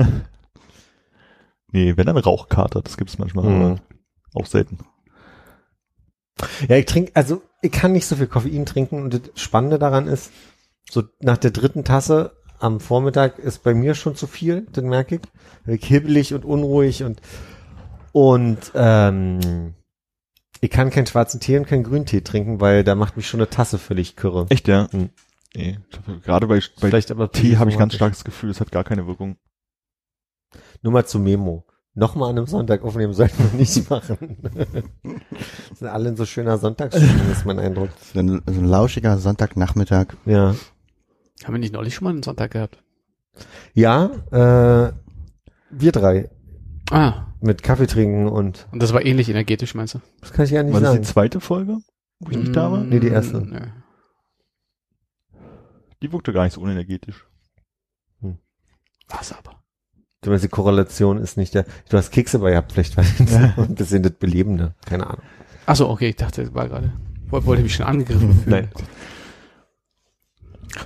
[1.72, 3.62] Nee, wenn dann Rauchkater, das gibt's manchmal, Mhm.
[3.62, 3.80] aber
[4.36, 4.80] auch selten.
[6.70, 10.08] Ja, ich trinke, also ich kann nicht so viel Koffein trinken und das Spannende daran
[10.08, 10.32] ist,
[10.90, 15.16] so nach der dritten Tasse am Vormittag ist bei mir schon zu viel, das merke
[15.16, 15.22] ich.
[15.66, 17.22] Bin ich hibbelig und unruhig und
[18.18, 19.76] und ähm,
[20.60, 23.50] ich kann keinen schwarzen Tee und keinen Grüntee trinken, weil da macht mich schon eine
[23.50, 24.48] Tasse völlig kürre.
[24.50, 24.88] Echt, ja?
[24.92, 25.10] Mhm.
[25.56, 28.60] Nee, ich hab- gerade bei, bei Vielleicht aber Tee habe ich ganz starkes Gefühl, es
[28.60, 29.38] hat gar keine Wirkung.
[30.82, 31.66] Nur mal zu Memo.
[31.94, 34.38] Nochmal an einem Sonntag aufnehmen sollten wir nicht machen.
[35.76, 37.90] sind alle in so schöner Sonntagsstimmung, ist mein Eindruck.
[38.14, 40.08] So ein, so ein lauschiger Sonntagnachmittag.
[40.26, 40.56] Ja.
[41.44, 42.82] Haben wir nicht neulich schon mal einen Sonntag gehabt?
[43.76, 44.92] Ja, äh,
[45.70, 46.30] wir drei
[46.90, 50.00] Ah, mit Kaffee trinken und und das war ähnlich energetisch, meinst du?
[50.22, 51.02] das kann ich ja nicht War das sagen.
[51.02, 51.78] die zweite Folge,
[52.20, 52.84] wo ich nicht da war?
[52.84, 53.42] Nee, die erste.
[53.42, 53.60] Nö.
[56.02, 57.26] Die wirkte gar nicht so unenergetisch.
[59.10, 59.64] Was aber?
[60.22, 61.66] Du meinst, die Korrelation ist nicht der.
[61.90, 64.76] Du hast Kekse bei gehabt, vielleicht war das ein bisschen das Belebende.
[64.86, 65.22] Keine Ahnung.
[65.66, 66.92] Ach so, okay, ich dachte, das war gerade.
[67.30, 68.50] Wollte wollte mich schon angegriffen fühlen.
[68.50, 68.70] Nein.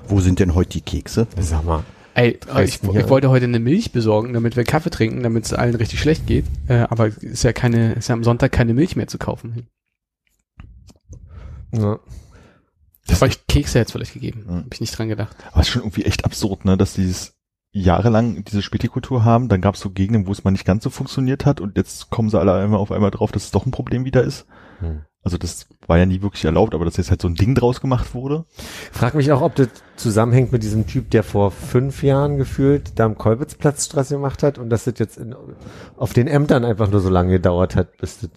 [0.07, 1.27] Wo sind denn heute die Kekse?
[1.39, 1.83] Sag mal.
[2.13, 5.75] Ey, ich, ich wollte heute eine Milch besorgen, damit wir Kaffee trinken, damit es allen
[5.75, 6.45] richtig schlecht geht.
[6.67, 9.67] Äh, aber ist ja keine, ist ja am Sonntag keine Milch mehr zu kaufen.
[11.71, 11.99] Ja.
[13.07, 14.45] Das war ich Kekse jetzt vielleicht gegeben.
[14.47, 14.55] Ja.
[14.57, 15.35] Hab ich nicht dran gedacht.
[15.51, 17.33] Aber es ist schon irgendwie echt absurd, ne, dass dieses
[17.73, 20.89] jahrelang diese Spätikultur haben, dann gab es so Gegenden, wo es mal nicht ganz so
[20.89, 23.71] funktioniert hat und jetzt kommen sie alle einmal auf einmal drauf, dass es doch ein
[23.71, 24.45] Problem wieder ist.
[24.81, 25.01] Hm.
[25.23, 27.79] Also das war ja nie wirklich erlaubt, aber dass jetzt halt so ein Ding draus
[27.79, 28.45] gemacht wurde.
[28.91, 33.05] Frag mich auch, ob das zusammenhängt mit diesem Typ, der vor fünf Jahren gefühlt da
[33.05, 35.35] am Kolbitzplatz Stress gemacht hat und dass das jetzt in,
[35.95, 38.31] auf den Ämtern einfach nur so lange gedauert hat, bis das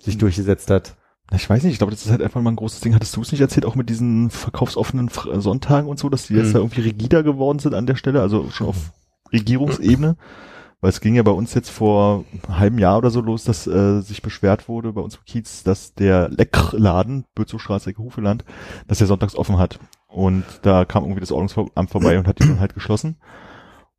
[0.00, 0.96] sich durchgesetzt hat.
[1.32, 2.92] Ich weiß nicht, ich glaube, das ist halt einfach mal ein großes Ding.
[2.92, 6.34] Hattest du es nicht erzählt, auch mit diesen verkaufsoffenen Fr- Sonntagen und so, dass die
[6.34, 6.52] jetzt Mhm.
[6.54, 8.90] da irgendwie rigider geworden sind an der Stelle, also schon auf
[9.32, 10.16] Regierungsebene?
[10.80, 13.66] Weil es ging ja bei uns jetzt vor einem halben Jahr oder so los, dass
[13.66, 18.44] äh, sich beschwert wurde bei uns im Kiez, dass der Leckladen, Bürzow-Straße, Hufeland,
[18.86, 19.78] dass der sonntags offen hat.
[20.08, 23.16] Und da kam irgendwie das Ordnungsamt vorbei und hat die dann halt geschlossen.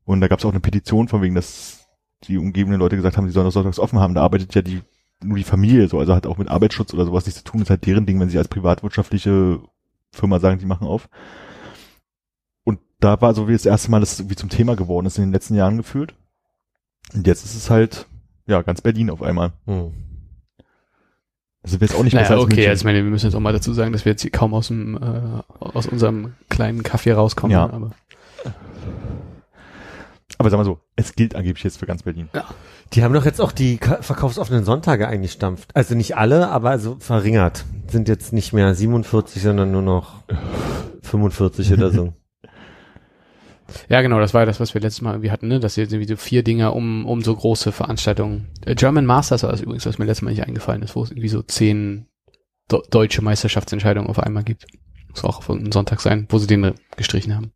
[0.06, 1.88] Und da gab es auch eine Petition von wegen, dass
[2.24, 4.16] die umgebenden Leute gesagt haben, die sollen das sonntags offen haben.
[4.16, 4.82] Da arbeitet ja die
[5.24, 7.70] nur die Familie so, also hat auch mit Arbeitsschutz oder sowas nichts zu tun, ist
[7.70, 9.60] halt deren Ding, wenn sie als privatwirtschaftliche
[10.12, 11.10] Firma sagen, die machen auf.
[12.64, 15.18] Und da war so wie das erste Mal, dass es irgendwie zum Thema geworden ist
[15.18, 16.16] in den letzten Jahren gefühlt.
[17.14, 18.05] Und jetzt ist es halt,
[18.47, 19.51] ja, ganz Berlin auf einmal.
[19.66, 19.91] Hm.
[21.64, 22.70] Also wäre jetzt auch nicht Naja, besser als okay, München.
[22.72, 24.53] also ich meine, wir müssen jetzt auch mal dazu sagen, dass wir jetzt hier kaum
[24.55, 27.51] aus dem äh, aus unserem kleinen Kaffee rauskommen.
[27.51, 27.70] Ja.
[27.70, 27.91] Aber
[30.39, 32.30] Aber sag mal so, es gilt angeblich jetzt für ganz Berlin.
[32.93, 35.76] Die haben doch jetzt auch die ka- verkaufsoffenen Sonntage eingestampft.
[35.76, 37.64] Also nicht alle, aber also verringert.
[37.88, 40.24] Sind jetzt nicht mehr 47, sondern nur noch
[41.03, 42.14] 45 oder so.
[43.89, 45.59] ja, genau, das war ja das, was wir letztes Mal irgendwie hatten, ne?
[45.59, 48.47] Dass jetzt irgendwie so vier Dinger um um so große Veranstaltungen.
[48.65, 51.11] Äh, German Masters war das übrigens, was mir letztes Mal nicht eingefallen ist, wo es
[51.11, 52.07] irgendwie so zehn
[52.67, 54.65] do deutsche Meisterschaftsentscheidungen auf einmal gibt.
[55.09, 57.51] Muss auch auf irgendeinem Sonntag sein, wo sie den gestrichen haben.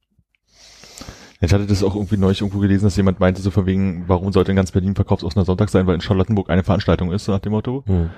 [1.42, 4.32] Ich hatte das auch irgendwie neulich irgendwo gelesen, dass jemand meinte, so von wegen, warum
[4.32, 7.40] sollte in ganz Berlin verkaufsoffener Sonntag sein, weil in Charlottenburg eine Veranstaltung ist, so nach
[7.40, 7.84] dem Motto.
[7.86, 8.10] Hm.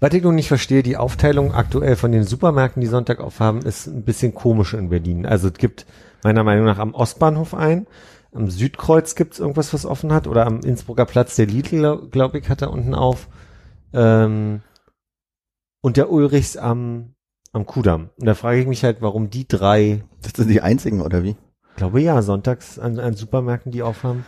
[0.00, 3.86] Was ich nun nicht verstehe, die Aufteilung aktuell von den Supermärkten, die Sonntag aufhaben, ist
[3.86, 5.26] ein bisschen komisch in Berlin.
[5.26, 5.86] Also es gibt
[6.22, 7.86] meiner Meinung nach am Ostbahnhof ein,
[8.32, 12.48] am Südkreuz gibt's irgendwas, was offen hat, oder am Innsbrucker Platz, der Lidl, glaube ich,
[12.48, 13.28] hat da unten auf.
[13.92, 14.62] Ähm,
[15.80, 17.14] und der Ulrichs am,
[17.52, 18.10] am Kudamm.
[18.18, 21.36] Und da frage ich mich halt, warum die drei, Das sind die einzigen, oder wie?
[21.78, 24.26] Glaube ja, sonntags an, an Supermärkten, die aufhaben.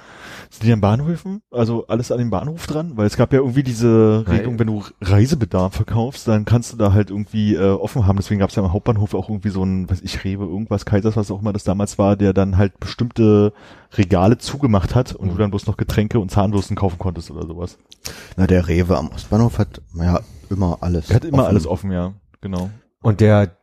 [0.49, 1.43] Sind die an Bahnhöfen?
[1.51, 2.97] Also alles an dem Bahnhof dran?
[2.97, 4.25] Weil es gab ja irgendwie diese.
[4.27, 8.17] Regelung, wenn du Reisebedarf verkaufst, dann kannst du da halt irgendwie äh, offen haben.
[8.17, 11.17] Deswegen gab es ja am Hauptbahnhof auch irgendwie so ein, weiß ich, Rewe, irgendwas, Kaisers,
[11.17, 13.53] was auch immer das damals war, der dann halt bestimmte
[13.93, 17.79] Regale zugemacht hat und du dann bloß noch Getränke und Zahnbürsten kaufen konntest oder sowas.
[18.37, 21.11] Na, der Rewe am Ostbahnhof hat ja immer alles.
[21.11, 21.49] Er hat immer offen.
[21.49, 22.15] alles offen, ja.
[22.41, 22.71] Genau.
[23.03, 23.60] Und der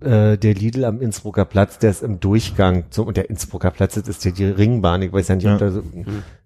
[0.00, 3.94] äh, der Lidl am Innsbrucker Platz, der ist im Durchgang zum, und der Innsbrucker Platz,
[3.94, 5.54] das ist ja die Ringbahn, ich weiß ja nicht, Ja.
[5.54, 5.82] ob da so,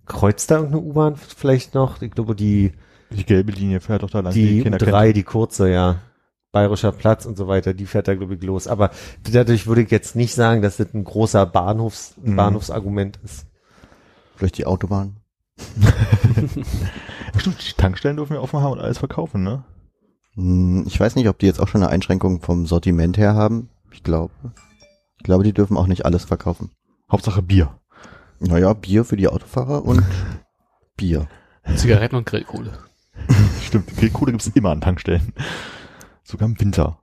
[0.07, 2.01] kreuzt da irgendeine U-Bahn vielleicht noch?
[2.03, 2.73] Ich glaube, die,
[3.11, 4.33] Die gelbe Linie fährt doch da lang.
[4.33, 4.83] die kennt.
[4.83, 5.97] U3, die kurze, ja.
[6.53, 8.67] Bayerischer Platz und so weiter, die fährt da, glaube ich, los.
[8.67, 8.91] Aber
[9.31, 12.35] dadurch würde ich jetzt nicht sagen, dass das ein großer Bahnhofs, Mhm.
[12.37, 13.47] Bahnhofsargument ist.
[14.35, 15.17] Vielleicht die Autobahn.
[17.37, 19.63] Stimmt, die Tankstellen dürfen wir offen haben und alles verkaufen, ne?
[20.41, 23.69] Hm, Ich weiß nicht, ob die jetzt auch schon eine Einschränkung vom Sortiment her haben.
[23.93, 24.33] Ich glaube.
[25.19, 26.71] Ich glaube, die dürfen auch nicht alles verkaufen.
[27.13, 27.79] Hauptsache Bier.
[28.39, 30.03] Naja, Bier für die Autofahrer und
[30.97, 31.29] Bier.
[31.77, 32.73] Zigaretten und Grillkohle.
[33.67, 35.35] Stimmt, Grillkohle gibt's immer an Tankstellen.
[36.23, 36.99] Sogar im Winter.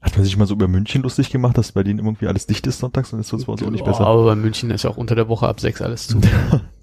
[0.00, 2.66] Hat man sich mal so über München lustig gemacht, dass bei denen irgendwie alles dicht
[2.66, 4.06] ist sonntags und ist das bei uns auch nicht besser.
[4.06, 6.20] Aber bei München ist ja auch unter der Woche ab sechs alles zu.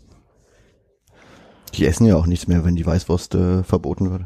[1.74, 4.26] Die essen ja auch nichts mehr, wenn die Weißwurst äh, verboten wird.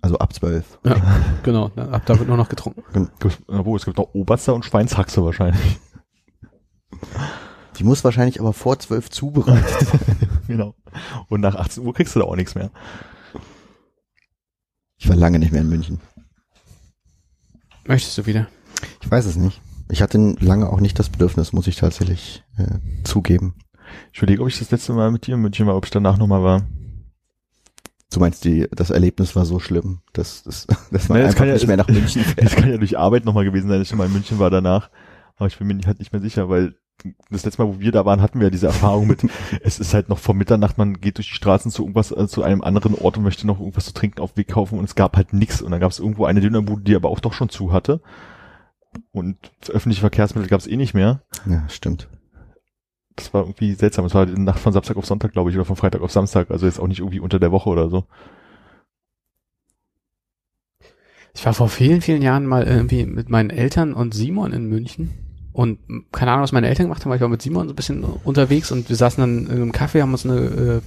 [0.00, 0.78] Also ab zwölf.
[0.84, 0.96] ja,
[1.42, 1.70] genau.
[1.76, 3.08] na, Ab da wird nur noch getrunken.
[3.46, 5.78] Obwohl, es gibt noch Oberster und Schweinshaxe wahrscheinlich.
[7.78, 10.00] Die muss wahrscheinlich aber vor zwölf zubereitet sein.
[10.46, 10.74] genau.
[11.28, 12.70] Und nach 18 Uhr kriegst du da auch nichts mehr.
[14.98, 16.00] Ich war lange nicht mehr in München.
[17.86, 18.48] Möchtest du wieder?
[19.00, 19.60] Ich weiß es nicht.
[19.88, 23.54] Ich hatte lange auch nicht das Bedürfnis, muss ich tatsächlich äh, zugeben.
[24.12, 26.18] Ich überlege, ob ich das letzte Mal mit dir in München war, ob ich danach
[26.18, 26.62] nochmal war.
[28.12, 31.46] Du meinst, die, das Erlebnis war so schlimm, dass, dass, dass man Nee, das einfach
[31.46, 32.56] ja- nicht mehr nach München Es fährt.
[32.56, 34.90] kann ja durch Arbeit nochmal gewesen sein, dass ich schon mal in München war danach.
[35.36, 36.74] Aber ich bin mir halt nicht mehr sicher, weil
[37.30, 39.26] das letzte Mal, wo wir da waren, hatten wir ja diese Erfahrung mit,
[39.62, 42.42] es ist halt noch vor Mitternacht, man geht durch die Straßen zu irgendwas, äh, zu
[42.42, 45.16] einem anderen Ort und möchte noch irgendwas zu trinken auf Weg kaufen und es gab
[45.16, 45.62] halt nichts.
[45.62, 48.02] Und dann gab es irgendwo eine Dönerbude, die aber auch doch schon zu hatte.
[49.10, 49.36] Und
[49.68, 51.22] öffentliche Verkehrsmittel gab es eh nicht mehr.
[51.46, 52.08] Ja, stimmt.
[53.16, 54.04] Das war irgendwie seltsam.
[54.06, 56.50] Es war die Nacht von Samstag auf Sonntag, glaube ich, oder von Freitag auf Samstag.
[56.50, 58.04] Also jetzt auch nicht irgendwie unter der Woche oder so.
[61.34, 65.10] Ich war vor vielen, vielen Jahren mal irgendwie mit meinen Eltern und Simon in München.
[65.52, 65.78] Und
[66.12, 68.04] keine Ahnung, was meine Eltern gemacht haben, weil ich war mit Simon so ein bisschen
[68.04, 70.80] unterwegs und wir saßen dann in einem Café, haben uns eine, äh,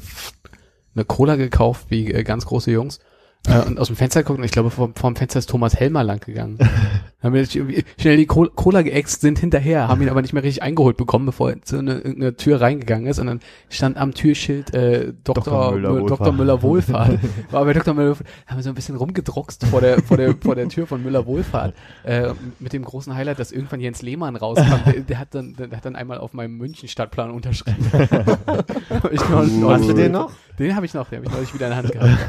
[0.95, 2.99] eine Cola gekauft, wie äh, ganz große Jungs.
[3.47, 5.75] Äh, und aus dem Fenster geguckt und ich glaube, vor, vor dem Fenster ist Thomas
[5.75, 6.57] Helmer lang gegangen.
[7.25, 10.33] haben wir jetzt irgendwie schnell die Cola, Cola geäxt, sind hinterher, haben ihn aber nicht
[10.33, 13.19] mehr richtig eingeholt bekommen, bevor er zu einer irgendeine Tür reingegangen ist.
[13.19, 13.39] Und dann
[13.69, 15.43] stand am Türschild äh, Dr.
[15.43, 15.71] Dr.
[15.71, 16.19] Müller Müller, Dr.
[16.19, 16.37] Wohlfahrt.
[16.37, 17.19] Müller Wohlfahrt.
[17.51, 17.93] War bei Dr.
[17.93, 20.85] Müller Wohlfahrt, haben wir so ein bisschen rumgedruckst vor der, vor der, vor der Tür
[20.85, 21.73] von Müller Wohlfahrt.
[22.03, 24.65] Äh, mit dem großen Highlight, dass irgendwann Jens Lehmann rauskam.
[24.85, 27.91] Der, der, hat dann, der hat dann einmal auf meinem München-Stadtplan unterschrieben.
[27.91, 30.31] Hab ich noch, Hast du den noch?
[30.59, 32.19] Den habe ich noch, den habe ich neulich wieder in der Hand gehabt.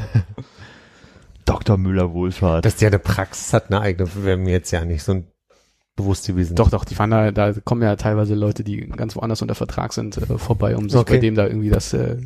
[1.47, 1.77] Dr.
[1.77, 2.65] Müller Wohlfahrt.
[2.65, 5.27] Dass der eine Praxis hat, eine eigene, wäre mir jetzt ja nicht so ein
[5.95, 6.55] bewusst gewesen.
[6.55, 9.93] Doch, doch, die fahren da, da kommen ja teilweise Leute, die ganz woanders unter Vertrag
[9.93, 11.15] sind, äh, vorbei, um sich Okay.
[11.15, 12.17] bei dem da irgendwie das, äh,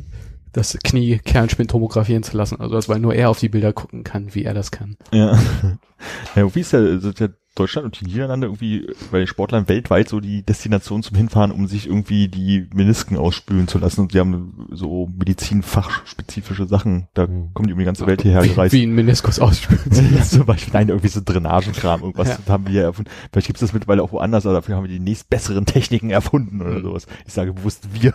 [0.52, 2.60] das Knie Kernspind tomografieren zu lassen.
[2.60, 4.96] Also das, weil nur er auf die Bilder gucken kann, wie er das kann.
[5.10, 5.38] Ja.
[6.36, 10.08] ja, wie ist ja, sind ja Deutschland und die Niederlande irgendwie bei den Sportlern weltweit
[10.08, 14.00] so die Destination zum Hinfahren, um sich irgendwie die Menisken ausspülen zu lassen.
[14.00, 17.08] Und die haben so medizinfachspezifische Sachen.
[17.14, 17.52] Da Mhm.
[17.52, 18.72] kommen die um die ganze Welt hierher wie, gereist.
[18.72, 19.80] wie ein Meniskus ausspült.
[20.16, 22.38] Ja, zum Beispiel, nein, irgendwie so Drainagenkram, irgendwas Ja.
[22.48, 23.10] haben wir erfunden.
[23.32, 26.10] Vielleicht gibt es das mittlerweile auch woanders, aber dafür haben wir die nächst besseren Techniken
[26.10, 26.82] erfunden oder Mhm.
[26.82, 27.06] sowas.
[27.26, 28.14] Ich sage bewusst wir.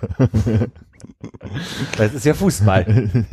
[1.98, 3.26] Das ist ja Fußball.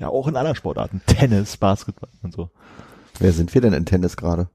[0.00, 1.02] Ja, auch in anderen Sportarten.
[1.06, 2.50] Tennis, Basketball und so.
[3.18, 4.48] Wer sind wir denn in Tennis gerade?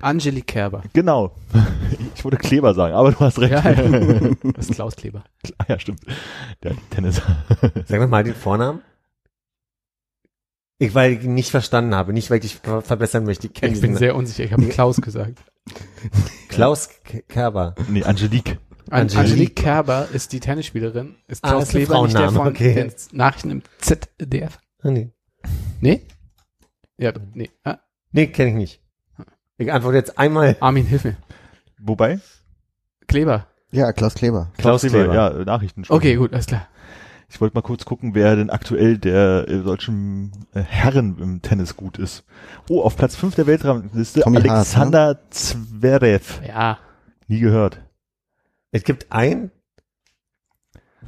[0.00, 0.82] Angelique Kerber.
[0.92, 1.34] Genau.
[2.14, 3.52] Ich wollte Kleber sagen, aber du hast recht.
[3.52, 4.30] Ja, ja.
[4.56, 5.22] Das ist Klaus Kleber.
[5.58, 6.00] Ah, ja, stimmt.
[6.64, 7.22] Der Tennis.
[7.86, 8.82] Sag mir mal den Vornamen.
[10.80, 13.46] Ich, weil ich ihn nicht verstanden habe, nicht weil ich verbessern möchte.
[13.46, 14.42] Ich, Ich bin sehr unsicher.
[14.44, 15.44] Ich habe Klaus gesagt.
[16.48, 16.88] Klaus
[17.28, 17.76] Kerber.
[17.88, 18.58] Nee, Angelique.
[18.90, 19.18] An Angelique.
[19.18, 21.14] Angelique Kerber ist die Tennisspielerin.
[21.28, 22.74] Ist Ah, Klaus das ist Kleber nicht der von okay.
[22.74, 24.58] den Nachrichten im ZDF?
[24.82, 25.10] Ah, nee.
[25.80, 26.02] Nee?
[26.98, 27.50] Ja, nee.
[27.64, 27.78] Ah,
[28.12, 28.80] Nee, kenne ich nicht.
[29.58, 31.16] Ich antworte jetzt einmal Armin, hilf mir.
[31.78, 32.20] Wobei?
[33.06, 33.46] Kleber.
[33.70, 34.50] Ja, Klaus Kleber.
[34.56, 35.14] Klaus Kleber.
[35.14, 35.84] Ja, äh, Nachrichten.
[35.88, 36.68] Okay, gut, alles klar.
[37.30, 41.76] Ich wollte mal kurz gucken, wer denn aktuell der äh, deutschen äh, Herren im Tennis
[41.76, 42.24] gut ist.
[42.70, 46.40] Oh, auf Platz 5 der Weltrangliste Tommy Haas, Alexander Zverev.
[46.46, 46.78] Ja.
[47.26, 47.82] Nie gehört.
[48.70, 49.50] Es gibt einen,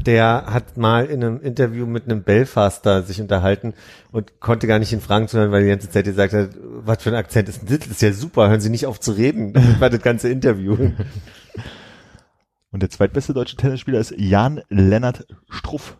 [0.06, 3.74] der hat mal in einem Interview mit einem Belfaster sich unterhalten
[4.12, 7.10] und konnte gar nicht in Fragen zuhören, weil die ganze Zeit gesagt hat, was für
[7.10, 7.78] ein Akzent ist denn das?
[7.80, 9.52] Das ist ja super, hören Sie nicht auf zu reden.
[9.52, 10.76] Das war das ganze Interview.
[12.72, 15.98] Und der zweitbeste deutsche Tennisspieler ist Jan Lennart Struff.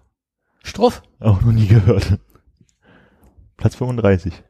[0.63, 1.03] Struff.
[1.19, 2.19] Auch noch nie gehört.
[3.57, 4.43] Platz 35.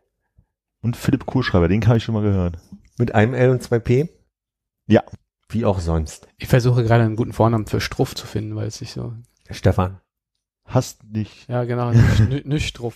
[0.82, 2.58] Und Philipp Kurschreiber, den habe ich schon mal gehört.
[2.98, 4.08] Mit einem L und zwei P?
[4.86, 5.02] Ja.
[5.48, 6.28] Wie auch sonst.
[6.36, 9.14] Ich versuche gerade einen guten Vornamen für Struff zu finden, weil es nicht so.
[9.50, 10.00] Stefan.
[10.64, 11.48] Hast nicht.
[11.48, 11.90] Ja, genau.
[12.28, 12.92] Nicht, nicht so.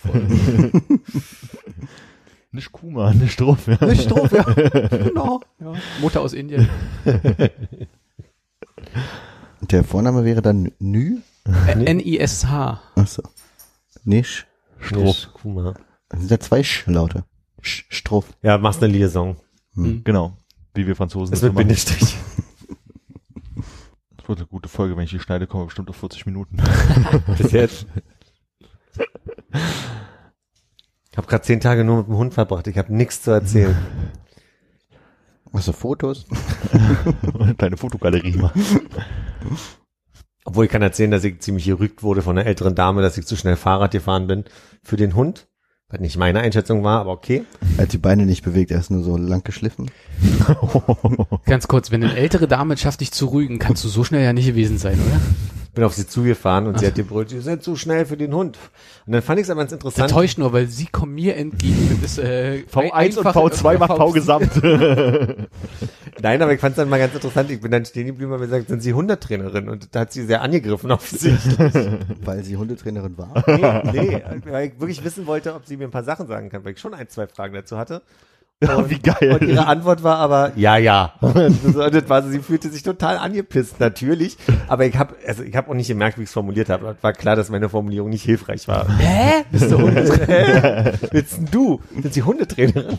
[2.51, 3.67] Nicht Kuma, nicht Struff.
[3.67, 3.85] Ja.
[3.85, 4.43] Nicht Struff, ja.
[4.87, 5.41] genau.
[5.59, 5.73] Ja.
[5.99, 6.69] Mutter aus Indien.
[9.61, 11.17] Der Vorname wäre dann Nü?
[11.67, 12.81] N-I-S-H.
[12.95, 13.23] Achso.
[14.05, 14.47] Nisch.
[14.79, 15.03] Struff.
[15.03, 15.73] Nicht Kuma.
[16.07, 17.25] Das sind ja zwei Sch-Laute.
[17.61, 18.25] Sch Struff.
[18.41, 19.35] Ja, machst eine Liaison.
[19.75, 20.37] Genau.
[20.73, 21.55] Wie wir Franzosen Das machen.
[21.55, 22.15] Bindestrich.
[24.25, 26.57] Das wird eine gute Folge, wenn ich die schneide, kommen wir bestimmt auf 40 Minuten.
[27.37, 27.85] Bis jetzt.
[31.11, 32.65] Ich habe gerade zehn Tage nur mit dem Hund verbracht.
[32.65, 33.77] Ich habe nichts zu erzählen.
[35.53, 36.25] Achso, Fotos?
[37.39, 38.63] Eine kleine Fotogalerie machen.
[40.43, 43.27] Obwohl ich kann erzählen, dass ich ziemlich gerügt wurde von einer älteren Dame, dass ich
[43.27, 44.45] zu schnell Fahrrad gefahren bin
[44.81, 45.47] für den Hund.
[45.89, 47.43] Was nicht meine Einschätzung war, aber okay.
[47.77, 49.91] Er hat die Beine nicht bewegt, er ist nur so lang geschliffen.
[51.45, 54.23] Ganz kurz, wenn eine ältere Dame es schafft, dich zu rügen, kannst du so schnell
[54.23, 55.21] ja nicht gewesen sein, oder?
[55.75, 58.57] Bin auf sie zugefahren und sie hat gebrüllt, ihr seid zu schnell für den Hund.
[59.05, 60.09] Und dann fand ich es aber ganz Das interessant.
[60.11, 61.99] täuscht nur, weil sie kommen mir entgegen.
[62.01, 64.49] Das äh, V1 und einfach- V2 macht V gesamt.
[66.21, 67.51] Nein, aber ich fand es dann mal ganz interessant.
[67.51, 69.67] Ich bin dann stehen geblieben und habe gesagt, sind Sie Hundetrainerin?
[69.69, 71.33] Und da hat sie sehr angegriffen auf sich.
[72.23, 73.43] Weil sie Hundetrainerin war.
[73.91, 76.63] nee, nee, weil ich wirklich wissen wollte, ob sie mir ein paar Sachen sagen kann,
[76.63, 78.01] weil ich schon ein, zwei Fragen dazu hatte.
[78.63, 79.37] Ja, wie geil.
[79.39, 81.13] Und ihre Antwort war aber, ja, ja.
[81.19, 81.35] Und
[81.75, 84.37] das war sie fühlte sich total angepisst, natürlich.
[84.67, 86.95] Aber ich habe also ich habe auch nicht gemerkt, wie ich es formuliert habe.
[86.97, 88.87] Es war klar, dass meine Formulierung nicht hilfreich war.
[88.97, 89.43] Hä?
[89.51, 90.93] Bist du Hä?
[91.11, 91.81] Willst denn du?
[92.01, 92.97] Sind Sie Hundetrainerin?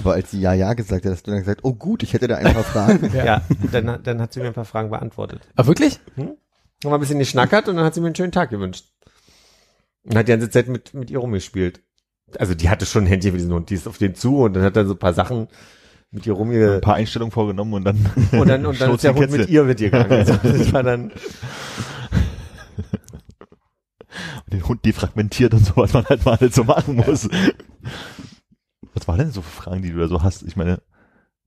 [0.00, 2.28] Aber als sie Ja, Ja gesagt hat, hast du dann gesagt, oh gut, ich hätte
[2.28, 3.10] da ein paar Fragen.
[3.14, 3.40] Ja,
[3.72, 5.40] dann, hat- dann hat sie mir ein paar Fragen beantwortet.
[5.56, 6.00] Ah, wirklich?
[6.18, 6.36] Haben
[6.82, 8.84] wir ein bisschen geschnackert und dann hat sie mir einen schönen Tag gewünscht.
[10.04, 11.80] Und hat die ganze Zeit mit, mit ihr rumgespielt.
[12.38, 14.54] Also die hatte schon ein Händchen für diesen Hund, die ist auf den zu und
[14.54, 15.48] dann hat er so ein paar Sachen
[16.10, 16.80] mit ihr Ein rumge...
[16.80, 18.10] paar Einstellungen vorgenommen und dann.
[18.32, 20.10] Und dann, und dann ist der Hund mit ihr mitgegangen.
[20.10, 21.12] Also das war dann,
[24.52, 27.28] den Hund defragmentiert und so, was man halt mal so machen muss.
[28.94, 30.42] Was war denn so für Fragen, die du da so hast?
[30.42, 30.80] Ich meine,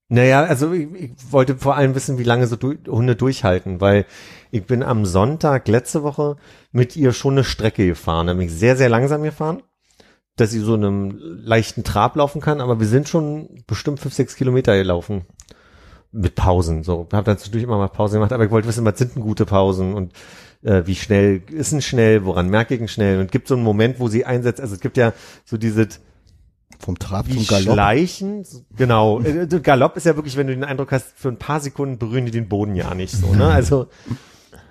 [0.07, 4.05] naja, also ich, ich wollte vor allem wissen, wie lange so du, Hunde durchhalten, weil
[4.51, 6.36] ich bin am Sonntag letzte Woche
[6.71, 9.63] mit ihr schon eine Strecke gefahren, nämlich sehr, sehr langsam gefahren,
[10.36, 14.36] dass sie so einem leichten Trab laufen kann, aber wir sind schon bestimmt fünf, sechs
[14.36, 15.23] Kilometer gelaufen.
[16.13, 17.07] Mit Pausen, so.
[17.13, 19.45] Hab dann zwischendurch immer mal Pausen gemacht, aber ich wollte wissen, was sind denn gute
[19.45, 20.13] Pausen und
[20.61, 23.63] äh, wie schnell ist ein schnell, woran merke ich ein schnell und gibt so einen
[23.63, 25.13] Moment, wo sie einsetzt, also es gibt ja
[25.45, 26.01] so dieses,
[26.79, 27.73] Vom Trab wie zum Galopp.
[27.73, 29.21] Schleichen, genau.
[29.21, 32.25] Äh, Galopp ist ja wirklich, wenn du den Eindruck hast, für ein paar Sekunden berühren
[32.25, 33.45] die den Boden ja nicht so, ne?
[33.51, 33.88] Also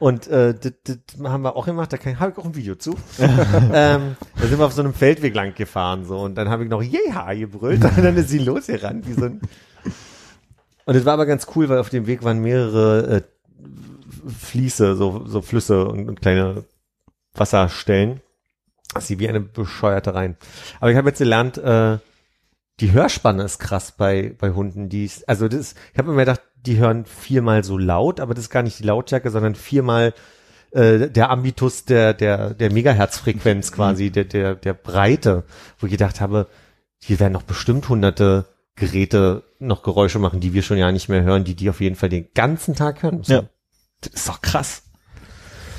[0.00, 2.96] und äh, das, das haben wir auch gemacht, da habe ich auch ein Video zu.
[3.20, 6.70] ähm, da sind wir auf so einem Feldweg lang gefahren so und dann habe ich
[6.70, 9.40] noch Jeha gebrüllt und dann ist sie losgerannt wie so ein
[10.86, 13.22] und es war aber ganz cool, weil auf dem Weg waren mehrere äh,
[14.28, 16.64] Fließe, so, so Flüsse und, und kleine
[17.34, 18.20] Wasserstellen.
[18.98, 20.36] Sie wie eine bescheuerte rein.
[20.80, 21.98] Aber ich habe jetzt gelernt, äh,
[22.80, 24.88] die Hörspanne ist krass bei, bei Hunden.
[24.88, 28.44] Die ist, also das, ich habe immer gedacht, die hören viermal so laut, aber das
[28.44, 30.14] ist gar nicht die Lautstärke, sondern viermal
[30.72, 35.44] äh, der Ambitus der, der, der Megahertzfrequenz quasi, der, der, der Breite,
[35.78, 36.46] wo ich gedacht habe,
[36.98, 38.46] hier werden noch bestimmt hunderte
[38.76, 41.96] Geräte noch Geräusche machen, die wir schon ja nicht mehr hören, die die auf jeden
[41.96, 43.32] Fall den ganzen Tag hören müssen.
[43.32, 43.42] Ja.
[44.00, 44.82] Das ist doch krass.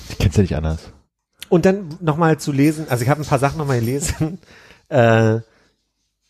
[0.09, 0.91] Ich kenn's ja nicht anders.
[1.49, 4.39] Und dann nochmal zu lesen, also ich habe ein paar Sachen nochmal gelesen,
[4.89, 5.39] äh,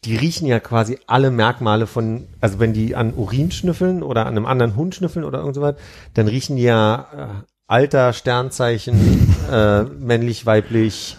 [0.03, 4.35] die riechen ja quasi alle Merkmale von, also wenn die an Urin schnüffeln oder an
[4.35, 5.75] einem anderen Hund schnüffeln oder irgend so was,
[6.15, 11.17] dann riechen die ja äh, Alter, Sternzeichen, äh, männlich, weiblich.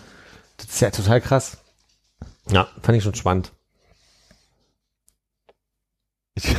[0.57, 1.59] Das ist ja total krass.
[2.51, 3.53] Ja, fand ich schon spannend.
[6.35, 6.45] Ich,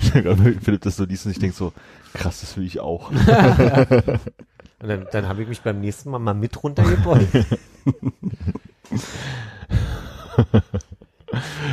[0.00, 1.72] Philipp das so liest und ich denk so,
[2.12, 3.10] krass, das will ich auch.
[4.80, 7.34] Und dann, dann habe ich mich beim nächsten Mal mal mit runtergebeugt.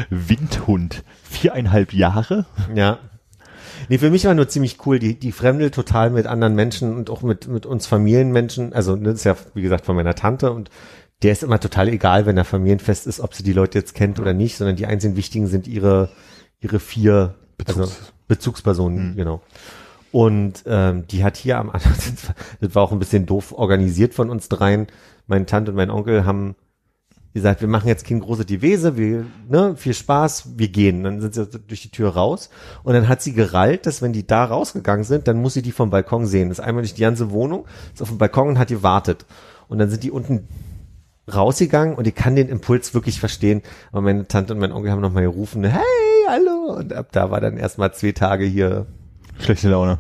[0.10, 2.46] Windhund, viereinhalb Jahre.
[2.74, 3.00] Ja.
[3.90, 7.10] Nee, für mich war nur ziemlich cool, die, die fremdelt total mit anderen Menschen und
[7.10, 8.74] auch mit, mit uns Familienmenschen.
[8.74, 10.70] Also, das ist ja, wie gesagt, von meiner Tante und
[11.24, 14.20] der ist immer total egal, wenn er Familienfest ist, ob sie die Leute jetzt kennt
[14.20, 16.10] oder nicht, sondern die einzigen wichtigen sind ihre,
[16.62, 17.92] ihre vier Bezugs- also
[18.28, 19.16] Bezugspersonen, Mhm.
[19.16, 19.42] genau.
[20.12, 21.94] Und ähm, die hat hier am Anfang,
[22.62, 24.88] das war auch ein bisschen doof organisiert von uns dreien.
[25.28, 26.56] Meine Tante und mein Onkel haben
[27.36, 31.04] gesagt, wir machen jetzt keine große Divese, wir, ne, viel Spaß, wir gehen.
[31.04, 32.50] Dann sind sie durch die Tür raus
[32.84, 35.72] und dann hat sie gerallt, dass wenn die da rausgegangen sind, dann muss sie die
[35.72, 36.50] vom Balkon sehen.
[36.50, 39.26] Das ist einmal durch die ganze Wohnung, ist auf dem Balkon und hat gewartet.
[39.68, 40.48] Und dann sind die unten
[41.34, 43.62] rausgegangen und ich kann den Impuls wirklich verstehen.
[43.92, 45.82] Aber meine Tante und mein Onkel haben nochmal gerufen, hey,
[46.30, 46.78] hallo.
[46.78, 48.86] Und ab da war dann erstmal zwei Tage hier
[49.40, 50.00] Schlechte Laune.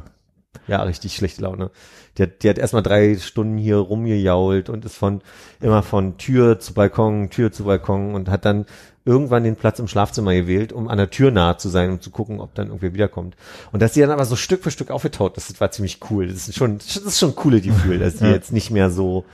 [0.67, 1.71] ja, richtig schlechte Laune.
[2.17, 5.21] Die hat, die hat erstmal drei Stunden hier rumgejault und ist von
[5.59, 8.65] immer von Tür zu Balkon, Tür zu Balkon und hat dann
[9.05, 12.09] irgendwann den Platz im Schlafzimmer gewählt, um an der Tür nahe zu sein, um zu
[12.09, 13.35] gucken, ob dann irgendwer wiederkommt.
[13.71, 16.27] Und dass sie dann aber so Stück für Stück aufgetaut ist, das war ziemlich cool.
[16.27, 19.25] Das ist schon, das ist schon ein cooles Gefühl, dass die jetzt nicht mehr so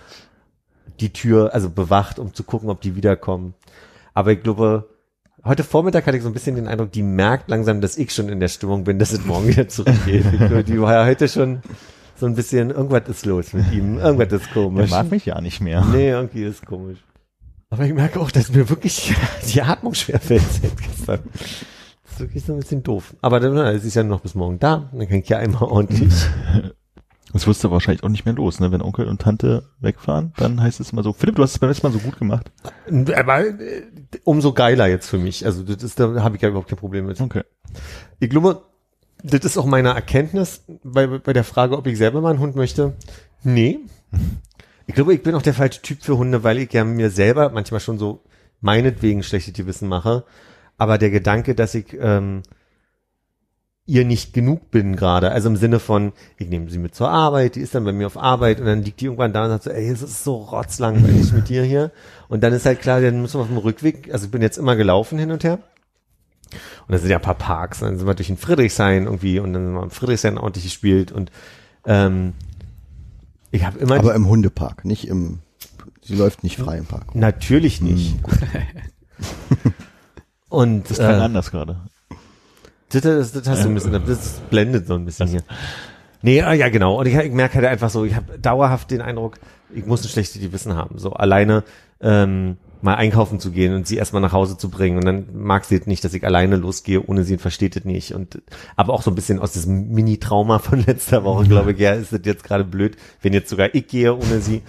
[1.00, 3.54] die Tür, also bewacht, um zu gucken, ob die wiederkommen.
[4.14, 4.90] Aber ich glaube,
[5.44, 8.28] heute Vormittag hatte ich so ein bisschen den Eindruck, die merkt langsam, dass ich schon
[8.28, 10.26] in der Stimmung bin, dass es morgen wieder zurückgeht.
[10.68, 11.62] Die war ja heute schon
[12.22, 14.92] so ein bisschen, irgendwas ist los mit ihm, irgendwas ist Er komisch.
[14.92, 15.84] mag mich ja nicht mehr.
[15.84, 17.00] Nee, irgendwie ist komisch.
[17.72, 19.14] Aber ich merke auch, dass mir wirklich
[19.54, 21.20] die Atmung schwerfällt seit gestern.
[22.04, 23.16] Das ist wirklich so ein bisschen doof.
[23.22, 26.14] Aber dann, es ist ja noch bis morgen da, dann kann ich ja einmal ordentlich.
[27.34, 28.74] Das wirst du wahrscheinlich auch nicht mehr los, ne?
[28.74, 31.70] Wenn Onkel und Tante wegfahren, dann heißt es immer so, Philipp, du hast es beim
[31.70, 32.52] letzten Mal so gut gemacht.
[33.16, 33.84] Aber äh,
[34.26, 35.46] umso geiler jetzt für mich.
[35.46, 37.22] Also das ist, da habe ich ja überhaupt kein Problem mit.
[37.22, 37.44] Okay.
[38.20, 38.64] Ich glaube,
[39.24, 42.56] das ist auch meine Erkenntnis bei, bei der Frage, ob ich selber mal einen Hund
[42.56, 42.94] möchte.
[43.44, 43.80] Nee.
[44.88, 47.50] Ich glaube, ich bin auch der falsche Typ für Hunde, weil ich ja mir selber
[47.50, 48.22] manchmal schon so
[48.62, 50.24] meinetwegen schlechte Gewissen mache.
[50.78, 52.44] Aber der Gedanke, dass ich ähm,
[53.86, 57.56] ihr nicht genug bin gerade, also im Sinne von, ich nehme sie mit zur Arbeit,
[57.56, 59.64] die ist dann bei mir auf Arbeit und dann liegt die irgendwann da und sagt
[59.64, 61.92] so, ey, es ist so rotzlangweilig mit dir hier.
[62.30, 64.58] Und dann ist halt klar, dann müssen wir auf dem Rückweg, also ich bin jetzt
[64.58, 65.60] immer gelaufen hin und her.
[66.88, 69.54] Und da sind ja ein paar Parks, dann sind wir durch den Friedrichshain irgendwie und
[69.54, 71.32] dann sind wir im Friedrichshain ordentlich gespielt und
[71.86, 72.34] ähm,
[73.52, 75.40] ich habe immer Aber im Hundepark, nicht im,
[76.02, 77.16] sie läuft nicht frei im Park.
[77.16, 78.16] natürlich nicht.
[80.50, 81.78] und Das klang äh, anders gerade.
[82.90, 85.44] das, das, das hast du ein bisschen, das blendet so ein bisschen hier.
[86.22, 87.00] Nee, ah, ja genau.
[87.00, 89.40] Und ich, ich merke halt einfach so, ich habe dauerhaft den Eindruck,
[89.74, 91.00] ich muss ein schlechtes Gewissen haben.
[91.00, 91.64] So alleine
[92.00, 94.98] ähm, mal einkaufen zu gehen und sie erstmal nach Hause zu bringen.
[94.98, 97.86] Und dann mag sie es nicht, dass ich alleine losgehe, ohne sie und versteht es
[97.86, 98.14] nicht.
[98.14, 98.42] Und
[98.76, 102.14] aber auch so ein bisschen aus diesem Mini-Trauma von letzter Woche, glaube ich, ja, ist
[102.14, 104.62] es jetzt gerade blöd, wenn jetzt sogar ich gehe ohne sie.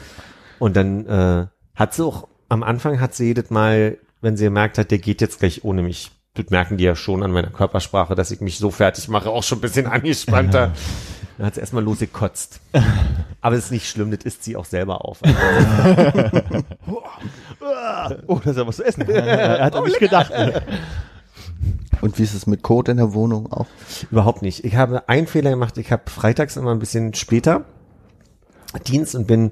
[0.58, 4.78] Und dann äh, hat sie auch, am Anfang hat sie jedes Mal, wenn sie gemerkt
[4.78, 6.10] hat, der geht jetzt gleich ohne mich.
[6.34, 9.42] Das merken die ja schon an meiner Körpersprache, dass ich mich so fertig mache, auch
[9.42, 10.72] schon ein bisschen angespannter.
[11.42, 12.60] Dann hat sie erstmal losgekotzt.
[13.40, 15.18] Aber es ist nicht schlimm, das isst sie auch selber auf.
[18.26, 19.02] Oh, da ist ja was zu essen.
[19.08, 20.32] er hat an mich gedacht.
[22.00, 23.66] Und wie ist es mit Code in der Wohnung auch?
[24.10, 24.64] Überhaupt nicht.
[24.64, 25.78] Ich habe einen Fehler gemacht.
[25.78, 27.64] Ich habe freitags immer ein bisschen später
[28.86, 29.50] Dienst und bin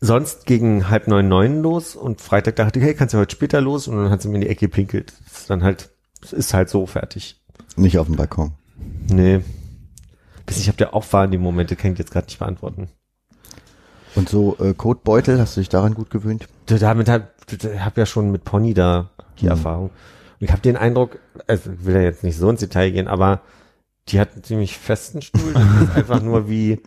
[0.00, 3.60] sonst gegen halb neun, neun los und Freitag dachte ich, hey, kannst du heute später
[3.60, 3.88] los?
[3.88, 5.12] Und dann hat sie mir in die Ecke gepinkelt.
[5.26, 5.90] Das ist dann halt,
[6.22, 7.40] es ist halt so fertig.
[7.76, 8.52] Nicht auf dem Balkon.
[9.08, 9.40] Nee.
[10.48, 12.88] Bis ich habe der auch war in dem Momente, kann ich jetzt gerade nicht beantworten.
[14.14, 16.48] Und so äh, Kotbeutel, hast du dich daran gut gewöhnt?
[16.66, 17.30] Da- Damit hab,
[17.78, 19.50] habe ja schon mit Pony da die Hm.
[19.50, 19.90] Erfahrung.
[20.40, 23.08] Und ich habe den Eindruck, also ich will ja jetzt nicht so ins Detail gehen,
[23.08, 23.42] aber
[24.08, 25.52] die hat einen ziemlich festen Stuhl.
[25.52, 26.80] Das ist einfach nur wie,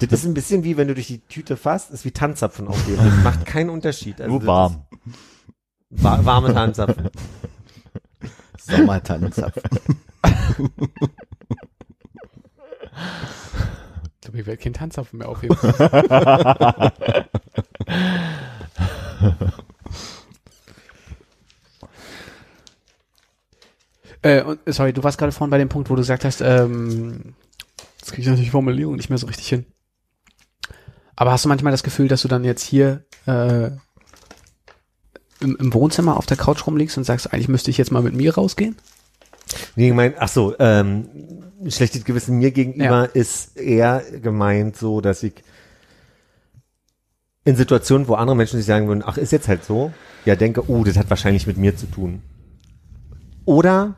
[0.00, 3.04] das ist ein bisschen wie, wenn du durch die Tüte fasst, ist wie Tanzzapfen aufheben.
[3.04, 4.20] Das macht keinen Unterschied.
[4.20, 4.82] Also Nur warm.
[5.90, 7.10] Ist, wa warme Tanzzapfen.
[8.58, 9.62] Sommertannenzapfen.
[14.14, 15.56] Ich glaube, ich werde keinen Tanzapfen mehr aufheben.
[24.22, 27.34] äh, und, sorry, du warst gerade vorhin bei dem Punkt, wo du gesagt hast, ähm,
[27.98, 29.66] jetzt kriege ich natürlich die Formulierung nicht mehr so richtig hin.
[31.16, 33.70] Aber hast du manchmal das Gefühl, dass du dann jetzt hier äh,
[35.40, 38.14] im, im Wohnzimmer auf der Couch rumliegst und sagst, eigentlich müsste ich jetzt mal mit
[38.14, 38.76] mir rausgehen?
[39.76, 41.08] Nee, gemeint, ach so, ähm,
[41.70, 43.04] schlechtes Gewissen mir gegenüber Ja.
[43.04, 45.34] ist eher gemeint so, dass ich
[47.44, 49.92] in Situationen, wo andere Menschen sich sagen würden, ach, ist jetzt halt so,
[50.24, 52.22] ja, denke, oh, das hat wahrscheinlich mit mir zu tun.
[53.44, 53.96] Oder,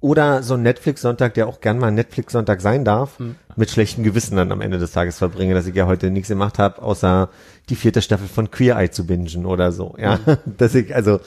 [0.00, 3.18] oder so ein Netflix-Sonntag, der auch gern mal ein Netflix-Sonntag sein darf,
[3.56, 6.60] mit schlechtem Gewissen dann am Ende des Tages verbringe, dass ich ja heute nichts gemacht
[6.60, 7.28] habe, außer
[7.68, 10.20] die vierte Staffel von Queer Eye zu bingen oder so, ja.
[10.46, 11.18] Dass ich, also,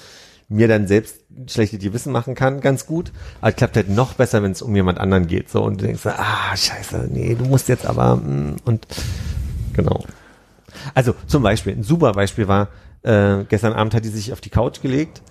[0.49, 3.11] mir dann selbst ein schlechtes Gewissen machen kann, ganz gut.
[3.39, 5.49] Aber klappt halt noch besser, wenn es um jemand anderen geht.
[5.49, 8.87] So, und du denkst, ah, scheiße, nee, du musst jetzt aber, mm, und,
[9.73, 10.03] genau.
[10.95, 12.69] Also, zum Beispiel, ein super Beispiel war,
[13.03, 15.21] äh, gestern Abend hat die sich auf die Couch gelegt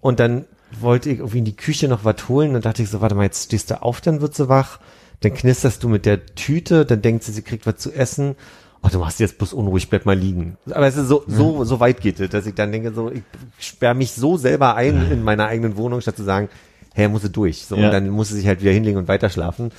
[0.00, 0.44] und dann
[0.80, 3.22] wollte ich irgendwie in die Küche noch was holen und dachte ich so, warte mal,
[3.22, 4.80] jetzt stehst du auf, dann wird sie wach,
[5.20, 8.34] dann knisterst du mit der Tüte, dann denkt sie, sie kriegt was zu essen.
[8.82, 10.56] Oh, du machst jetzt bloß unruhig, bleib mal liegen.
[10.70, 13.22] Aber es ist so, so, so weit geht es, dass ich dann denke, so, ich
[13.58, 16.48] sperre mich so selber ein in meiner eigenen Wohnung, statt zu sagen,
[16.94, 17.64] hey, muss sie durch.
[17.66, 17.86] So, Ja.
[17.86, 19.70] und dann muss sie sich halt wieder hinlegen und weiter schlafen.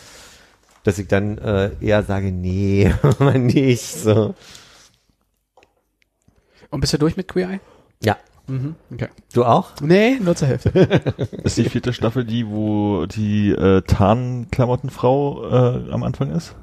[0.83, 3.81] Dass ich dann äh, eher sage, nee, mal nicht.
[3.83, 4.35] So.
[6.69, 7.59] Und bist du durch mit Queer Eye?
[8.03, 8.17] Ja.
[8.47, 8.75] Mhm.
[8.93, 9.07] Okay.
[9.33, 9.71] Du auch?
[9.81, 10.69] Nee, nur zur Hälfte.
[11.43, 15.49] Ist die vierte Staffel die, wo die äh, Tarnklamottenfrau
[15.87, 16.55] äh, am Anfang ist?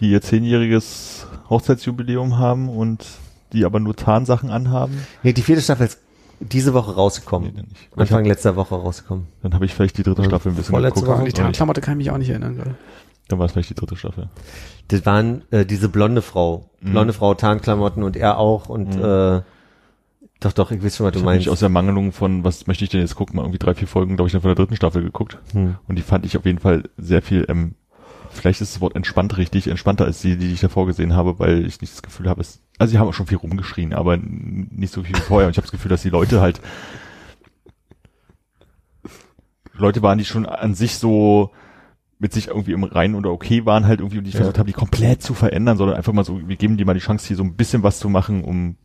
[0.00, 3.06] Die ihr zehnjähriges Hochzeitsjubiläum haben und
[3.52, 5.06] die aber nur Tarnsachen anhaben?
[5.22, 5.98] Nee, die vierte Staffel ist
[6.40, 7.52] diese Woche rausgekommen.
[7.54, 7.88] Nee, nicht.
[7.96, 9.26] Anfang letzter Woche rausgekommen.
[9.42, 11.18] Dann habe ich vielleicht die dritte Staffel ein bisschen vorletzte geguckt.
[11.18, 11.26] Woche.
[11.26, 12.74] Die Tarnklamotte kann ich mich auch nicht erinnern gerade.
[13.28, 14.28] Dann war es vielleicht die dritte Staffel.
[14.88, 16.68] Das waren äh, diese blonde Frau.
[16.80, 19.40] Blonde Frau, Tarnklamotten und er auch und äh,
[20.40, 21.48] doch, doch, ich weiß schon, was du Ich habe mich meinst.
[21.48, 24.16] aus der Mangelung von, was möchte ich denn jetzt gucken, mal irgendwie drei, vier Folgen,
[24.16, 25.38] glaube ich, dann von der dritten Staffel geguckt.
[25.52, 25.76] Hm.
[25.88, 27.74] Und die fand ich auf jeden Fall sehr viel, ähm,
[28.36, 31.66] vielleicht ist das Wort entspannt richtig, entspannter als die, die ich davor gesehen habe, weil
[31.66, 34.92] ich nicht das Gefühl habe, es, also sie haben auch schon viel rumgeschrien, aber nicht
[34.92, 35.46] so viel wie vorher.
[35.46, 36.60] Und ich habe das Gefühl, dass die Leute halt
[39.74, 41.50] Leute waren, die schon an sich so
[42.18, 44.38] mit sich irgendwie im Reinen oder okay waren halt irgendwie und die Ja.
[44.38, 47.00] versucht haben, die komplett zu verändern, sondern einfach mal so, wir geben dir mal die
[47.00, 48.76] Chance, hier so ein bisschen was zu machen, um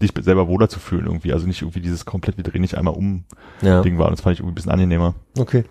[0.00, 1.32] dich selber wohler zu fühlen irgendwie.
[1.34, 3.24] Also nicht irgendwie dieses komplett, wir drehen nicht einmal um
[3.60, 3.82] Ja.
[3.82, 4.06] Ding war.
[4.06, 5.14] Und das fand ich irgendwie ein bisschen angenehmer.
[5.36, 5.64] Okay.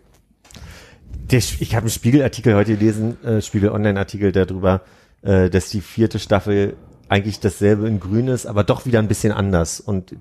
[1.32, 4.82] Der, ich habe einen Spiegelartikel heute gelesen, äh, Spiegel Online-Artikel darüber,
[5.24, 6.76] äh, dass die vierte Staffel
[7.10, 9.80] eigentlich dasselbe in Grün ist, aber doch wieder ein bisschen anders.
[9.80, 10.16] Und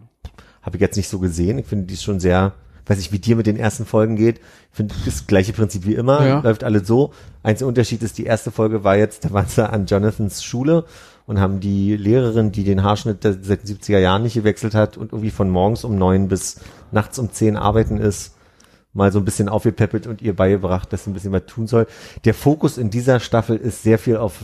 [0.62, 1.58] habe ich jetzt nicht so gesehen.
[1.58, 2.54] Ich finde die ist schon sehr,
[2.86, 4.38] weiß ich, wie dir mit den ersten Folgen geht.
[4.38, 6.40] Ich finde das gleiche Prinzip wie immer, Ja.
[6.40, 7.12] läuft alles so.
[7.44, 10.84] Einziger Unterschied ist, die erste Folge war jetzt, da waren sie an Jonathans Schule
[11.26, 15.12] und haben die Lehrerin, die den Haarschnitt seit den 70er Jahren nicht gewechselt hat und
[15.12, 18.35] irgendwie von morgens um neun bis nachts um zehn arbeiten ist,
[18.96, 21.86] mal so ein bisschen aufgepäppelt und ihr beigebracht, dass sie ein bisschen was tun soll.
[22.24, 24.40] Der Fokus in dieser Staffel ist sehr viel auf,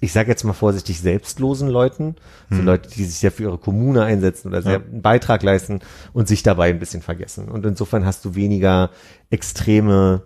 [0.00, 2.16] ich sage jetzt mal vorsichtig, selbstlosen Leuten,
[2.50, 4.78] so Leute, die sich sehr für ihre Kommune einsetzen oder sehr Ja.
[4.78, 5.80] einen Beitrag leisten
[6.12, 7.48] und sich dabei ein bisschen vergessen.
[7.48, 8.90] Und insofern hast du weniger
[9.30, 10.22] extreme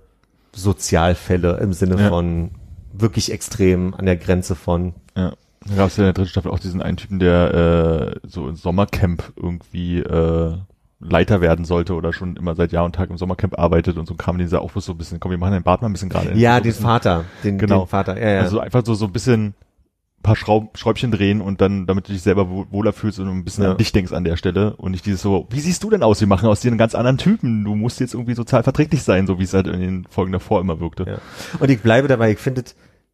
[0.54, 2.09] Sozialfälle im Sinne Ja.
[2.09, 2.50] von
[2.92, 5.34] wirklich extrem an der Grenze von Ja.
[5.68, 8.48] Da gab es ja in der dritten Staffel auch diesen einen Typen, der äh, so
[8.48, 10.56] im Sommercamp irgendwie äh,
[11.01, 14.14] Leiter werden sollte oder schon immer seit Jahr und Tag im Sommercamp arbeitet und so
[14.14, 16.34] kam dieser auch so ein bisschen, komm, wir machen den Bart mal ein bisschen gerade.
[16.36, 17.82] ja, so den bisschen, Vater, den, Genau.
[17.84, 18.40] den Vater, ja, ja.
[18.40, 22.12] Also einfach so, so ein bisschen ein paar Schraub, Schräubchen drehen und dann, damit du
[22.12, 23.70] dich selber wohl- wohler fühlst und ein bisschen Ja.
[23.70, 26.20] an dich denkst an der Stelle und nicht dieses so, wie siehst du denn aus?
[26.20, 27.62] Wir machen aus dir einen ganz anderen Typen.
[27.64, 30.61] Du musst jetzt irgendwie sozial verträglich sein, so wie es halt in den Folgen davor
[30.61, 31.05] immer wirkte.
[31.09, 31.18] Ja.
[31.61, 32.64] Und ich bleibe dabei, ich finde,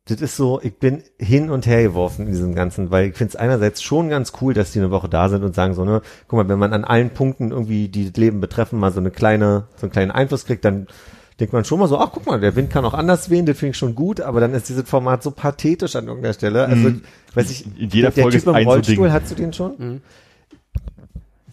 [0.07, 3.31] das- ist so, ich bin hin und her geworfen in diesem Ganzen, weil ich finde
[3.31, 6.03] es einerseits schon ganz cool, dass die eine Woche da sind und sagen so, ne,
[6.29, 9.11] guck mal, wenn man an allen Punkten irgendwie, die das Leben betreffen, mal so eine
[9.11, 10.87] kleine, so einen kleinen Einfluss kriegt, dann
[11.41, 13.59] denkt man schon mal so, ach guck mal, der Wind kann auch anders wehen, das
[13.59, 16.67] finde ich schon gut, aber dann ist dieses Format so pathetisch an irgendeiner Stelle.
[16.67, 17.03] Also, Mhm.
[17.35, 19.13] weiß ich, In jeder der Folge Typ ist im so Rollstuhl, Ding.
[19.13, 19.73] hast du den schon?
[19.79, 20.01] Mhm.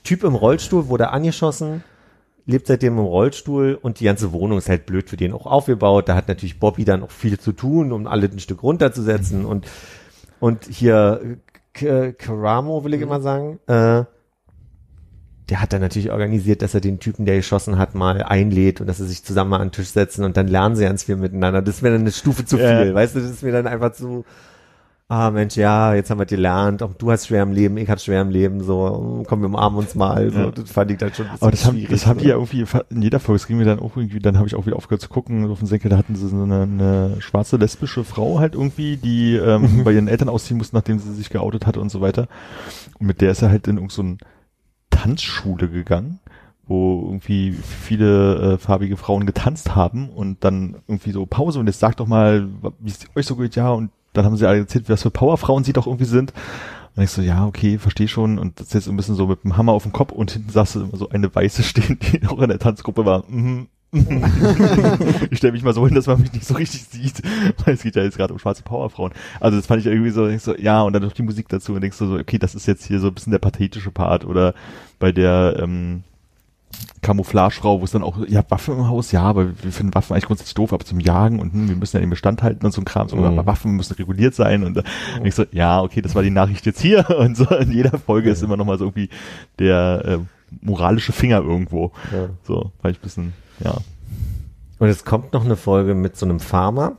[0.03, 1.84] Typ im Rollstuhl wurde angeschossen,
[2.45, 6.09] lebt seitdem im Rollstuhl und die ganze Wohnung ist halt blöd für den auch aufgebaut.
[6.09, 9.68] Da hat natürlich Bobby dann auch viel zu tun, um alle ein Stück runterzusetzen und
[10.39, 11.38] und hier
[11.73, 14.03] Karamo will ich immer sagen, äh,
[15.49, 18.88] der hat dann natürlich organisiert, dass er den Typen, der geschossen hat, mal einlädt und
[18.88, 21.18] dass sie sich zusammen mal an den Tisch setzen und dann lernen sie ganz viel
[21.18, 21.61] miteinander.
[21.61, 22.68] Das ist mir dann eine Stufe zu Ja.
[22.84, 24.23] viel, weißt du, das ist mir dann einfach zu,
[25.11, 28.01] ah Mensch, ja, jetzt haben wir gelernt, auch du hast schwer im Leben, ich hatte
[28.01, 30.51] schwer im Leben, so, mm, komm, wir umarmen uns mal, so, Ja.
[30.51, 32.29] das fand ich dann schon Aber das haben, das haben die so.
[32.29, 34.65] ja irgendwie in jeder Folge, es ging mir dann auch irgendwie, dann habe ich auch
[34.65, 38.05] wieder aufgehört zu gucken, auf dem Senkel, da hatten sie so eine, eine schwarze lesbische
[38.05, 41.81] Frau halt irgendwie, die ähm, bei ihren Eltern ausziehen musste, nachdem sie sich geoutet hatte
[41.81, 42.29] und so weiter.
[42.97, 44.25] Und mit der ist er halt in irgendeine so
[44.91, 46.19] Tanzschule gegangen,
[46.67, 51.79] wo irgendwie viele äh, farbige Frauen getanzt haben und dann irgendwie so Pause und jetzt
[51.81, 52.47] sagt doch mal,
[52.79, 55.63] wie es euch so geht, ja, und dann haben sie alle erzählt, was für Powerfrauen
[55.63, 56.33] sie doch irgendwie sind.
[56.95, 58.38] Und ich so, ja, okay, verstehe schon.
[58.38, 60.49] Und das ist jetzt ein bisschen so mit dem Hammer auf dem Kopf und hinten
[60.49, 63.23] saß immer so eine Weiße stehen, die auch in der Tanzgruppe war.
[63.27, 63.67] Mhm.
[65.29, 67.21] ich stelle mich mal so hin, dass man mich nicht so richtig sieht,
[67.65, 69.11] weil es geht ja jetzt gerade um schwarze Powerfrauen.
[69.41, 71.73] Also das fand ich irgendwie so, ich so, ja, und dann noch die Musik dazu
[71.73, 74.23] und denkst du so, okay, das ist jetzt hier so ein bisschen der pathetische Part
[74.23, 74.53] oder
[74.97, 76.03] bei der ähm,
[77.02, 80.26] Camouflagefrau, wo es dann auch, ja, Waffen im Haus, ja, aber wir finden Waffen eigentlich
[80.26, 82.81] grundsätzlich doof, aber zum Jagen und hm, wir müssen ja den Bestand halten und so
[82.81, 83.23] ein Kram, so, Mhm.
[83.23, 84.84] aber Waffen müssen reguliert sein und, äh,
[85.19, 87.98] und ich so, ja, okay, das war die Nachricht jetzt hier und so in jeder
[87.98, 89.10] Folge ist immer noch mal so irgendwie
[89.57, 90.19] der äh,
[90.61, 91.91] moralische Finger irgendwo.
[92.14, 92.30] Ja.
[92.43, 93.34] So, weil ich ein bisschen,
[93.64, 93.76] ja.
[94.80, 96.98] Und es kommt noch eine Folge mit so einem Farmer.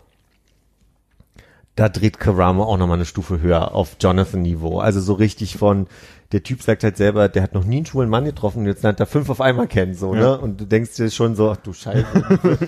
[1.74, 4.78] Da dreht Karamo auch nochmal eine Stufe höher auf Jonathan-Niveau.
[4.81, 5.86] Also so richtig von,
[6.32, 8.82] der Typ sagt halt selber, der hat noch nie einen schwulen Mann getroffen und jetzt
[8.82, 10.20] lernt er fünf auf einmal kennen, so, Ja.
[10.20, 10.38] ne?
[10.40, 12.04] Und du denkst dir schon so, ach du Scheiße,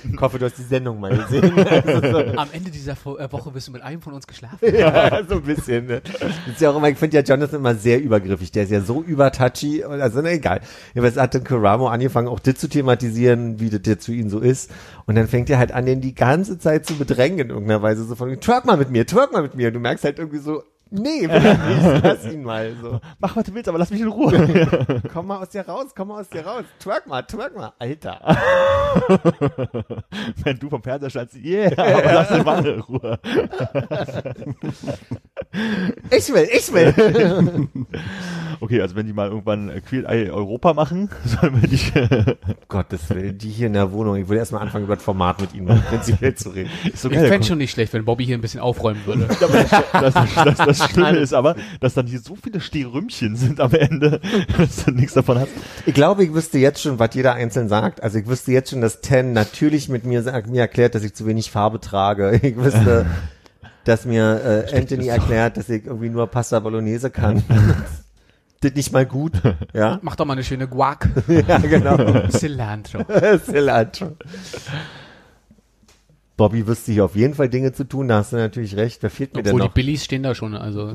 [0.13, 1.53] ich hoffe, du hast die Sendung mal gesehen.
[1.85, 4.59] Also so, Am Ende dieser äh, Woche wirst du mit einem von uns geschlafen.
[4.77, 5.87] ja, so ein bisschen.
[5.87, 6.03] Ne?
[6.05, 8.53] Das ist ja auch immer, ich finde ja Jonathan immer sehr übergriffig.
[8.53, 9.85] Der ist ja so übertouchy.
[9.85, 10.61] Also, na egal.
[10.95, 14.41] Jedenfalls hat dann Karamo angefangen, auch das zu thematisieren, wie das jetzt zu ihm so
[14.41, 14.71] ist.
[15.07, 18.05] Und dann fängt er halt an, den die ganze Zeit zu bedrängen in irgendeiner Weise.
[18.05, 19.69] So von, twerk mal mit mir, twerk mal mit mir.
[19.69, 20.63] Und du merkst halt irgendwie so,
[20.95, 22.73] nee, will ich nicht, lass ihn mal.
[22.81, 25.03] So, Mach, was du willst, aber lass mich in Ruhe.
[25.13, 26.65] komm mal aus dir raus, komm mal aus dir raus.
[26.79, 27.73] Twerk mal, twerk mal.
[27.79, 28.21] Alter.
[30.45, 33.19] Wenn du vom Fernseher standst, yeah, aber lass den Mann in Ruhe.
[36.11, 37.69] Ich will, ich will.
[38.61, 42.37] Okay, also wenn die mal irgendwann Queer Eye Europa machen, sollen wir nicht, äh,
[42.69, 44.17] Gottes Willen, die hier in der Wohnung.
[44.17, 46.71] Ich will erstmal anfangen, über das Format mit ihnen prinzipiell zu reden.
[46.85, 47.29] ist so Ich geil.
[47.29, 49.27] fände schon nicht schlecht, wenn Bobby hier ein bisschen aufräumen würde.
[49.29, 53.73] das, das, das, das Schlimme ist aber, dass dann hier so viele Stehrümchen sind am
[53.73, 54.21] Ende,
[54.59, 55.51] dass du nichts davon hast.
[55.87, 58.03] Ich glaube, ich wüsste jetzt schon, was jeder einzeln sagt.
[58.03, 61.15] Also ich wüsste jetzt schon, dass Ten natürlich mit mir sagt, mir erklärt, dass ich
[61.15, 62.41] zu wenig Farbe trage.
[62.45, 63.07] Ich wüsste,
[63.85, 67.43] dass mir äh, Anthony erklärt, dass ich irgendwie nur Pasta Bolognese kann.
[68.61, 69.33] das nicht mal gut.
[69.73, 71.09] Ja, Mach doch mal eine schöne Guac.
[71.29, 72.29] ja genau.
[72.29, 73.05] Cilantro.
[73.39, 74.17] Cilantro.
[76.37, 79.03] Bobby wüsste hier auf jeden Fall Dinge zu tun, da hast du natürlich recht.
[79.03, 79.75] Wer fehlt mir Obwohl denn die noch?
[79.75, 80.93] Billies stehen da schon, also.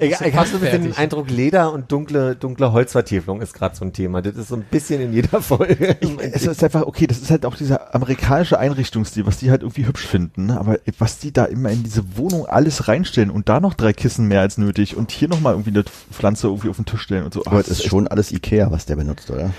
[0.00, 0.96] Ich, ich habe so ein bisschen den.
[0.96, 4.20] Eindruck, Leder und dunkle, dunkle Holzvertäfelung ist gerade so ein Thema.
[4.20, 5.96] Das ist so ein bisschen in jeder Folge.
[6.32, 9.86] Es ist einfach, okay, das ist halt auch dieser amerikanische Einrichtungsstil, was die halt irgendwie
[9.86, 10.58] hübsch finden, ne?
[10.58, 14.26] aber was die da immer in diese Wohnung alles reinstellen und da noch drei Kissen
[14.28, 17.32] mehr als nötig und hier nochmal irgendwie eine Pflanze irgendwie auf den Tisch stellen und
[17.32, 17.44] so.
[17.46, 19.50] Aber es ist schon alles Ikea, was der benutzt, oder?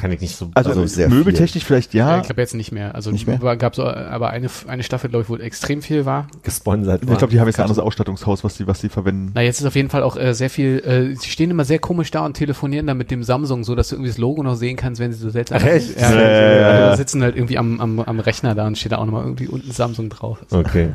[0.00, 0.50] Kann ich nicht so.
[0.54, 2.20] also, also sehr möbeltechnisch vielleicht Ja, ja.
[2.20, 2.94] ich glaube jetzt nicht mehr.
[2.94, 3.38] Also Nicht mehr?
[3.56, 6.26] Gab so, aber eine, eine Staffel, glaube ich, wo extrem viel war.
[6.42, 7.18] gesponsert ich war.
[7.18, 9.32] glaube, die haben jetzt ein anderes Ausstattungshaus, was die, was die verwenden.
[9.34, 11.80] Na, jetzt ist auf jeden Fall auch äh, sehr viel, äh, sie stehen immer sehr
[11.80, 14.54] komisch da und telefonieren da mit dem Samsung, so dass du irgendwie das Logo noch
[14.54, 16.00] sehen kannst, wenn sie so seltsam Ach, echt?
[16.00, 18.98] Ja, Ja, ja, ja, sitzen halt irgendwie am, am, am Rechner da und steht da
[18.98, 20.38] auch nochmal irgendwie unten Samsung drauf.
[20.50, 20.94] Okay.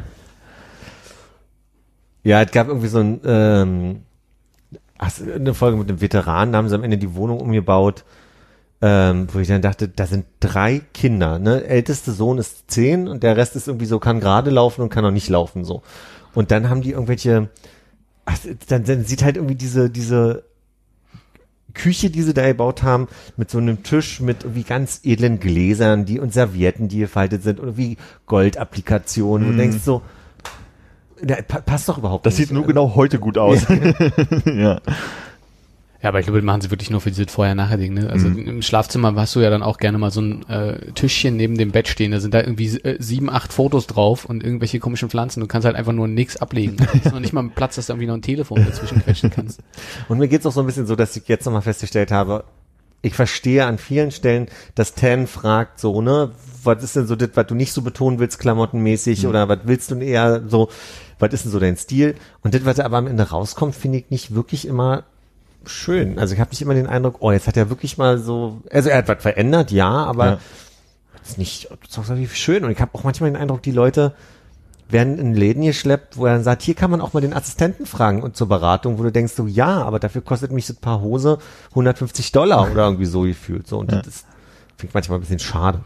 [2.23, 4.02] Ja, es gab irgendwie so ein, ähm,
[4.98, 8.03] ach, eine Folge mit einem Veteranen, da haben sie am Ende die Wohnung umgebaut,
[8.88, 11.64] ähm, wo ich dann dachte, da sind drei Kinder, ne?
[11.66, 15.03] Älteste Sohn ist zehn und der Rest ist irgendwie so, kann gerade laufen und kann
[15.03, 15.82] noch nicht laufen, so.
[16.36, 17.49] Und dann haben die irgendwelche,
[18.26, 18.38] ach,
[18.68, 20.44] dann, dann sieht halt irgendwie diese, diese
[21.74, 23.07] Küche, die sie da gebaut haben,
[23.38, 27.60] mit so einem Tisch mit irgendwie ganz edlen Gläsern, die und Servietten, die gefaltet sind
[27.60, 27.98] und irgendwie
[28.28, 29.48] Goldapplikationen.
[29.49, 30.03] Und du denkst so,
[31.24, 32.49] na, pa passt doch überhaupt Das nicht.
[32.49, 33.66] sieht nur genau heute gut aus.
[34.45, 34.80] ja.
[36.01, 37.93] Ja, aber ich glaube, das machen sie wirklich nur für dieses Vorher-Nachher-Ding.
[37.93, 38.09] Ne?
[38.09, 41.57] Also im Schlafzimmer hast du ja dann auch gerne mal so ein äh, Tischchen neben
[41.57, 42.11] dem Bett stehen.
[42.11, 45.39] Da sind da irgendwie äh, sieben, acht Fotos drauf und irgendwelche komischen Pflanzen.
[45.39, 46.77] Du kannst halt einfach nur nichts ablegen.
[46.85, 49.31] Da ist noch nicht mal ein Platz, dass du irgendwie noch ein Telefon dazwischen quetschen
[49.31, 49.61] kannst.
[50.07, 52.43] Und mir geht's auch so ein bisschen so, dass ich jetzt nochmal festgestellt habe,
[53.05, 56.31] ich verstehe an vielen Stellen, dass Tan fragt so, ne,
[56.63, 59.91] was ist denn so das, was du nicht so betonen willst, klamottenmäßig, oder was willst
[59.91, 60.69] du eher so,
[61.19, 62.15] was ist denn so dein Stil?
[62.41, 65.03] Und das, was aber am Ende rauskommt, finde ich nicht wirklich immer
[65.67, 66.17] schön.
[66.19, 68.89] Also ich habe nicht immer den Eindruck, oh, jetzt hat er wirklich mal so, also
[68.89, 70.39] er hat was verändert, ja, aber Ja.
[71.19, 72.63] das ist nicht das ist auch relativ schön.
[72.63, 74.13] Und ich habe auch manchmal den Eindruck, die Leute
[74.87, 77.85] werden in Läden geschleppt, wo er dann sagt, hier kann man auch mal den Assistenten
[77.87, 81.01] fragen und zur Beratung, wo du denkst so, ja, aber dafür kostet mich das Paar
[81.01, 81.39] Hose
[81.71, 83.65] 150 Dollar oder irgendwie so gefühlt.
[83.67, 84.25] So, und das ist,
[84.77, 85.79] finde ich manchmal ein bisschen schade,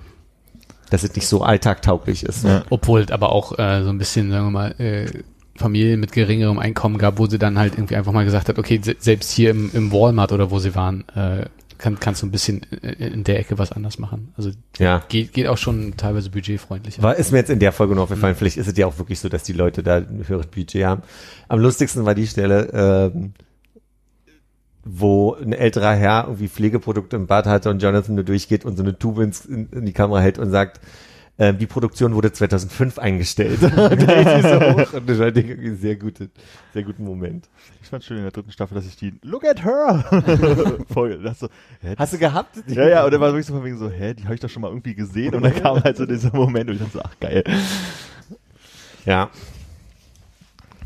[0.90, 2.44] dass es nicht so alltagtauglich ist.
[2.44, 2.64] Ja.
[2.70, 5.06] Obwohl aber auch äh, so ein bisschen, sagen wir mal, äh,
[5.60, 8.80] Familien mit geringerem Einkommen gab, wo sie dann halt irgendwie einfach mal gesagt hat, okay,
[8.84, 11.46] se selbst hier im, im Walmart oder wo sie waren, äh,
[11.78, 14.34] kann, kannst du ein bisschen in, in der Ecke was anders machen.
[14.36, 15.04] Also Ja.
[15.08, 17.02] geht, geht auch schon teilweise budgetfreundlicher.
[17.04, 19.20] War, ist mir jetzt in der Folge nur aufgefallen, vielleicht ist es ja auch wirklich
[19.20, 21.04] so, dass die Leute da ein höheres Budget haben.
[21.48, 22.70] Am lustigsten war die Stelle,
[23.14, 23.34] ähm,
[24.84, 28.84] wo ein älterer Herr irgendwie Pflegeprodukte im Bad hatte und Jonathan nur durchgeht und so
[28.84, 30.80] eine Tube in, in die Kamera hält und sagt,
[31.42, 33.60] Ähm, die Produktion wurde 2005 eingestellt.
[33.76, 36.30] da ist so und das war irgendwie sehr gute,
[36.74, 37.48] sehr guten Moment.
[37.82, 40.04] Ich fand schön in der dritten Staffel, dass ich die Look at her
[40.94, 41.48] Folge, das so,
[41.80, 42.58] hä, Hast du gehabt?
[42.68, 44.50] ja, ja, und dann war wirklich so von wegen so, hä, die habe ich doch
[44.50, 47.02] schon mal irgendwie gesehen und dann kam halt so dieser Moment und ich dachte so,
[47.04, 47.46] ach geil.
[49.06, 49.30] Ja.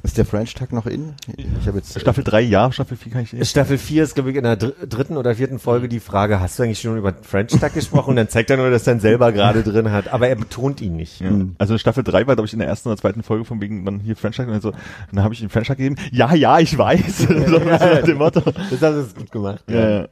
[0.03, 1.13] Ist der French Tag noch in?
[1.37, 3.49] Ich habe jetzt Staffel 3 ja, Staffel 4 kann ich nicht.
[3.49, 6.59] Staffel 4 ist, glaube ich, in der dr dritten oder vierten Folge die Frage, hast
[6.59, 8.09] du eigentlich schon über French Tuck gesprochen?
[8.09, 10.09] Und dann zeigt er nur, dass er ihn selber gerade drin hat.
[10.09, 11.21] Aber er betont ihn nicht.
[11.21, 11.31] Ja.
[11.57, 13.83] Also in Staffel 3 war, glaube ich, in der ersten oder zweiten Folge von wegen
[13.85, 14.77] man hier French Tag und dann so, und
[15.13, 15.95] dann habe ich ihm French Tag gegeben.
[16.11, 17.17] Ja, ja, ich weiß.
[17.19, 18.41] so mit dem Motto.
[18.41, 19.63] Das hast du gut gemacht.
[19.69, 20.07] Ja, ja.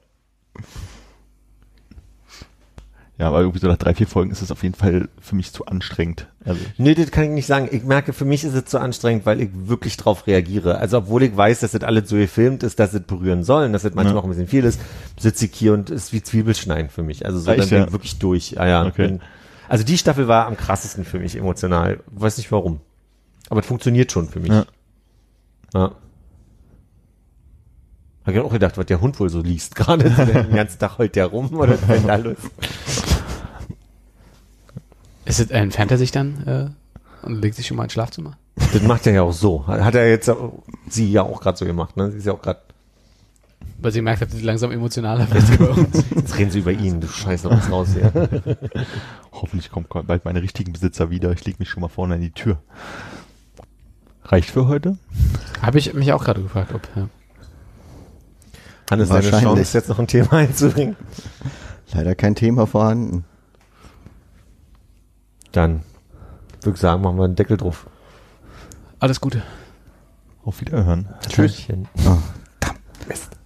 [3.22, 5.54] Ja, aber irgendwie so nach drei, vier Folgen ist es auf jeden Fall für mich
[5.54, 6.26] zu anstrengend.
[6.44, 7.70] Also, Nee, das kann ich nicht sagen.
[7.72, 10.80] Ich merke, für mich ist es zu anstrengend, weil ich wirklich drauf reagiere.
[10.80, 13.74] Also obwohl ich weiß, dass das alles so gefilmt ist, dass es berühren soll und
[13.74, 14.20] dass es manchmal Ja.
[14.22, 14.82] auch ein bisschen viel ist,
[15.20, 17.24] sitze ich hier und ist wie Zwiebelschneiden für mich.
[17.24, 17.86] Also so Echt, dann bin ja?
[17.86, 18.60] ich wirklich durch.
[18.60, 18.86] Ah, ja.
[18.88, 19.08] Okay.
[19.10, 19.20] Bin-
[19.70, 22.00] Also die Staffel war am krassesten für mich emotional.
[22.08, 22.80] Weiß nicht warum.
[23.52, 24.50] Aber es funktioniert schon für mich.
[24.52, 24.66] Ja.
[25.76, 25.92] Ja.
[28.24, 29.76] Hab ich auch gedacht, was der Hund wohl so liest.
[29.76, 32.36] Gerade den ganzen Tag heult der rum oder was da los?
[35.26, 38.38] Ist es, entfernt er sich dann äh, und legt sich schon mal ins Schlafzimmer?
[38.56, 39.66] Das macht er ja auch so.
[39.68, 41.96] Hat er jetzt auch- sie ja auch gerade so gemacht.
[41.98, 42.12] Ne?
[42.12, 42.60] Sie ist ja auch gerade.
[43.80, 46.06] Weil sie gemerkt hat, dass sie langsam emotionaler wird uns.
[46.16, 47.02] Jetzt reden sie über ihn.
[47.02, 48.12] Du scheiß noch was raus hier.
[49.32, 51.32] hoffentlich kommt bald meine richtigen Besitzer wieder.
[51.32, 52.58] Ich leg mich schon mal vorne an die Tür.
[54.26, 54.98] Reicht für heute?
[55.64, 56.88] Habe ich mich auch gerade gefragt, ob.
[56.96, 57.08] Ja.
[58.92, 59.44] Hannes, deine Wahrscheinlich.
[59.44, 60.96] Chance, jetzt noch ein Thema einzubringen.
[61.92, 63.26] leider kein Thema vorhanden.
[65.52, 65.84] Dann
[66.62, 67.88] würde ich sagen, machen wir einen Deckel drauf.
[69.00, 69.44] Alles Gute.
[70.44, 71.08] Auf Wiederhören.
[71.28, 71.68] Tschüss.
[72.06, 72.18] Oh.
[73.08, 73.41] Mist.